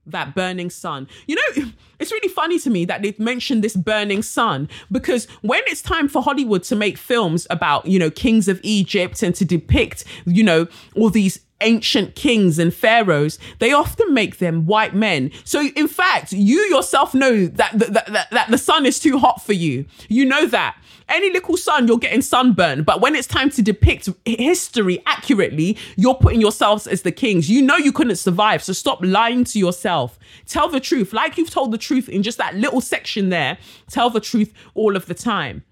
That 0.05 0.33
burning 0.33 0.69
sun. 0.69 1.09
You 1.27 1.35
know, 1.35 1.71
it's 1.99 2.09
really 2.09 2.29
funny 2.29 2.57
to 2.59 2.69
me 2.69 2.85
that 2.85 3.01
they've 3.01 3.19
mentioned 3.19 3.65
this 3.65 3.75
burning 3.75 4.21
sun 4.21 4.69
because 4.89 5.25
when 5.41 5.61
it's 5.65 5.81
time 5.81 6.07
for 6.07 6.23
Hollywood 6.23 6.63
to 6.63 6.75
make 6.77 6.97
films 6.97 7.47
about, 7.49 7.85
you 7.85 7.99
know, 7.99 8.09
kings 8.09 8.47
of 8.47 8.61
Egypt 8.63 9.21
and 9.23 9.35
to 9.35 9.43
depict, 9.43 10.05
you 10.25 10.41
know, 10.41 10.67
all 10.95 11.09
these 11.09 11.41
ancient 11.61 12.15
kings 12.15 12.59
and 12.59 12.73
pharaohs, 12.73 13.39
they 13.59 13.71
often 13.71 14.13
make 14.13 14.37
them 14.37 14.65
white 14.65 14.93
men. 14.93 15.31
So, 15.43 15.67
in 15.75 15.87
fact, 15.87 16.31
you 16.31 16.59
yourself 16.61 17.13
know 17.13 17.45
that, 17.45 17.71
that, 17.77 18.05
that, 18.07 18.29
that 18.31 18.51
the 18.51 18.57
sun 18.57 18.85
is 18.85 18.99
too 18.99 19.17
hot 19.17 19.43
for 19.43 19.53
you. 19.53 19.85
You 20.09 20.25
know 20.25 20.45
that 20.47 20.75
any 21.11 21.31
little 21.31 21.57
sun, 21.57 21.87
you're 21.87 21.97
getting 21.97 22.21
sunburned. 22.21 22.85
But 22.85 23.01
when 23.01 23.15
it's 23.15 23.27
time 23.27 23.49
to 23.51 23.61
depict 23.61 24.09
history 24.25 25.03
accurately, 25.05 25.77
you're 25.95 26.15
putting 26.15 26.41
yourselves 26.41 26.87
as 26.87 27.01
the 27.01 27.11
kings. 27.11 27.49
You 27.49 27.61
know 27.61 27.75
you 27.75 27.91
couldn't 27.91 28.15
survive. 28.15 28.63
So 28.63 28.73
stop 28.73 28.99
lying 29.03 29.43
to 29.45 29.59
yourself. 29.59 30.17
Tell 30.45 30.69
the 30.69 30.79
truth. 30.79 31.13
Like 31.13 31.37
you've 31.37 31.49
told 31.49 31.71
the 31.71 31.77
truth 31.77 32.09
in 32.09 32.23
just 32.23 32.37
that 32.37 32.55
little 32.55 32.81
section 32.81 33.29
there, 33.29 33.57
tell 33.89 34.09
the 34.09 34.21
truth 34.21 34.53
all 34.73 34.95
of 34.95 35.05
the 35.05 35.13
time. 35.13 35.63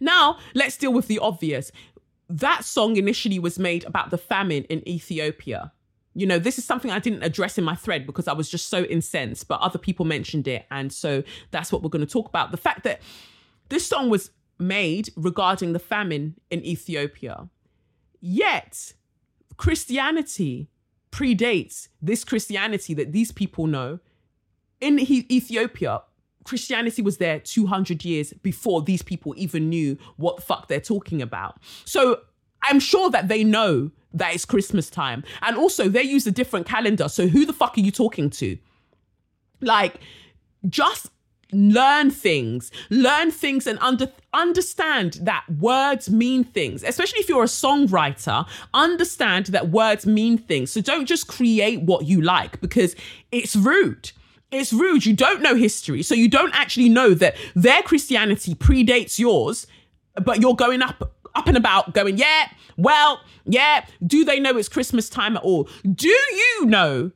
Now, 0.00 0.38
let's 0.54 0.76
deal 0.76 0.92
with 0.92 1.08
the 1.08 1.18
obvious. 1.18 1.70
That 2.28 2.64
song 2.64 2.96
initially 2.96 3.38
was 3.38 3.58
made 3.58 3.84
about 3.84 4.10
the 4.10 4.18
famine 4.18 4.64
in 4.64 4.86
Ethiopia. 4.88 5.72
You 6.14 6.26
know, 6.26 6.38
this 6.38 6.58
is 6.58 6.64
something 6.64 6.90
I 6.90 7.00
didn't 7.00 7.22
address 7.22 7.58
in 7.58 7.64
my 7.64 7.74
thread 7.74 8.06
because 8.06 8.28
I 8.28 8.32
was 8.32 8.48
just 8.48 8.68
so 8.68 8.84
incensed, 8.84 9.48
but 9.48 9.60
other 9.60 9.78
people 9.78 10.04
mentioned 10.04 10.46
it. 10.46 10.64
And 10.70 10.92
so 10.92 11.24
that's 11.50 11.72
what 11.72 11.82
we're 11.82 11.90
going 11.90 12.06
to 12.06 12.12
talk 12.12 12.28
about. 12.28 12.50
The 12.50 12.56
fact 12.56 12.84
that 12.84 13.02
this 13.68 13.86
song 13.86 14.10
was 14.10 14.30
made 14.58 15.10
regarding 15.16 15.72
the 15.72 15.78
famine 15.78 16.36
in 16.50 16.64
Ethiopia. 16.64 17.48
Yet, 18.20 18.94
Christianity 19.56 20.70
predates 21.10 21.88
this 22.00 22.24
Christianity 22.24 22.94
that 22.94 23.12
these 23.12 23.32
people 23.32 23.66
know. 23.66 23.98
In 24.80 24.98
Ethiopia, 24.98 26.02
Christianity 26.44 27.02
was 27.02 27.18
there 27.18 27.40
200 27.40 28.04
years 28.04 28.32
before 28.42 28.82
these 28.82 29.02
people 29.02 29.34
even 29.36 29.68
knew 29.68 29.98
what 30.16 30.36
the 30.36 30.42
fuck 30.42 30.68
they're 30.68 30.80
talking 30.80 31.20
about. 31.20 31.58
So 31.84 32.20
I'm 32.62 32.80
sure 32.80 33.10
that 33.10 33.28
they 33.28 33.44
know 33.44 33.90
that 34.12 34.34
it's 34.34 34.44
Christmas 34.44 34.88
time. 34.88 35.24
And 35.42 35.56
also, 35.56 35.88
they 35.88 36.02
use 36.02 36.26
a 36.26 36.30
different 36.30 36.66
calendar. 36.66 37.08
So 37.08 37.26
who 37.28 37.44
the 37.44 37.52
fuck 37.52 37.76
are 37.76 37.80
you 37.80 37.90
talking 37.90 38.30
to? 38.30 38.56
Like, 39.60 40.00
just 40.68 41.08
learn 41.52 42.10
things 42.10 42.72
learn 42.90 43.30
things 43.30 43.66
and 43.66 43.78
under, 43.78 44.10
understand 44.32 45.18
that 45.22 45.44
words 45.58 46.10
mean 46.10 46.42
things 46.42 46.82
especially 46.82 47.20
if 47.20 47.28
you're 47.28 47.44
a 47.44 47.46
songwriter 47.46 48.44
understand 48.72 49.46
that 49.46 49.68
words 49.68 50.04
mean 50.04 50.36
things 50.36 50.72
so 50.72 50.80
don't 50.80 51.06
just 51.06 51.28
create 51.28 51.80
what 51.82 52.06
you 52.06 52.20
like 52.20 52.60
because 52.60 52.96
it's 53.30 53.54
rude 53.54 54.10
it's 54.56 54.72
rude 54.72 55.04
you 55.04 55.14
don't 55.14 55.42
know 55.42 55.54
history 55.54 56.02
so 56.02 56.14
you 56.14 56.28
don't 56.28 56.54
actually 56.54 56.88
know 56.88 57.14
that 57.14 57.36
their 57.54 57.82
christianity 57.82 58.54
predates 58.54 59.18
yours 59.18 59.66
but 60.22 60.40
you're 60.40 60.54
going 60.54 60.82
up 60.82 61.12
up 61.34 61.46
and 61.46 61.56
about 61.56 61.92
going 61.94 62.16
yeah 62.16 62.48
well 62.76 63.20
yeah 63.44 63.84
do 64.06 64.24
they 64.24 64.38
know 64.38 64.56
it's 64.56 64.68
christmas 64.68 65.08
time 65.08 65.36
at 65.36 65.42
all 65.42 65.68
do 65.94 66.08
you 66.08 66.66
know 66.66 67.10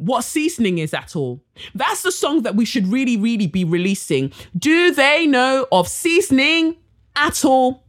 what 0.00 0.22
seasoning 0.22 0.78
is 0.78 0.94
at 0.94 1.14
all. 1.14 1.42
That's 1.74 2.02
the 2.02 2.10
song 2.10 2.42
that 2.42 2.56
we 2.56 2.64
should 2.64 2.86
really, 2.86 3.18
really 3.18 3.46
be 3.46 3.64
releasing. 3.64 4.32
Do 4.56 4.94
they 4.94 5.26
know 5.26 5.66
of 5.70 5.88
seasoning 5.88 6.76
at 7.14 7.44
all? 7.44 7.84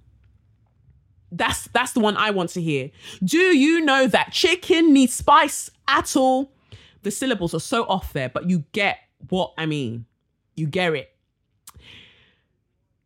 That's 1.32 1.70
that's 1.70 1.94
the 1.94 2.02
one 2.02 2.18
I 2.18 2.32
want 2.32 2.50
to 2.52 2.62
hear. 2.62 2.92
Do 3.24 3.38
you 3.38 3.80
know 3.80 4.08
that 4.08 4.34
chicken 4.34 4.92
needs 4.92 5.14
spice 5.14 5.72
at 5.88 6.18
all? 6.18 6.52
The 7.04 7.12
syllables 7.12 7.54
are 7.54 7.60
so 7.60 7.84
off 7.86 8.14
there, 8.14 8.30
but 8.30 8.50
you 8.50 8.66
get 8.72 8.98
what 9.30 9.54
I 9.58 9.66
mean. 9.66 10.06
You 10.56 10.68
get 10.68 10.94
it. 10.94 11.16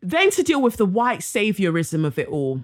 Then 0.01 0.29
to 0.31 0.43
deal 0.43 0.61
with 0.61 0.77
the 0.77 0.85
white 0.85 1.21
saviorism 1.21 2.05
of 2.05 2.19
it 2.19 2.27
all 2.27 2.61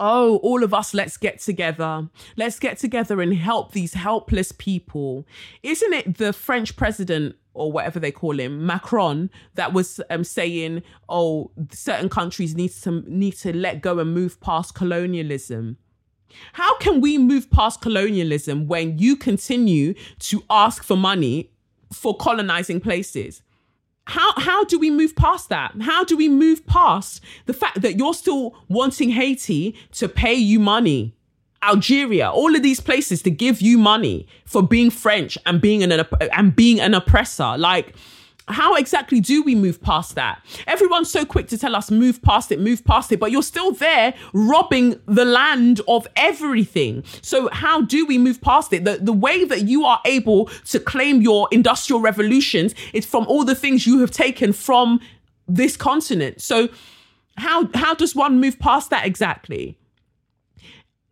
oh, 0.00 0.36
all 0.38 0.62
of 0.62 0.72
us, 0.72 0.94
let's 0.94 1.16
get 1.16 1.40
together. 1.40 2.08
Let's 2.36 2.58
get 2.58 2.78
together 2.78 3.20
and 3.20 3.34
help 3.34 3.72
these 3.72 3.94
helpless 3.94 4.52
people. 4.52 5.26
Isn't 5.62 5.92
it 5.92 6.18
the 6.18 6.32
French 6.32 6.76
president 6.76 7.36
or 7.54 7.72
whatever 7.72 7.98
they 7.98 8.12
call 8.12 8.38
him, 8.38 8.64
Macron, 8.64 9.30
that 9.54 9.72
was 9.72 10.00
um, 10.10 10.22
saying, 10.22 10.82
oh, 11.08 11.50
certain 11.72 12.08
countries 12.08 12.54
need 12.54 12.70
to 12.70 13.02
need 13.08 13.32
to 13.32 13.54
let 13.54 13.80
go 13.80 13.98
and 13.98 14.14
move 14.14 14.40
past 14.40 14.74
colonialism. 14.74 15.76
How 16.52 16.76
can 16.78 17.00
we 17.00 17.18
move 17.18 17.50
past 17.50 17.80
colonialism 17.80 18.66
when 18.66 18.98
you 18.98 19.16
continue 19.16 19.94
to 20.20 20.42
ask 20.50 20.82
for 20.82 20.96
money 20.96 21.50
for 21.92 22.16
colonizing 22.16 22.80
places? 22.80 23.42
how 24.08 24.32
how 24.38 24.64
do 24.64 24.78
we 24.78 24.90
move 24.90 25.14
past 25.14 25.50
that? 25.50 25.74
How 25.80 26.02
do 26.02 26.16
we 26.16 26.28
move 26.28 26.66
past 26.66 27.20
the 27.44 27.52
fact 27.52 27.82
that 27.82 27.98
you're 27.98 28.14
still 28.14 28.56
wanting 28.68 29.10
Haiti 29.10 29.76
to 29.92 30.08
pay 30.08 30.34
you 30.34 30.58
money? 30.58 31.14
Algeria, 31.62 32.30
all 32.30 32.54
of 32.54 32.62
these 32.62 32.80
places 32.80 33.20
to 33.22 33.30
give 33.30 33.60
you 33.60 33.76
money 33.76 34.26
for 34.46 34.62
being 34.62 34.90
French 34.90 35.36
and 35.44 35.60
being 35.60 35.82
an 35.82 36.06
and 36.32 36.56
being 36.56 36.80
an 36.80 36.94
oppressor. 36.94 37.58
Like 37.58 37.94
how 38.48 38.74
exactly 38.74 39.20
do 39.20 39.42
we 39.42 39.54
move 39.54 39.80
past 39.80 40.14
that? 40.14 40.44
Everyone's 40.66 41.10
so 41.10 41.24
quick 41.24 41.48
to 41.48 41.58
tell 41.58 41.76
us 41.76 41.90
move 41.90 42.22
past 42.22 42.50
it, 42.52 42.60
move 42.60 42.84
past 42.84 43.12
it, 43.12 43.20
but 43.20 43.30
you're 43.30 43.42
still 43.42 43.72
there 43.72 44.14
robbing 44.32 45.00
the 45.06 45.24
land 45.24 45.80
of 45.88 46.06
everything. 46.16 47.04
So 47.22 47.48
how 47.52 47.82
do 47.82 48.06
we 48.06 48.18
move 48.18 48.40
past 48.40 48.72
it? 48.72 48.84
The, 48.84 48.98
the 48.98 49.12
way 49.12 49.44
that 49.44 49.62
you 49.62 49.84
are 49.84 50.00
able 50.04 50.46
to 50.66 50.80
claim 50.80 51.22
your 51.22 51.48
industrial 51.50 52.00
revolutions 52.00 52.74
is 52.92 53.04
from 53.04 53.26
all 53.26 53.44
the 53.44 53.54
things 53.54 53.86
you 53.86 54.00
have 54.00 54.10
taken 54.10 54.52
from 54.52 55.00
this 55.46 55.76
continent. 55.76 56.40
So 56.40 56.68
how 57.36 57.68
how 57.74 57.94
does 57.94 58.14
one 58.14 58.40
move 58.40 58.58
past 58.58 58.90
that 58.90 59.06
exactly? 59.06 59.78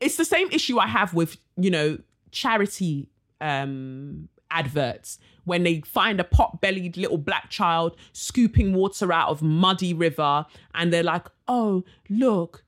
It's 0.00 0.16
the 0.16 0.24
same 0.24 0.50
issue 0.50 0.78
I 0.78 0.86
have 0.86 1.14
with, 1.14 1.36
you 1.56 1.70
know, 1.70 1.98
charity 2.30 3.08
um 3.40 4.28
adverts 4.50 5.18
when 5.46 5.62
they 5.62 5.80
find 5.80 6.20
a 6.20 6.24
pot-bellied 6.24 6.98
little 6.98 7.16
black 7.16 7.48
child 7.48 7.96
scooping 8.12 8.74
water 8.74 9.10
out 9.10 9.30
of 9.30 9.40
muddy 9.40 9.94
river 9.94 10.44
and 10.74 10.92
they're 10.92 11.02
like, 11.02 11.26
"Oh, 11.48 11.84
look, 12.10 12.62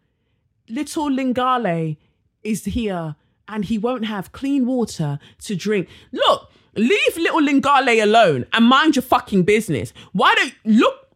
little 0.68 1.10
Lingale 1.10 1.98
is 2.42 2.64
here 2.64 3.16
and 3.46 3.66
he 3.66 3.76
won't 3.76 4.06
have 4.06 4.32
clean 4.32 4.64
water 4.64 5.18
to 5.44 5.54
drink." 5.54 5.88
Look, 6.12 6.50
leave 6.74 7.16
little 7.16 7.42
Lingale 7.42 8.02
alone 8.02 8.46
and 8.54 8.64
mind 8.64 8.96
your 8.96 9.02
fucking 9.02 9.42
business. 9.42 9.92
Why 10.12 10.34
don't 10.34 10.54
look 10.64 11.08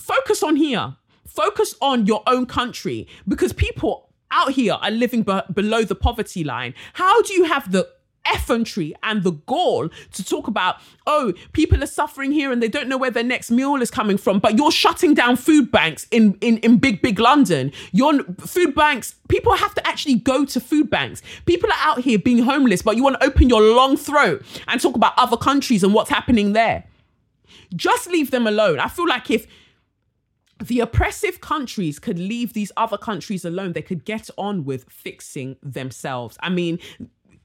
focus 0.00 0.42
on 0.42 0.56
here. 0.56 0.96
Focus 1.26 1.74
on 1.80 2.06
your 2.06 2.22
own 2.26 2.46
country 2.46 3.06
because 3.28 3.52
people 3.52 4.10
out 4.32 4.52
here 4.52 4.74
are 4.74 4.90
living 4.90 5.22
be- 5.22 5.40
below 5.52 5.82
the 5.84 5.94
poverty 5.94 6.42
line. 6.42 6.74
How 6.94 7.22
do 7.22 7.32
you 7.32 7.44
have 7.44 7.70
the 7.70 7.88
effrontery 8.26 8.94
and 9.02 9.22
the 9.22 9.32
gall 9.32 9.88
to 10.12 10.24
talk 10.24 10.46
about, 10.46 10.76
oh, 11.06 11.32
people 11.52 11.82
are 11.82 11.86
suffering 11.86 12.32
here 12.32 12.52
and 12.52 12.62
they 12.62 12.68
don't 12.68 12.88
know 12.88 12.98
where 12.98 13.10
their 13.10 13.24
next 13.24 13.50
meal 13.50 13.76
is 13.76 13.90
coming 13.90 14.16
from, 14.16 14.38
but 14.38 14.56
you're 14.56 14.70
shutting 14.70 15.14
down 15.14 15.36
food 15.36 15.70
banks 15.70 16.06
in, 16.10 16.36
in, 16.40 16.58
in 16.58 16.78
big, 16.78 17.02
big 17.02 17.18
London. 17.18 17.72
Your 17.92 18.22
food 18.38 18.74
banks, 18.74 19.14
people 19.28 19.54
have 19.54 19.74
to 19.74 19.86
actually 19.86 20.16
go 20.16 20.44
to 20.44 20.60
food 20.60 20.90
banks. 20.90 21.22
People 21.46 21.70
are 21.70 21.78
out 21.80 22.00
here 22.00 22.18
being 22.18 22.42
homeless, 22.42 22.82
but 22.82 22.96
you 22.96 23.02
want 23.02 23.20
to 23.20 23.26
open 23.26 23.48
your 23.48 23.62
long 23.62 23.96
throat 23.96 24.42
and 24.68 24.80
talk 24.80 24.96
about 24.96 25.14
other 25.16 25.36
countries 25.36 25.82
and 25.82 25.94
what's 25.94 26.10
happening 26.10 26.52
there. 26.52 26.84
Just 27.74 28.08
leave 28.08 28.30
them 28.30 28.46
alone. 28.46 28.80
I 28.80 28.88
feel 28.88 29.06
like 29.06 29.30
if 29.30 29.46
the 30.62 30.80
oppressive 30.80 31.40
countries 31.40 31.98
could 31.98 32.18
leave 32.18 32.52
these 32.52 32.70
other 32.76 32.98
countries 32.98 33.44
alone. 33.44 33.72
They 33.72 33.82
could 33.82 34.04
get 34.04 34.28
on 34.36 34.64
with 34.64 34.84
fixing 34.90 35.56
themselves. 35.62 36.36
I 36.40 36.50
mean, 36.50 36.78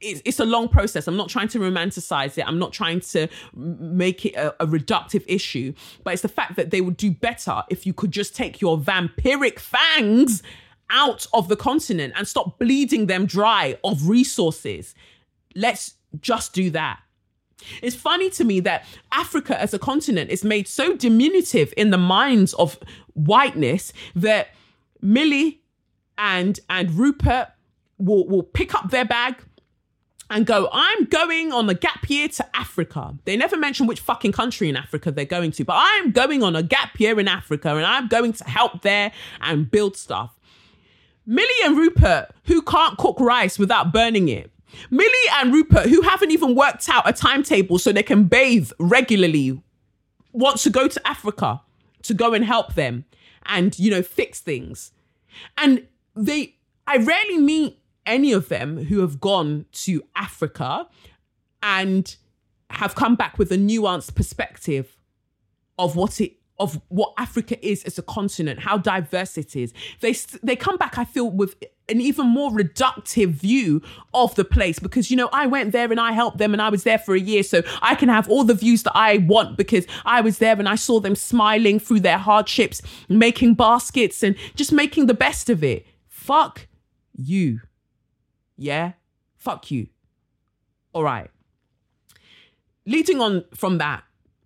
it's, 0.01 0.21
it's 0.25 0.39
a 0.39 0.45
long 0.45 0.67
process. 0.67 1.07
I'm 1.07 1.17
not 1.17 1.29
trying 1.29 1.47
to 1.49 1.59
romanticize 1.59 2.37
it. 2.37 2.47
I'm 2.47 2.59
not 2.59 2.73
trying 2.73 2.99
to 3.01 3.27
make 3.53 4.25
it 4.25 4.35
a, 4.35 4.63
a 4.63 4.67
reductive 4.67 5.23
issue, 5.27 5.73
but 6.03 6.13
it's 6.13 6.21
the 6.21 6.27
fact 6.27 6.55
that 6.55 6.71
they 6.71 6.81
would 6.81 6.97
do 6.97 7.11
better 7.11 7.63
if 7.69 7.85
you 7.85 7.93
could 7.93 8.11
just 8.11 8.35
take 8.35 8.61
your 8.61 8.77
vampiric 8.77 9.59
fangs 9.59 10.43
out 10.89 11.25
of 11.33 11.47
the 11.47 11.55
continent 11.55 12.13
and 12.15 12.27
stop 12.27 12.59
bleeding 12.59 13.07
them 13.07 13.25
dry 13.25 13.77
of 13.83 14.07
resources. 14.07 14.93
Let's 15.55 15.95
just 16.21 16.53
do 16.53 16.69
that. 16.71 16.99
It's 17.81 17.95
funny 17.95 18.29
to 18.31 18.43
me 18.43 18.59
that 18.61 18.85
Africa 19.11 19.59
as 19.59 19.73
a 19.73 19.79
continent 19.79 20.29
is 20.29 20.43
made 20.43 20.67
so 20.67 20.95
diminutive 20.95 21.73
in 21.77 21.89
the 21.89 21.97
minds 21.97 22.53
of 22.55 22.77
whiteness 23.13 23.93
that 24.15 24.49
Millie 25.01 25.61
and 26.17 26.59
and 26.69 26.91
Rupert 26.91 27.47
will, 27.97 28.27
will 28.27 28.43
pick 28.43 28.75
up 28.75 28.91
their 28.91 29.05
bag, 29.05 29.37
and 30.29 30.45
go, 30.45 30.69
I'm 30.71 31.05
going 31.05 31.51
on 31.51 31.69
a 31.69 31.73
gap 31.73 32.09
year 32.09 32.27
to 32.27 32.55
Africa. 32.55 33.15
They 33.25 33.37
never 33.37 33.57
mention 33.57 33.85
which 33.87 33.99
fucking 33.99 34.31
country 34.31 34.69
in 34.69 34.75
Africa 34.75 35.11
they're 35.11 35.25
going 35.25 35.51
to, 35.51 35.65
but 35.65 35.75
I'm 35.77 36.11
going 36.11 36.41
on 36.43 36.55
a 36.55 36.63
gap 36.63 36.99
year 36.99 37.19
in 37.19 37.27
Africa 37.27 37.75
and 37.75 37.85
I'm 37.85 38.07
going 38.07 38.33
to 38.33 38.43
help 38.45 38.81
there 38.81 39.11
and 39.41 39.69
build 39.69 39.97
stuff. 39.97 40.39
Millie 41.25 41.49
and 41.63 41.77
Rupert, 41.77 42.31
who 42.45 42.61
can't 42.61 42.97
cook 42.97 43.19
rice 43.19 43.57
without 43.57 43.91
burning 43.91 44.29
it. 44.29 44.51
Millie 44.89 45.09
and 45.33 45.53
Rupert, 45.53 45.87
who 45.87 46.01
haven't 46.01 46.31
even 46.31 46.55
worked 46.55 46.89
out 46.89 47.07
a 47.07 47.13
timetable 47.13 47.79
so 47.79 47.91
they 47.91 48.03
can 48.03 48.25
bathe 48.25 48.71
regularly, 48.79 49.61
want 50.33 50.57
to 50.59 50.69
go 50.69 50.87
to 50.87 51.07
Africa 51.07 51.61
to 52.03 52.13
go 52.13 52.33
and 52.33 52.43
help 52.43 52.75
them 52.75 53.05
and, 53.45 53.77
you 53.79 53.89
know, 53.89 54.01
fix 54.01 54.39
things. 54.39 54.91
And 55.57 55.87
they, 56.15 56.55
I 56.87 56.97
rarely 56.97 57.37
meet 57.37 57.79
any 58.05 58.31
of 58.31 58.49
them 58.49 58.85
who 58.85 58.99
have 59.01 59.19
gone 59.19 59.65
to 59.71 60.03
Africa 60.15 60.87
and 61.61 62.15
have 62.69 62.95
come 62.95 63.15
back 63.15 63.37
with 63.37 63.51
a 63.51 63.57
nuanced 63.57 64.15
perspective 64.15 64.97
of 65.77 65.95
what 65.95 66.21
it 66.21 66.37
of 66.57 66.79
what 66.87 67.13
Africa 67.17 67.63
is 67.65 67.83
as 67.83 67.97
a 67.97 68.01
continent, 68.01 68.61
how 68.61 68.77
diverse 68.77 69.37
it 69.37 69.55
is. 69.55 69.73
They 69.99 70.13
they 70.41 70.55
come 70.55 70.77
back, 70.77 70.97
I 70.97 71.03
feel, 71.03 71.29
with 71.29 71.55
an 71.89 72.01
even 72.01 72.27
more 72.27 72.49
reductive 72.49 73.29
view 73.29 73.81
of 74.13 74.33
the 74.35 74.45
place 74.45 74.79
because 74.79 75.11
you 75.11 75.17
know 75.17 75.29
I 75.33 75.47
went 75.47 75.71
there 75.71 75.91
and 75.91 75.99
I 75.99 76.13
helped 76.13 76.37
them 76.37 76.53
and 76.53 76.61
I 76.61 76.69
was 76.69 76.83
there 76.83 76.97
for 76.97 77.13
a 77.13 77.19
year, 77.19 77.43
so 77.43 77.61
I 77.81 77.95
can 77.95 78.09
have 78.09 78.29
all 78.29 78.43
the 78.43 78.53
views 78.53 78.83
that 78.83 78.95
I 78.95 79.17
want 79.17 79.57
because 79.57 79.85
I 80.05 80.21
was 80.21 80.37
there 80.37 80.57
and 80.57 80.69
I 80.69 80.75
saw 80.75 80.99
them 80.99 81.15
smiling 81.15 81.79
through 81.79 82.01
their 82.01 82.17
hardships, 82.17 82.81
making 83.09 83.55
baskets 83.55 84.23
and 84.23 84.35
just 84.55 84.71
making 84.71 85.07
the 85.07 85.13
best 85.13 85.49
of 85.49 85.63
it. 85.63 85.85
Fuck 86.07 86.67
you. 87.13 87.61
Yeah? 88.57 88.93
Fuck 89.37 89.71
you. 89.71 89.87
All 90.93 91.03
right. 91.03 91.29
Leading 92.85 93.19
on 93.19 93.45
from 93.53 93.77
that, 93.79 94.03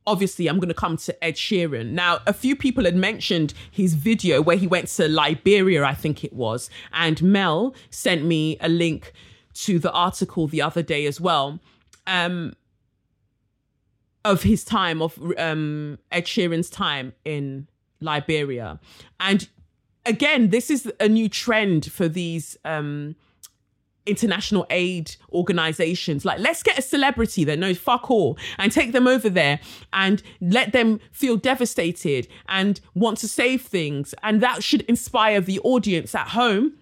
obviously 0.08 0.48
I'm 0.48 0.58
going 0.58 0.70
to 0.70 0.74
come 0.74 0.98
to 0.98 1.24
Ed 1.24 1.36
Sheeran. 1.36 1.92
Now, 1.92 2.20
a 2.26 2.34
few 2.34 2.56
people 2.56 2.86
had 2.86 2.96
mentioned 2.96 3.54
his 3.70 3.94
video 3.94 4.42
where 4.42 4.58
he 4.58 4.66
went 4.66 4.88
to 4.90 5.08
Liberia, 5.08 5.84
I 5.84 5.94
think 5.94 6.24
it 6.24 6.34
was, 6.34 6.70
and 6.94 7.22
Mel 7.22 7.76
sent 7.90 8.26
me 8.26 8.58
a 8.62 8.70
link 8.70 9.14
to 9.54 9.78
the 9.78 9.92
article 9.92 10.48
the 10.48 10.62
other 10.62 10.82
day 10.82 11.06
as 11.06 11.20
well. 11.20 11.60
Um, 12.08 12.54
of 14.26 14.44
his 14.44 14.64
time 14.64 15.02
of 15.02 15.18
um 15.38 15.98
Ed 16.12 16.26
Sheeran's 16.26 16.70
time 16.70 17.14
in 17.26 17.68
Liberia. 18.02 18.80
And 19.20 19.48
again, 20.06 20.50
this 20.50 20.70
is 20.70 20.92
a 21.00 21.08
new 21.08 21.30
trend 21.30 21.92
for 21.92 22.08
these 22.08 22.58
um 22.66 23.16
international 24.10 24.66
aid 24.70 25.16
organizations. 25.32 26.26
Like, 26.26 26.40
let's 26.40 26.64
get 26.64 26.78
a 26.78 26.82
celebrity 26.82 27.44
that 27.46 27.60
knows 27.60 27.78
fuck 27.78 28.10
all 28.10 28.38
and 28.58 28.72
take 28.72 28.92
them 28.92 29.08
over 29.08 29.30
there 29.30 29.60
and 29.94 30.22
let 30.42 30.72
them 30.74 31.00
feel 31.12 31.38
devastated 31.38 32.28
and 32.48 32.80
want 32.94 33.18
to 33.20 33.28
save 33.28 33.62
things. 33.62 34.14
And 34.24 34.42
that 34.42 34.64
should 34.64 34.82
inspire 34.82 35.42
the 35.42 35.60
audience 35.60 36.16
at 36.16 36.30
home 36.30 36.74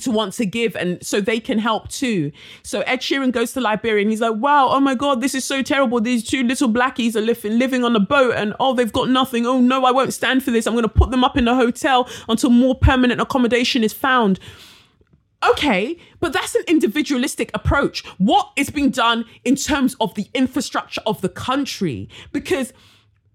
to 0.00 0.10
want 0.10 0.32
to 0.34 0.46
give 0.46 0.74
and 0.74 1.04
so 1.04 1.20
they 1.20 1.38
can 1.38 1.58
help 1.58 1.88
too. 1.88 2.32
So 2.62 2.80
Ed 2.82 3.00
Sheeran 3.00 3.32
goes 3.32 3.52
to 3.52 3.60
Liberia 3.60 4.02
and 4.02 4.10
he's 4.10 4.20
like, 4.20 4.36
wow, 4.36 4.68
oh 4.70 4.80
my 4.80 4.94
God, 4.94 5.20
this 5.20 5.34
is 5.34 5.44
so 5.44 5.62
terrible. 5.62 6.00
These 6.00 6.24
two 6.24 6.42
little 6.42 6.68
blackies 6.68 7.14
are 7.14 7.20
living, 7.20 7.58
living 7.58 7.84
on 7.84 7.94
a 7.94 8.00
boat 8.00 8.34
and 8.34 8.54
oh, 8.58 8.74
they've 8.74 8.92
got 8.92 9.10
nothing. 9.10 9.46
Oh 9.46 9.60
no, 9.60 9.84
I 9.84 9.90
won't 9.90 10.14
stand 10.14 10.42
for 10.42 10.50
this. 10.50 10.66
I'm 10.66 10.74
going 10.74 10.84
to 10.84 10.88
put 10.88 11.10
them 11.10 11.24
up 11.24 11.36
in 11.36 11.46
a 11.46 11.54
hotel 11.54 12.08
until 12.28 12.50
more 12.50 12.74
permanent 12.74 13.20
accommodation 13.20 13.84
is 13.84 13.92
found. 13.92 14.40
Okay, 15.50 15.98
but 16.20 16.32
that's 16.32 16.54
an 16.54 16.62
individualistic 16.68 17.50
approach. 17.52 18.06
What 18.18 18.52
is 18.56 18.70
being 18.70 18.90
done 18.90 19.24
in 19.44 19.56
terms 19.56 19.96
of 20.00 20.14
the 20.14 20.28
infrastructure 20.34 21.00
of 21.04 21.20
the 21.20 21.28
country? 21.28 22.08
Because 22.32 22.72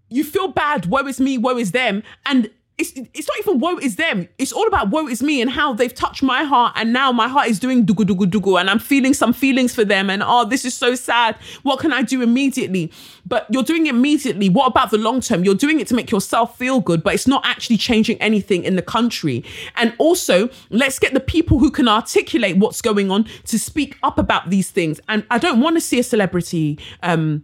you 0.09 0.23
feel 0.23 0.47
bad, 0.47 0.85
woe 0.85 1.05
is 1.05 1.19
me, 1.19 1.37
woe 1.37 1.57
is 1.57 1.71
them. 1.71 2.03
And 2.25 2.49
it's 2.77 2.91
it's 2.95 3.27
not 3.27 3.39
even 3.39 3.59
woe 3.59 3.77
is 3.77 3.95
them. 3.95 4.27
It's 4.37 4.51
all 4.51 4.67
about 4.67 4.91
woe 4.91 5.07
is 5.07 5.23
me 5.23 5.41
and 5.41 5.49
how 5.49 5.73
they've 5.73 5.93
touched 5.93 6.21
my 6.21 6.43
heart, 6.43 6.73
and 6.75 6.93
now 6.93 7.11
my 7.11 7.27
heart 7.27 7.47
is 7.47 7.59
doing 7.59 7.85
dugu 7.85 8.05
dugu 8.05 8.29
dugu, 8.29 8.59
and 8.59 8.69
I'm 8.69 8.77
feeling 8.77 9.15
some 9.15 9.33
feelings 9.33 9.73
for 9.73 9.83
them. 9.83 10.11
And 10.11 10.21
oh, 10.23 10.45
this 10.45 10.63
is 10.63 10.75
so 10.75 10.93
sad. 10.93 11.35
What 11.63 11.79
can 11.79 11.91
I 11.91 12.03
do 12.03 12.21
immediately? 12.21 12.91
But 13.25 13.47
you're 13.49 13.63
doing 13.63 13.87
it 13.87 13.95
immediately. 13.95 14.49
What 14.49 14.67
about 14.67 14.91
the 14.91 14.99
long 14.99 15.21
term? 15.21 15.43
You're 15.43 15.55
doing 15.55 15.79
it 15.79 15.87
to 15.87 15.95
make 15.95 16.11
yourself 16.11 16.55
feel 16.57 16.79
good, 16.79 17.01
but 17.01 17.15
it's 17.15 17.27
not 17.27 17.43
actually 17.45 17.77
changing 17.77 18.21
anything 18.21 18.63
in 18.63 18.75
the 18.75 18.83
country. 18.83 19.43
And 19.75 19.95
also, 19.97 20.49
let's 20.69 20.99
get 20.99 21.15
the 21.15 21.19
people 21.19 21.57
who 21.57 21.71
can 21.71 21.87
articulate 21.87 22.57
what's 22.57 22.81
going 22.81 23.09
on 23.09 23.25
to 23.45 23.57
speak 23.57 23.97
up 24.03 24.19
about 24.19 24.51
these 24.51 24.69
things. 24.69 24.99
And 25.07 25.25
I 25.31 25.39
don't 25.39 25.61
want 25.61 25.77
to 25.77 25.81
see 25.81 25.97
a 25.97 26.03
celebrity. 26.03 26.77
Um, 27.01 27.43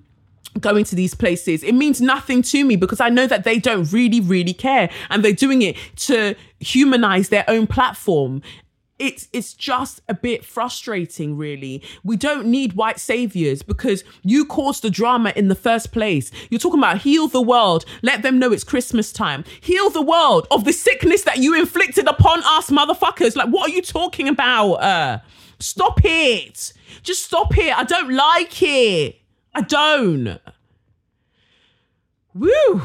going 0.59 0.83
to 0.85 0.95
these 0.95 1.15
places. 1.15 1.63
It 1.63 1.73
means 1.73 2.01
nothing 2.01 2.41
to 2.43 2.63
me 2.65 2.75
because 2.75 2.99
I 2.99 3.09
know 3.09 3.27
that 3.27 3.43
they 3.43 3.59
don't 3.59 3.91
really, 3.91 4.19
really 4.19 4.53
care 4.53 4.89
and 5.09 5.23
they're 5.23 5.33
doing 5.33 5.61
it 5.61 5.77
to 5.97 6.35
humanize 6.59 7.29
their 7.29 7.45
own 7.47 7.67
platform. 7.67 8.41
It's 8.99 9.27
it's 9.33 9.53
just 9.53 10.01
a 10.07 10.13
bit 10.13 10.45
frustrating, 10.45 11.35
really. 11.35 11.81
We 12.03 12.15
don't 12.15 12.45
need 12.45 12.73
white 12.73 12.99
saviors 12.99 13.63
because 13.63 14.03
you 14.21 14.45
caused 14.45 14.83
the 14.83 14.91
drama 14.91 15.33
in 15.35 15.47
the 15.47 15.55
first 15.55 15.91
place. 15.91 16.31
You're 16.49 16.59
talking 16.59 16.79
about 16.79 16.99
heal 16.99 17.27
the 17.27 17.41
world, 17.41 17.85
let 18.03 18.21
them 18.21 18.37
know 18.37 18.53
it's 18.53 18.63
Christmas 18.63 19.11
time. 19.11 19.45
Heal 19.61 19.89
the 19.89 20.01
world 20.01 20.47
of 20.51 20.63
the 20.63 20.71
sickness 20.71 21.23
that 21.23 21.39
you 21.39 21.55
inflicted 21.59 22.07
upon 22.07 22.43
us, 22.43 22.69
motherfuckers. 22.69 23.35
Like, 23.35 23.49
what 23.49 23.69
are 23.69 23.73
you 23.73 23.81
talking 23.81 24.27
about? 24.27 24.73
Uh, 24.75 25.19
stop 25.59 25.99
it. 26.03 26.71
Just 27.01 27.25
stop 27.25 27.57
it. 27.57 27.75
I 27.75 27.83
don't 27.83 28.13
like 28.13 28.61
it. 28.61 29.22
I 29.55 29.61
don't. 29.61 30.39
Woo. 32.33 32.81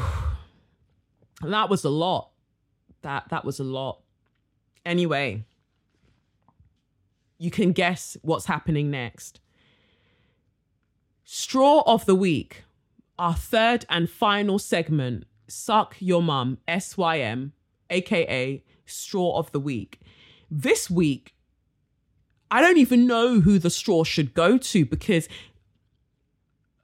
That 1.41 1.69
was 1.69 1.83
a 1.83 1.89
lot. 1.89 2.31
That 3.01 3.29
that 3.29 3.45
was 3.45 3.59
a 3.59 3.63
lot. 3.63 4.01
Anyway, 4.85 5.45
you 7.37 7.49
can 7.49 7.71
guess 7.71 8.17
what's 8.21 8.45
happening 8.45 8.91
next. 8.91 9.39
Straw 11.23 11.83
of 11.85 12.05
the 12.05 12.15
week. 12.15 12.63
Our 13.17 13.35
third 13.35 13.85
and 13.89 14.09
final 14.09 14.59
segment, 14.59 15.25
Suck 15.47 15.95
Your 15.99 16.21
Mum, 16.21 16.57
SYM, 16.67 17.53
aka 17.89 18.63
Straw 18.85 19.37
of 19.37 19.51
the 19.51 19.59
Week. 19.59 19.99
This 20.49 20.89
week, 20.89 21.35
I 22.51 22.61
don't 22.61 22.77
even 22.77 23.05
know 23.05 23.41
who 23.41 23.59
the 23.59 23.69
straw 23.69 24.03
should 24.03 24.33
go 24.33 24.57
to 24.57 24.85
because 24.85 25.27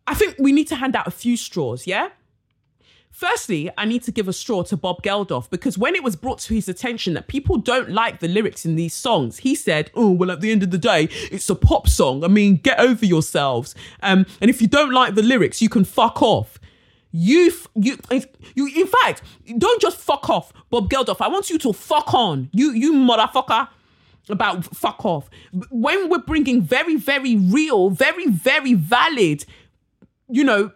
I 0.08 0.14
think 0.14 0.36
we 0.40 0.52
need 0.52 0.68
to 0.68 0.76
hand 0.76 0.96
out 0.96 1.08
a 1.08 1.12
few 1.12 1.36
straws, 1.38 1.88
yeah? 1.88 2.10
Firstly, 3.16 3.72
I 3.78 3.86
need 3.86 4.04
to 4.04 4.12
give 4.12 4.28
a 4.28 4.34
straw 4.34 4.64
to 4.64 4.76
Bob 4.76 5.02
Geldof 5.02 5.50
because 5.50 5.78
when 5.78 5.96
it 5.96 6.04
was 6.04 6.18
brought 6.18 6.40
to 6.40 6.54
his 6.54 6.68
attention 6.68 7.14
that 7.14 7.30
people 7.30 7.58
don't 7.58 7.90
like 7.90 8.20
the 8.20 8.28
lyrics 8.28 8.66
in 8.66 8.76
these 8.76 8.94
songs, 8.94 9.38
he 9.38 9.56
said, 9.56 9.90
"Oh, 9.96 10.12
well, 10.12 10.30
at 10.30 10.42
the 10.42 10.52
end 10.52 10.64
of 10.64 10.72
the 10.72 10.78
day, 10.78 11.08
it's 11.32 11.50
a 11.50 11.56
pop 11.56 11.88
song. 11.88 12.26
I 12.26 12.28
mean, 12.28 12.58
get 12.58 12.78
over 12.78 13.06
yourselves. 13.06 13.74
Um, 14.04 14.26
and 14.42 14.50
if 14.50 14.62
you 14.62 14.68
don't 14.68 14.92
like 14.92 15.16
the 15.16 15.24
lyrics, 15.24 15.62
you 15.62 15.70
can 15.70 15.86
fuck 15.86 16.22
off." 16.22 16.60
You, 17.14 17.54
you, 17.76 17.98
you. 18.56 18.68
In 18.76 18.88
fact, 18.88 19.22
don't 19.58 19.82
just 19.82 19.96
fuck 19.96 20.30
off, 20.30 20.52
Bob 20.70 20.90
Geldof. 20.90 21.22
I 21.22 21.30
want 21.30 21.50
you 21.50 21.58
to 21.60 21.72
fuck 21.72 22.14
on. 22.14 22.50
You, 22.52 22.72
you 22.72 22.92
motherfucker 22.92 23.70
about 24.28 24.66
fuck 24.76 25.06
off. 25.06 25.30
When 25.70 26.10
we're 26.10 26.20
bringing 26.20 26.62
very, 26.62 26.98
very 26.98 27.38
real, 27.38 27.90
very, 27.90 28.28
very 28.28 28.74
valid 28.74 29.46
you 30.30 30.44
know, 30.44 30.72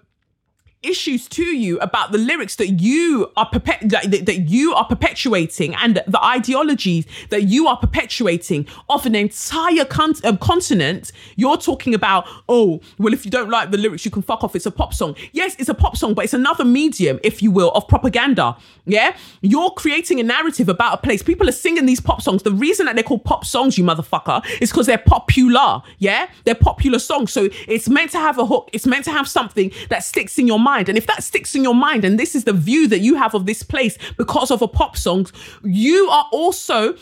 issues 0.82 1.28
to 1.28 1.44
you 1.44 1.78
about 1.80 2.14
the 2.14 2.18
lyrics 2.18 2.56
that 2.56 2.70
you 2.70 3.30
are 3.36 3.50
perpet- 3.50 3.90
that, 3.90 4.26
that 4.26 4.48
you 4.48 4.74
are 4.74 4.86
perpetuating 4.86 5.76
and 5.76 6.02
the 6.08 6.24
ideologies 6.24 7.06
that 7.32 7.44
you 7.44 7.68
are 7.68 7.76
perpetuating 7.76 8.66
of 8.88 9.06
an 9.06 9.14
entire 9.14 9.84
con- 9.84 10.14
um, 10.24 10.38
continent. 10.38 11.12
You're 11.36 11.58
talking 11.58 11.94
about 11.94 12.26
oh 12.48 12.80
well 12.98 13.14
if 13.14 13.26
you 13.26 13.32
don't 13.32 13.50
like 13.50 13.72
the 13.72 13.78
lyrics 13.78 14.06
you 14.06 14.12
can 14.12 14.22
fuck 14.22 14.42
off. 14.42 14.56
It's 14.56 14.66
a 14.66 14.72
pop 14.72 14.94
song. 14.94 15.16
Yes 15.34 15.56
it's 15.60 15.68
a 15.68 15.74
pop 15.74 15.98
song 15.98 16.14
but 16.14 16.24
it's 16.24 16.34
another 16.34 16.64
medium 16.64 17.20
if 17.24 17.44
you 17.44 17.52
will 17.52 17.72
of 17.72 17.86
propaganda. 17.90 18.56
Yeah? 18.86 19.18
You're 19.42 19.72
creating 19.72 20.22
a 20.22 20.24
narrative 20.24 20.70
about 20.70 20.94
a 20.94 20.98
place. 20.98 21.22
People 21.22 21.50
are 21.50 21.54
singing 21.54 21.88
these 21.88 22.00
pop 22.00 22.22
songs. 22.22 22.44
The 22.44 22.54
reason 22.54 22.86
that 22.86 22.96
they're 22.96 23.04
called 23.04 23.26
pop 23.26 23.44
songs 23.44 23.78
you 23.78 23.84
motherfucker 23.84 24.46
is 24.62 24.72
because 24.72 24.86
they're 24.86 24.98
popular. 24.98 25.82
Yeah? 25.98 26.30
They're 26.46 26.56
popular 26.56 27.00
songs. 27.00 27.34
So 27.34 27.50
it's 27.68 27.90
meant 27.90 28.12
to 28.12 28.18
have 28.18 28.38
a 28.38 28.46
hook. 28.46 28.70
It's 28.72 28.88
meant 28.88 29.04
to 29.06 29.12
have 29.12 29.28
something 29.28 29.72
that 29.90 30.06
sticks 30.06 30.40
in 30.40 30.48
your 30.48 30.58
mind 30.60 30.69
mind. 30.72 30.90
And 30.90 30.98
if 30.98 31.08
that 31.08 31.24
sticks 31.24 31.56
in 31.56 31.64
your 31.64 31.76
mind 31.76 32.06
and 32.06 32.20
this 32.20 32.36
is 32.36 32.44
the 32.44 32.58
view 32.70 32.88
that 32.88 33.00
you 33.00 33.16
have 33.16 33.34
of 33.34 33.46
this 33.46 33.64
place 33.64 33.98
because 34.18 34.50
of 34.52 34.62
a 34.62 34.68
pop 34.68 34.96
song, 34.98 35.28
you 35.64 36.08
are 36.10 36.28
also 36.32 36.96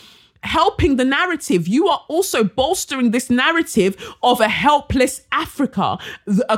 helping 0.43 0.95
the 0.97 1.05
narrative. 1.19 1.67
You 1.67 1.87
are 1.87 2.01
also 2.07 2.43
bolstering 2.43 3.11
this 3.11 3.29
narrative 3.29 3.93
of 4.23 4.39
a 4.39 4.49
helpless 4.49 5.21
Africa, 5.31 5.97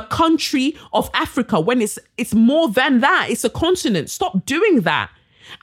country 0.00 0.76
of 0.92 1.10
Africa 1.14 1.60
when 1.60 1.80
it's 1.82 1.98
it's 2.16 2.34
more 2.34 2.68
than 2.68 3.00
that. 3.00 3.26
It's 3.30 3.44
a 3.44 3.50
continent. 3.50 4.10
Stop 4.10 4.46
doing 4.46 4.82
that. 4.82 5.10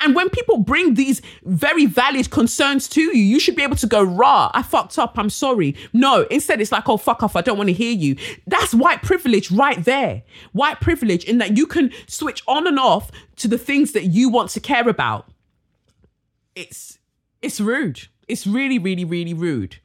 And 0.01 0.15
when 0.15 0.29
people 0.29 0.57
bring 0.57 0.93
these 0.93 1.21
very 1.43 1.85
valid 1.85 2.29
concerns 2.29 2.87
to 2.89 3.01
you, 3.01 3.11
you 3.11 3.39
should 3.39 3.55
be 3.55 3.63
able 3.63 3.75
to 3.77 3.87
go, 3.87 4.03
rah, 4.03 4.51
I 4.53 4.61
fucked 4.61 4.97
up, 4.99 5.17
I'm 5.17 5.29
sorry. 5.29 5.75
No, 5.93 6.23
instead 6.31 6.61
it's 6.61 6.71
like, 6.71 6.87
oh, 6.89 6.97
fuck 6.97 7.23
off, 7.23 7.35
I 7.35 7.41
don't 7.41 7.57
want 7.57 7.69
to 7.69 7.73
hear 7.73 7.93
you. 7.93 8.15
That's 8.45 8.73
white 8.73 9.01
privilege 9.01 9.51
right 9.51 9.83
there. 9.83 10.23
White 10.51 10.79
privilege 10.79 11.23
in 11.23 11.37
that 11.39 11.57
you 11.57 11.65
can 11.65 11.91
switch 12.07 12.43
on 12.47 12.67
and 12.67 12.79
off 12.79 13.11
to 13.37 13.47
the 13.47 13.57
things 13.57 13.91
that 13.93 14.05
you 14.05 14.29
want 14.29 14.49
to 14.51 14.59
care 14.59 14.87
about. 14.87 15.29
It's 16.55 16.97
it's 17.41 17.59
rude. 17.59 18.07
It's 18.27 18.47
really, 18.47 18.79
really, 18.79 19.05
really 19.05 19.33
rude. 19.33 19.77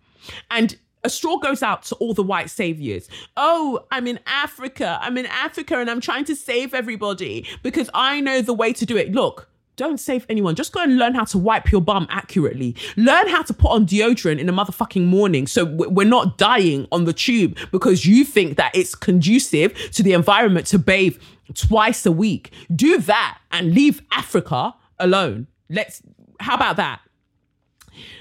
And 0.50 0.76
a 1.05 1.11
straw 1.11 1.36
goes 1.36 1.62
out 1.62 1.82
to 1.84 1.94
all 1.96 2.14
the 2.14 2.22
white 2.22 2.50
saviors. 2.50 3.09
Oh, 3.36 3.84
I'm 3.90 4.07
in 4.07 4.20
Africa. 4.26 4.98
I'm 5.00 5.18
in 5.18 5.26
Africa 5.26 5.78
and 5.78 5.90
I'm 5.90 6.00
trying 6.00 6.24
to 6.26 6.36
save 6.36 6.74
everybody 6.74 7.46
because 7.62 7.90
I 7.92 8.20
know 8.20 8.40
the 8.40 8.55
way 8.55 8.72
to 8.72 8.86
do 8.86 8.96
it. 8.96 9.12
Look, 9.12 9.48
don't 9.76 9.98
save 9.98 10.26
anyone. 10.28 10.54
Just 10.54 10.72
go 10.72 10.82
and 10.82 10.98
learn 10.98 11.14
how 11.14 11.24
to 11.24 11.38
wipe 11.38 11.72
your 11.72 11.80
bum 11.80 12.06
accurately. 12.10 12.76
Learn 12.96 13.28
how 13.28 13.42
to 13.42 13.54
put 13.54 13.70
on 13.70 13.86
deodorant 13.86 14.38
in 14.38 14.46
the 14.46 14.52
motherfucking 14.52 15.04
morning 15.04 15.46
so 15.46 15.64
we're 15.64 16.06
not 16.06 16.38
dying 16.38 16.86
on 16.92 17.04
the 17.04 17.12
tube 17.12 17.56
because 17.70 18.04
you 18.04 18.24
think 18.24 18.56
that 18.56 18.74
it's 18.74 18.94
conducive 18.94 19.74
to 19.92 20.02
the 20.02 20.12
environment 20.12 20.66
to 20.68 20.78
bathe 20.78 21.18
twice 21.54 22.04
a 22.06 22.12
week. 22.12 22.52
Do 22.74 22.98
that 22.98 23.38
and 23.50 23.74
leave 23.74 24.02
Africa 24.10 24.74
alone. 24.98 25.46
Let's, 25.68 26.02
how 26.40 26.54
about 26.54 26.76
that? 26.76 27.00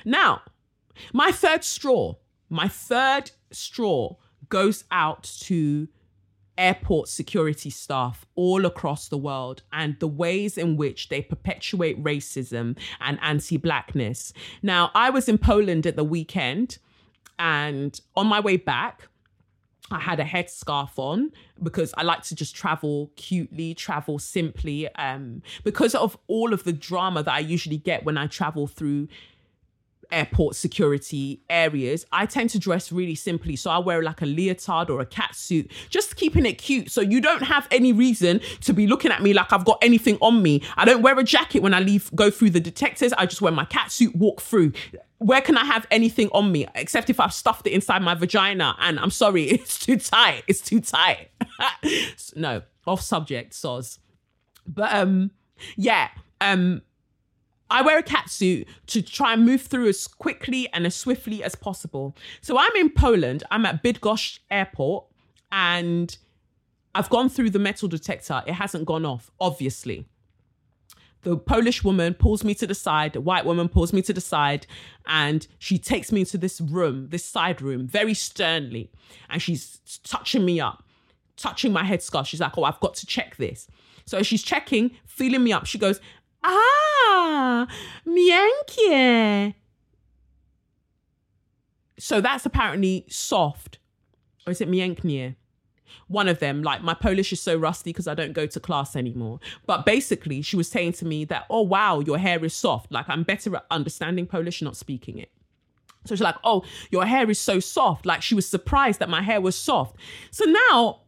Now, 0.06 0.42
my 1.14 1.32
third 1.32 1.64
straw, 1.64 2.16
my 2.50 2.68
third 2.68 3.32
straw 3.52 4.16
goes 4.50 4.84
out 4.92 5.24
to 5.42 5.88
airport 6.62 7.10
security 7.10 7.72
staff 7.72 8.26
all 8.36 8.66
across 8.66 9.08
the 9.08 9.18
world 9.18 9.64
and 9.74 9.98
the 10.00 10.08
ways 10.08 10.58
in 10.58 10.78
which 10.78 11.10
they 11.10 11.22
perpetuate 11.22 12.02
racism 12.04 12.78
and 13.02 13.18
anti 13.22 13.58
blackness. 13.58 14.32
Now, 14.62 14.92
I 14.94 15.10
was 15.10 15.28
in 15.28 15.40
Poland 15.40 15.88
at 15.88 15.96
the 15.96 16.04
weekend, 16.04 16.78
and 17.40 18.00
on 18.16 18.28
my 18.28 18.40
way 18.40 18.58
back, 18.58 19.08
I 19.90 20.00
had 20.00 20.20
a 20.20 20.24
headscarf 20.24 20.92
on 20.98 21.32
because 21.62 21.94
I 21.98 22.04
like 22.04 22.22
to 22.24 22.36
just 22.36 22.56
travel 22.56 23.12
cutely, 23.16 23.74
travel 23.74 24.20
simply. 24.20 24.88
Um, 24.96 25.42
because 25.64 25.96
of 25.96 26.18
all 26.28 26.54
of 26.54 26.64
the 26.64 26.74
drama 26.74 27.24
that 27.24 27.34
I 27.34 27.40
usually 27.40 27.78
get 27.78 28.06
when 28.06 28.18
I 28.18 28.28
travel 28.28 28.68
through 28.68 29.08
airport 30.12 30.56
security 30.56 31.42
areas, 31.50 32.06
I 32.12 32.26
tend 32.26 32.50
to 32.52 32.60
dress 32.60 32.92
really 32.92 33.16
simply. 33.16 33.56
So 33.56 33.72
I 33.72 33.78
wear 33.80 34.04
like 34.04 34.22
a 34.22 34.26
leotard 34.26 34.90
or 34.90 35.00
a 35.00 35.06
cat 35.06 35.36
suit, 35.36 35.72
just 35.90 36.16
keeping 36.16 36.46
it 36.46 36.54
cute. 36.54 36.92
So 36.92 37.02
you 37.02 37.22
don't 37.22 37.44
have 37.44 37.68
any 37.72 37.94
reason 37.94 38.42
to 38.62 38.74
be 38.74 38.88
looking 38.88 39.12
at 39.12 39.22
me 39.22 39.34
like 39.34 39.52
I've 39.54 39.66
got 39.66 39.80
anything 39.82 40.18
on 40.22 40.42
me. 40.42 40.62
I 40.78 40.86
don't 40.86 41.02
wear 41.02 41.18
a 41.18 41.24
jacket 41.24 41.62
when 41.62 41.74
I 41.74 41.80
leave, 41.80 42.12
go 42.16 42.30
through 42.30 42.52
the 42.52 42.60
detectors. 42.60 43.14
I 43.14 43.26
just 43.26 43.42
wear 43.42 43.52
my 43.52 43.66
cat 43.66 43.92
suit, 43.92 44.16
walk 44.16 44.42
through 44.42 44.74
where 45.22 45.42
can 45.42 45.56
I 45.56 45.64
have 45.66 45.86
anything 45.92 46.30
on 46.32 46.52
me 46.52 46.66
except 46.74 47.12
if 47.12 47.20
I've 47.20 47.34
stuffed 47.34 47.68
it 47.68 47.74
inside 47.74 48.02
my 48.02 48.16
vagina? 48.16 48.76
And 48.80 49.00
I'm 49.00 49.12
sorry, 49.12 49.44
it's 49.52 49.78
too 49.78 49.98
tight. 49.98 50.44
It's 50.48 50.62
too 50.62 50.82
tight. 50.82 51.30
no, 52.36 52.64
off 52.88 53.02
subject, 53.02 53.54
soz. 53.54 54.00
But 54.66 54.94
um, 54.94 55.30
yeah, 55.78 56.10
um, 56.40 56.82
I 57.72 57.82
wear 57.82 57.98
a 57.98 58.04
catsuit 58.04 58.68
to 58.88 59.02
try 59.02 59.32
and 59.34 59.46
move 59.46 59.62
through 59.62 59.88
as 59.88 60.06
quickly 60.06 60.68
and 60.74 60.86
as 60.86 60.94
swiftly 60.94 61.42
as 61.42 61.56
possible. 61.56 62.16
So 62.42 62.58
I'm 62.60 62.76
in 62.76 62.90
Poland. 62.90 63.44
I'm 63.50 63.66
at 63.66 63.82
Bydgoszcz 63.82 64.40
Airport, 64.52 65.06
and 65.54 66.16
I've 66.94 67.10
gone 67.10 67.30
through 67.30 67.52
the 67.52 67.60
metal 67.60 67.88
detector. 67.88 68.44
It 68.46 68.54
hasn't 68.54 68.86
gone 68.86 69.06
off, 69.06 69.32
obviously. 69.40 70.06
The 71.22 71.38
Polish 71.38 71.84
woman 71.84 72.14
pulls 72.14 72.44
me 72.44 72.54
to 72.56 72.68
the 72.68 72.76
side, 72.76 73.14
the 73.14 73.22
white 73.22 73.46
woman 73.46 73.70
pulls 73.70 73.94
me 73.94 74.02
to 74.02 74.14
the 74.14 74.22
side, 74.22 74.68
and 75.06 75.48
she 75.58 75.78
takes 75.78 76.12
me 76.12 76.22
into 76.22 76.38
this 76.38 76.60
room, 76.60 77.08
this 77.10 77.24
side 77.24 77.62
room, 77.62 77.88
very 77.88 78.16
sternly. 78.16 78.92
And 79.30 79.42
she's 79.42 79.80
touching 80.04 80.44
me 80.44 80.60
up, 80.60 80.84
touching 81.38 81.72
my 81.72 81.84
headscarf. 81.84 82.26
She's 82.26 82.42
like, 82.42 82.58
Oh, 82.58 82.64
I've 82.64 82.80
got 82.82 82.96
to 82.96 83.06
check 83.06 83.38
this. 83.38 83.68
So 84.06 84.24
she's 84.24 84.44
checking, 84.44 84.92
feeling 85.06 85.44
me 85.44 85.54
up. 85.54 85.68
She 85.68 85.78
goes, 85.78 86.02
Ah, 86.44 87.68
miękkie. 88.06 89.56
So 91.98 92.20
that's 92.22 92.46
apparently 92.46 93.06
soft. 93.10 93.78
Or 94.46 94.52
is 94.52 94.62
it 94.62 94.70
mięknie? 94.70 95.36
one 96.12 96.28
of 96.28 96.40
them, 96.40 96.62
like 96.62 96.84
my 96.84 96.94
Polish 96.94 97.32
is 97.32 97.42
so 97.42 97.56
rusty 97.56 97.92
because 97.92 98.08
I 98.08 98.14
don't 98.14 98.34
go 98.34 98.46
to 98.46 98.60
class 98.60 98.96
anymore. 98.96 99.40
But 99.66 99.86
basically, 99.86 100.42
she 100.42 100.58
was 100.58 100.68
saying 100.68 100.94
to 100.94 101.06
me 101.06 101.26
that, 101.26 101.46
oh, 101.50 101.62
wow, 101.62 102.00
your 102.02 102.18
hair 102.18 102.44
is 102.44 102.54
soft. 102.54 102.92
Like 102.92 103.08
I'm 103.08 103.24
better 103.24 103.56
at 103.56 103.66
understanding 103.72 104.28
Polish, 104.28 104.62
not 104.62 104.76
speaking 104.76 105.18
it. 105.18 105.32
So 106.06 106.16
she's 106.16 106.22
like, 106.22 106.36
oh, 106.44 106.64
your 106.90 107.06
hair 107.06 107.30
is 107.30 107.40
so 107.40 107.60
soft. 107.60 108.06
Like 108.06 108.22
she 108.22 108.36
was 108.36 108.48
surprised 108.48 109.00
that 109.00 109.10
my 109.10 109.22
hair 109.22 109.40
was 109.40 109.56
soft. 109.56 109.96
So 110.32 110.46
now 110.46 111.02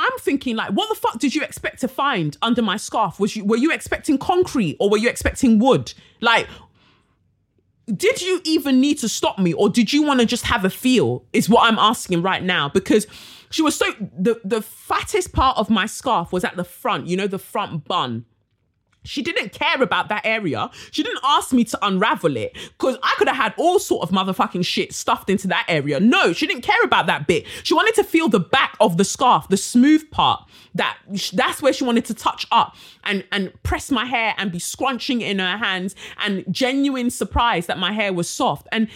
I'm 0.00 0.18
thinking, 0.18 0.56
like, 0.56 0.70
what 0.70 0.88
the 0.88 0.94
fuck 0.94 1.18
did 1.18 1.34
you 1.34 1.42
expect 1.42 1.80
to 1.82 1.88
find 1.88 2.38
under 2.40 2.62
my 2.62 2.78
scarf? 2.78 3.20
Was 3.20 3.36
you 3.36 3.44
were 3.44 3.58
you 3.58 3.70
expecting 3.70 4.16
concrete 4.16 4.78
or 4.80 4.88
were 4.88 4.96
you 4.96 5.10
expecting 5.10 5.58
wood? 5.58 5.92
Like, 6.22 6.48
did 7.94 8.22
you 8.22 8.40
even 8.44 8.80
need 8.80 8.98
to 9.00 9.10
stop 9.10 9.38
me 9.38 9.52
or 9.52 9.68
did 9.68 9.92
you 9.92 10.02
want 10.02 10.20
to 10.20 10.26
just 10.26 10.46
have 10.46 10.64
a 10.64 10.70
feel? 10.70 11.24
Is 11.34 11.50
what 11.50 11.70
I'm 11.70 11.78
asking 11.78 12.22
right 12.22 12.42
now 12.42 12.70
because 12.70 13.06
she 13.50 13.60
was 13.60 13.76
so 13.76 13.92
the 14.00 14.40
the 14.42 14.62
fattest 14.62 15.34
part 15.34 15.58
of 15.58 15.68
my 15.68 15.84
scarf 15.84 16.32
was 16.32 16.44
at 16.44 16.56
the 16.56 16.64
front, 16.64 17.06
you 17.06 17.16
know, 17.18 17.26
the 17.26 17.38
front 17.38 17.84
bun. 17.84 18.24
She 19.04 19.22
didn't 19.22 19.52
care 19.52 19.82
about 19.82 20.08
that 20.08 20.26
area. 20.26 20.70
She 20.90 21.02
didn't 21.02 21.20
ask 21.24 21.52
me 21.52 21.64
to 21.64 21.86
unravel 21.86 22.36
it 22.36 22.54
because 22.78 22.98
I 23.02 23.14
could 23.16 23.28
have 23.28 23.36
had 23.36 23.54
all 23.56 23.78
sort 23.78 24.02
of 24.02 24.14
motherfucking 24.14 24.64
shit 24.64 24.92
stuffed 24.92 25.30
into 25.30 25.48
that 25.48 25.64
area. 25.68 25.98
No, 26.00 26.32
she 26.32 26.46
didn't 26.46 26.62
care 26.62 26.82
about 26.84 27.06
that 27.06 27.26
bit. 27.26 27.46
She 27.62 27.74
wanted 27.74 27.94
to 27.94 28.04
feel 28.04 28.28
the 28.28 28.40
back 28.40 28.76
of 28.80 28.98
the 28.98 29.04
scarf, 29.04 29.48
the 29.48 29.56
smooth 29.56 30.10
part. 30.10 30.44
That 30.74 30.98
that's 31.32 31.62
where 31.62 31.72
she 31.72 31.84
wanted 31.84 32.04
to 32.06 32.14
touch 32.14 32.46
up 32.52 32.76
and 33.04 33.24
and 33.32 33.52
press 33.62 33.90
my 33.90 34.04
hair 34.04 34.34
and 34.36 34.52
be 34.52 34.58
scrunching 34.58 35.20
in 35.20 35.38
her 35.38 35.56
hands 35.56 35.96
and 36.18 36.44
genuine 36.50 37.10
surprise 37.10 37.66
that 37.66 37.78
my 37.78 37.92
hair 37.92 38.12
was 38.12 38.28
soft 38.28 38.68
and 38.70 38.88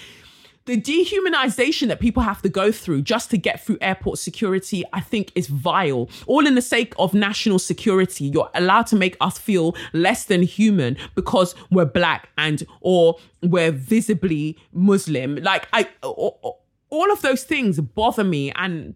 the 0.66 0.80
dehumanization 0.80 1.88
that 1.88 2.00
people 2.00 2.22
have 2.22 2.40
to 2.42 2.48
go 2.48 2.72
through 2.72 3.02
just 3.02 3.30
to 3.30 3.38
get 3.38 3.64
through 3.64 3.76
airport 3.80 4.18
security, 4.18 4.82
I 4.92 5.00
think 5.00 5.30
is 5.34 5.46
vile. 5.46 6.08
All 6.26 6.46
in 6.46 6.54
the 6.54 6.62
sake 6.62 6.94
of 6.98 7.12
national 7.12 7.58
security. 7.58 8.26
You're 8.26 8.50
allowed 8.54 8.86
to 8.88 8.96
make 8.96 9.16
us 9.20 9.36
feel 9.38 9.76
less 9.92 10.24
than 10.24 10.42
human 10.42 10.96
because 11.14 11.54
we're 11.70 11.84
black 11.84 12.30
and 12.38 12.62
or 12.80 13.18
we're 13.42 13.72
visibly 13.72 14.58
Muslim. 14.72 15.36
Like 15.36 15.68
I 15.72 15.88
all 16.02 17.12
of 17.12 17.20
those 17.22 17.44
things 17.44 17.80
bother 17.80 18.24
me 18.24 18.52
and 18.52 18.94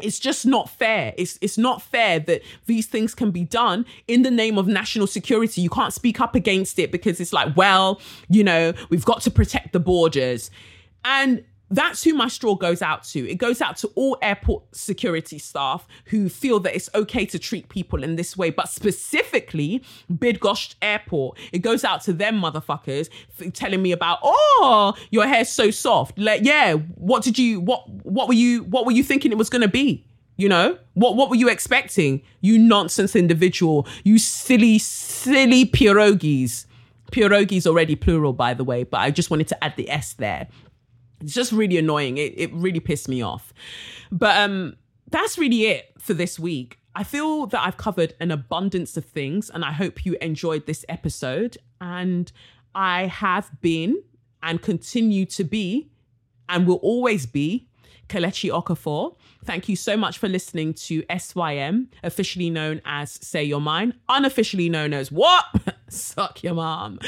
it's 0.00 0.18
just 0.18 0.46
not 0.46 0.70
fair. 0.70 1.14
It's 1.16 1.38
it's 1.40 1.58
not 1.58 1.82
fair 1.82 2.18
that 2.20 2.42
these 2.66 2.86
things 2.86 3.14
can 3.14 3.30
be 3.30 3.44
done 3.44 3.84
in 4.08 4.22
the 4.22 4.30
name 4.30 4.58
of 4.58 4.66
national 4.66 5.06
security. 5.06 5.60
You 5.60 5.70
can't 5.70 5.92
speak 5.92 6.20
up 6.20 6.34
against 6.34 6.78
it 6.78 6.90
because 6.90 7.20
it's 7.20 7.32
like, 7.32 7.56
well, 7.56 8.00
you 8.28 8.42
know, 8.42 8.72
we've 8.88 9.04
got 9.04 9.20
to 9.22 9.30
protect 9.30 9.72
the 9.72 9.80
borders. 9.80 10.50
And 11.04 11.44
that's 11.70 12.04
who 12.04 12.14
my 12.14 12.28
straw 12.28 12.54
goes 12.54 12.82
out 12.82 13.04
to. 13.04 13.28
It 13.28 13.36
goes 13.36 13.60
out 13.60 13.76
to 13.78 13.88
all 13.94 14.16
airport 14.22 14.62
security 14.74 15.38
staff 15.38 15.86
who 16.06 16.28
feel 16.28 16.60
that 16.60 16.74
it's 16.74 16.88
okay 16.94 17.26
to 17.26 17.38
treat 17.38 17.68
people 17.68 18.04
in 18.04 18.16
this 18.16 18.36
way, 18.36 18.50
but 18.50 18.68
specifically 18.68 19.82
Bydgoszcz 20.12 20.76
Airport. 20.82 21.38
It 21.52 21.60
goes 21.60 21.84
out 21.84 22.02
to 22.02 22.12
them 22.12 22.40
motherfuckers 22.40 23.08
telling 23.52 23.82
me 23.82 23.92
about, 23.92 24.18
oh, 24.22 24.94
your 25.10 25.26
hair's 25.26 25.48
so 25.48 25.70
soft. 25.70 26.18
Like, 26.18 26.42
yeah, 26.44 26.74
what 26.74 27.22
did 27.22 27.38
you 27.38 27.60
what 27.60 27.88
what 28.04 28.28
were 28.28 28.34
you 28.34 28.64
what 28.64 28.86
were 28.86 28.92
you 28.92 29.02
thinking 29.02 29.32
it 29.32 29.38
was 29.38 29.50
gonna 29.50 29.68
be? 29.68 30.06
You 30.36 30.48
know 30.48 30.78
what? 30.94 31.16
What 31.16 31.30
were 31.30 31.36
you 31.36 31.48
expecting? 31.48 32.22
You 32.40 32.58
nonsense 32.58 33.14
individual. 33.14 33.86
You 34.02 34.18
silly, 34.18 34.78
silly 34.78 35.64
pierogies. 35.64 36.66
Pierogies 37.12 37.66
already 37.66 37.94
plural, 37.94 38.32
by 38.32 38.54
the 38.54 38.64
way, 38.64 38.82
but 38.82 38.98
I 38.98 39.12
just 39.12 39.30
wanted 39.30 39.46
to 39.48 39.64
add 39.64 39.76
the 39.76 39.88
s 39.88 40.14
there 40.14 40.48
it's 41.24 41.34
just 41.34 41.52
really 41.52 41.78
annoying. 41.78 42.18
It, 42.18 42.34
it 42.36 42.52
really 42.52 42.80
pissed 42.80 43.08
me 43.08 43.22
off. 43.22 43.52
But 44.12 44.36
um, 44.36 44.76
that's 45.10 45.38
really 45.38 45.66
it 45.66 45.92
for 45.98 46.14
this 46.14 46.38
week. 46.38 46.78
I 46.94 47.02
feel 47.02 47.46
that 47.46 47.60
I've 47.66 47.76
covered 47.76 48.14
an 48.20 48.30
abundance 48.30 48.96
of 48.96 49.04
things, 49.04 49.50
and 49.50 49.64
I 49.64 49.72
hope 49.72 50.06
you 50.06 50.16
enjoyed 50.20 50.66
this 50.66 50.84
episode. 50.88 51.58
And 51.80 52.30
I 52.74 53.06
have 53.06 53.50
been 53.60 54.02
and 54.42 54.62
continue 54.62 55.24
to 55.26 55.44
be 55.44 55.90
and 56.48 56.66
will 56.66 56.76
always 56.76 57.26
be 57.26 57.68
Kelechi 58.08 58.50
Okafor. 58.50 59.16
Thank 59.44 59.68
you 59.68 59.76
so 59.76 59.96
much 59.96 60.18
for 60.18 60.28
listening 60.28 60.74
to 60.74 61.02
SYM, 61.18 61.88
officially 62.02 62.50
known 62.50 62.80
as 62.84 63.12
Say 63.12 63.44
Your 63.44 63.60
Mind, 63.60 63.94
unofficially 64.08 64.68
known 64.68 64.92
as 64.92 65.10
what? 65.10 65.44
Suck 65.88 66.42
your 66.42 66.54
mom. 66.54 66.98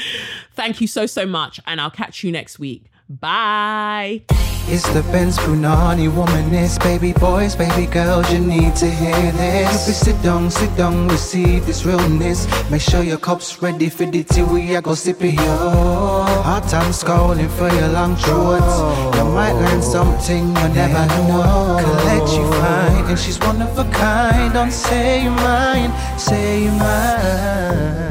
Thank 0.53 0.81
you 0.81 0.87
so, 0.87 1.05
so 1.05 1.25
much, 1.25 1.59
and 1.65 1.79
I'll 1.79 1.91
catch 1.91 2.23
you 2.23 2.31
next 2.31 2.57
week. 2.59 2.89
Bye. 3.09 4.23
It's 4.69 4.83
the 4.91 5.01
Benz 5.13 5.37
Brunani 5.37 6.09
womanist, 6.11 6.83
baby 6.83 7.13
boys, 7.13 7.55
baby 7.55 7.85
girls, 7.85 8.29
you 8.33 8.39
need 8.39 8.75
to 8.75 8.89
hear 8.89 9.31
this. 9.31 9.97
Sit 9.97 10.21
down, 10.21 10.51
sit 10.51 10.75
down, 10.75 11.07
receive 11.07 11.65
this 11.65 11.85
realness. 11.85 12.45
Make 12.69 12.81
sure 12.81 13.01
your 13.01 13.17
cup's 13.17 13.61
ready 13.61 13.87
for 13.87 14.05
the 14.05 14.25
tea, 14.25 14.43
we 14.43 14.75
are 14.75 14.81
go 14.81 14.93
sip 14.93 15.23
it, 15.23 15.35
yo. 15.35 16.23
Hard 16.43 16.67
time 16.67 16.91
scrolling 16.91 17.49
for 17.51 17.73
your 17.73 17.87
long 17.87 18.17
shorts. 18.17 18.75
You 19.15 19.23
might 19.31 19.53
learn 19.53 19.81
something 19.81 20.47
you 20.47 20.67
never 20.75 21.05
know. 21.07 21.79
Collect 21.79 22.29
you 22.33 22.51
find, 22.59 23.07
and 23.07 23.17
she's 23.17 23.39
one 23.39 23.61
of 23.61 23.79
a 23.79 23.89
kind. 23.91 24.53
Don't 24.53 24.71
say 24.71 25.23
you 25.23 25.31
mind, 25.31 25.93
say 26.19 26.65
you 26.65 26.71
mind. 26.71 28.06